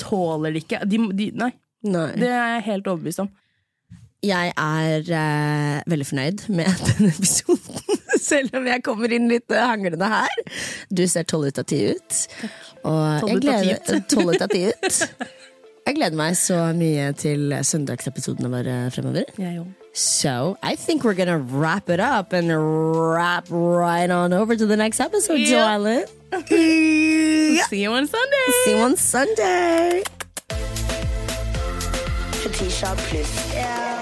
tåler 0.01 0.55
de 0.57 0.63
ikke. 0.65 0.81
De, 0.89 1.01
de, 1.19 1.29
nei, 1.37 1.51
Nei. 1.87 2.07
det 2.17 2.31
er 2.33 2.55
jeg 2.57 2.65
helt 2.71 2.89
overbevist 2.91 3.21
om. 3.27 3.29
Jeg 4.25 4.51
er 4.59 5.11
eh, 5.15 5.75
veldig 5.87 6.07
fornøyd 6.09 6.41
med 6.51 6.81
denne 6.89 7.13
episoden, 7.13 8.01
selv 8.19 8.57
om 8.59 8.67
jeg 8.67 8.83
kommer 8.87 9.13
inn 9.15 9.29
litt 9.31 9.53
eh, 9.55 9.63
hanglende 9.63 10.09
her. 10.11 10.41
Du 10.91 11.05
ser 11.07 11.29
tolv 11.31 11.53
ut 11.53 11.61
av 11.63 11.69
ti 11.71 11.85
ut. 11.93 12.23
Og 12.89 12.99
jeg 13.05 13.21
Tolv 13.21 13.37
ut 13.37 13.37
av 13.37 13.39
ti 13.39 13.45
gleder, 13.45 14.03
tolv 14.11 14.33
ut 14.35 14.47
av 14.49 14.51
ti 14.57 14.65
ut. 14.73 14.99
Jeg 15.89 15.97
gleder 15.97 16.17
meg 16.21 16.35
så 16.37 16.57
mye 16.77 17.07
til 17.17 17.53
søndagsepisodene 17.65 18.51
våre 18.53 18.75
fremover. 18.93 19.25
Jeg 19.41 19.61
òg. 19.63 19.71
So 19.97 20.57
I 20.63 20.75
think 20.77 21.03
we're 21.05 21.15
gonna 21.17 21.39
wrap 21.39 21.89
it 21.89 21.99
up 21.99 22.33
and 22.35 22.53
wrap 22.53 23.47
right 23.51 24.11
on 24.11 24.33
over 24.35 24.55
to 24.55 24.67
the 24.67 24.77
next 24.77 25.01
episode, 25.01 25.41
Yeah. 25.41 25.65
darling. 25.65 26.05
See 27.71 27.83
you 27.83 27.91
on 27.93 28.07
Sunday! 28.07 28.47
See 28.65 28.71
you 28.77 28.83
on 28.85 28.97
Sunday. 28.97 30.03
Fetisha 32.43 32.95
pluss. 33.09 33.98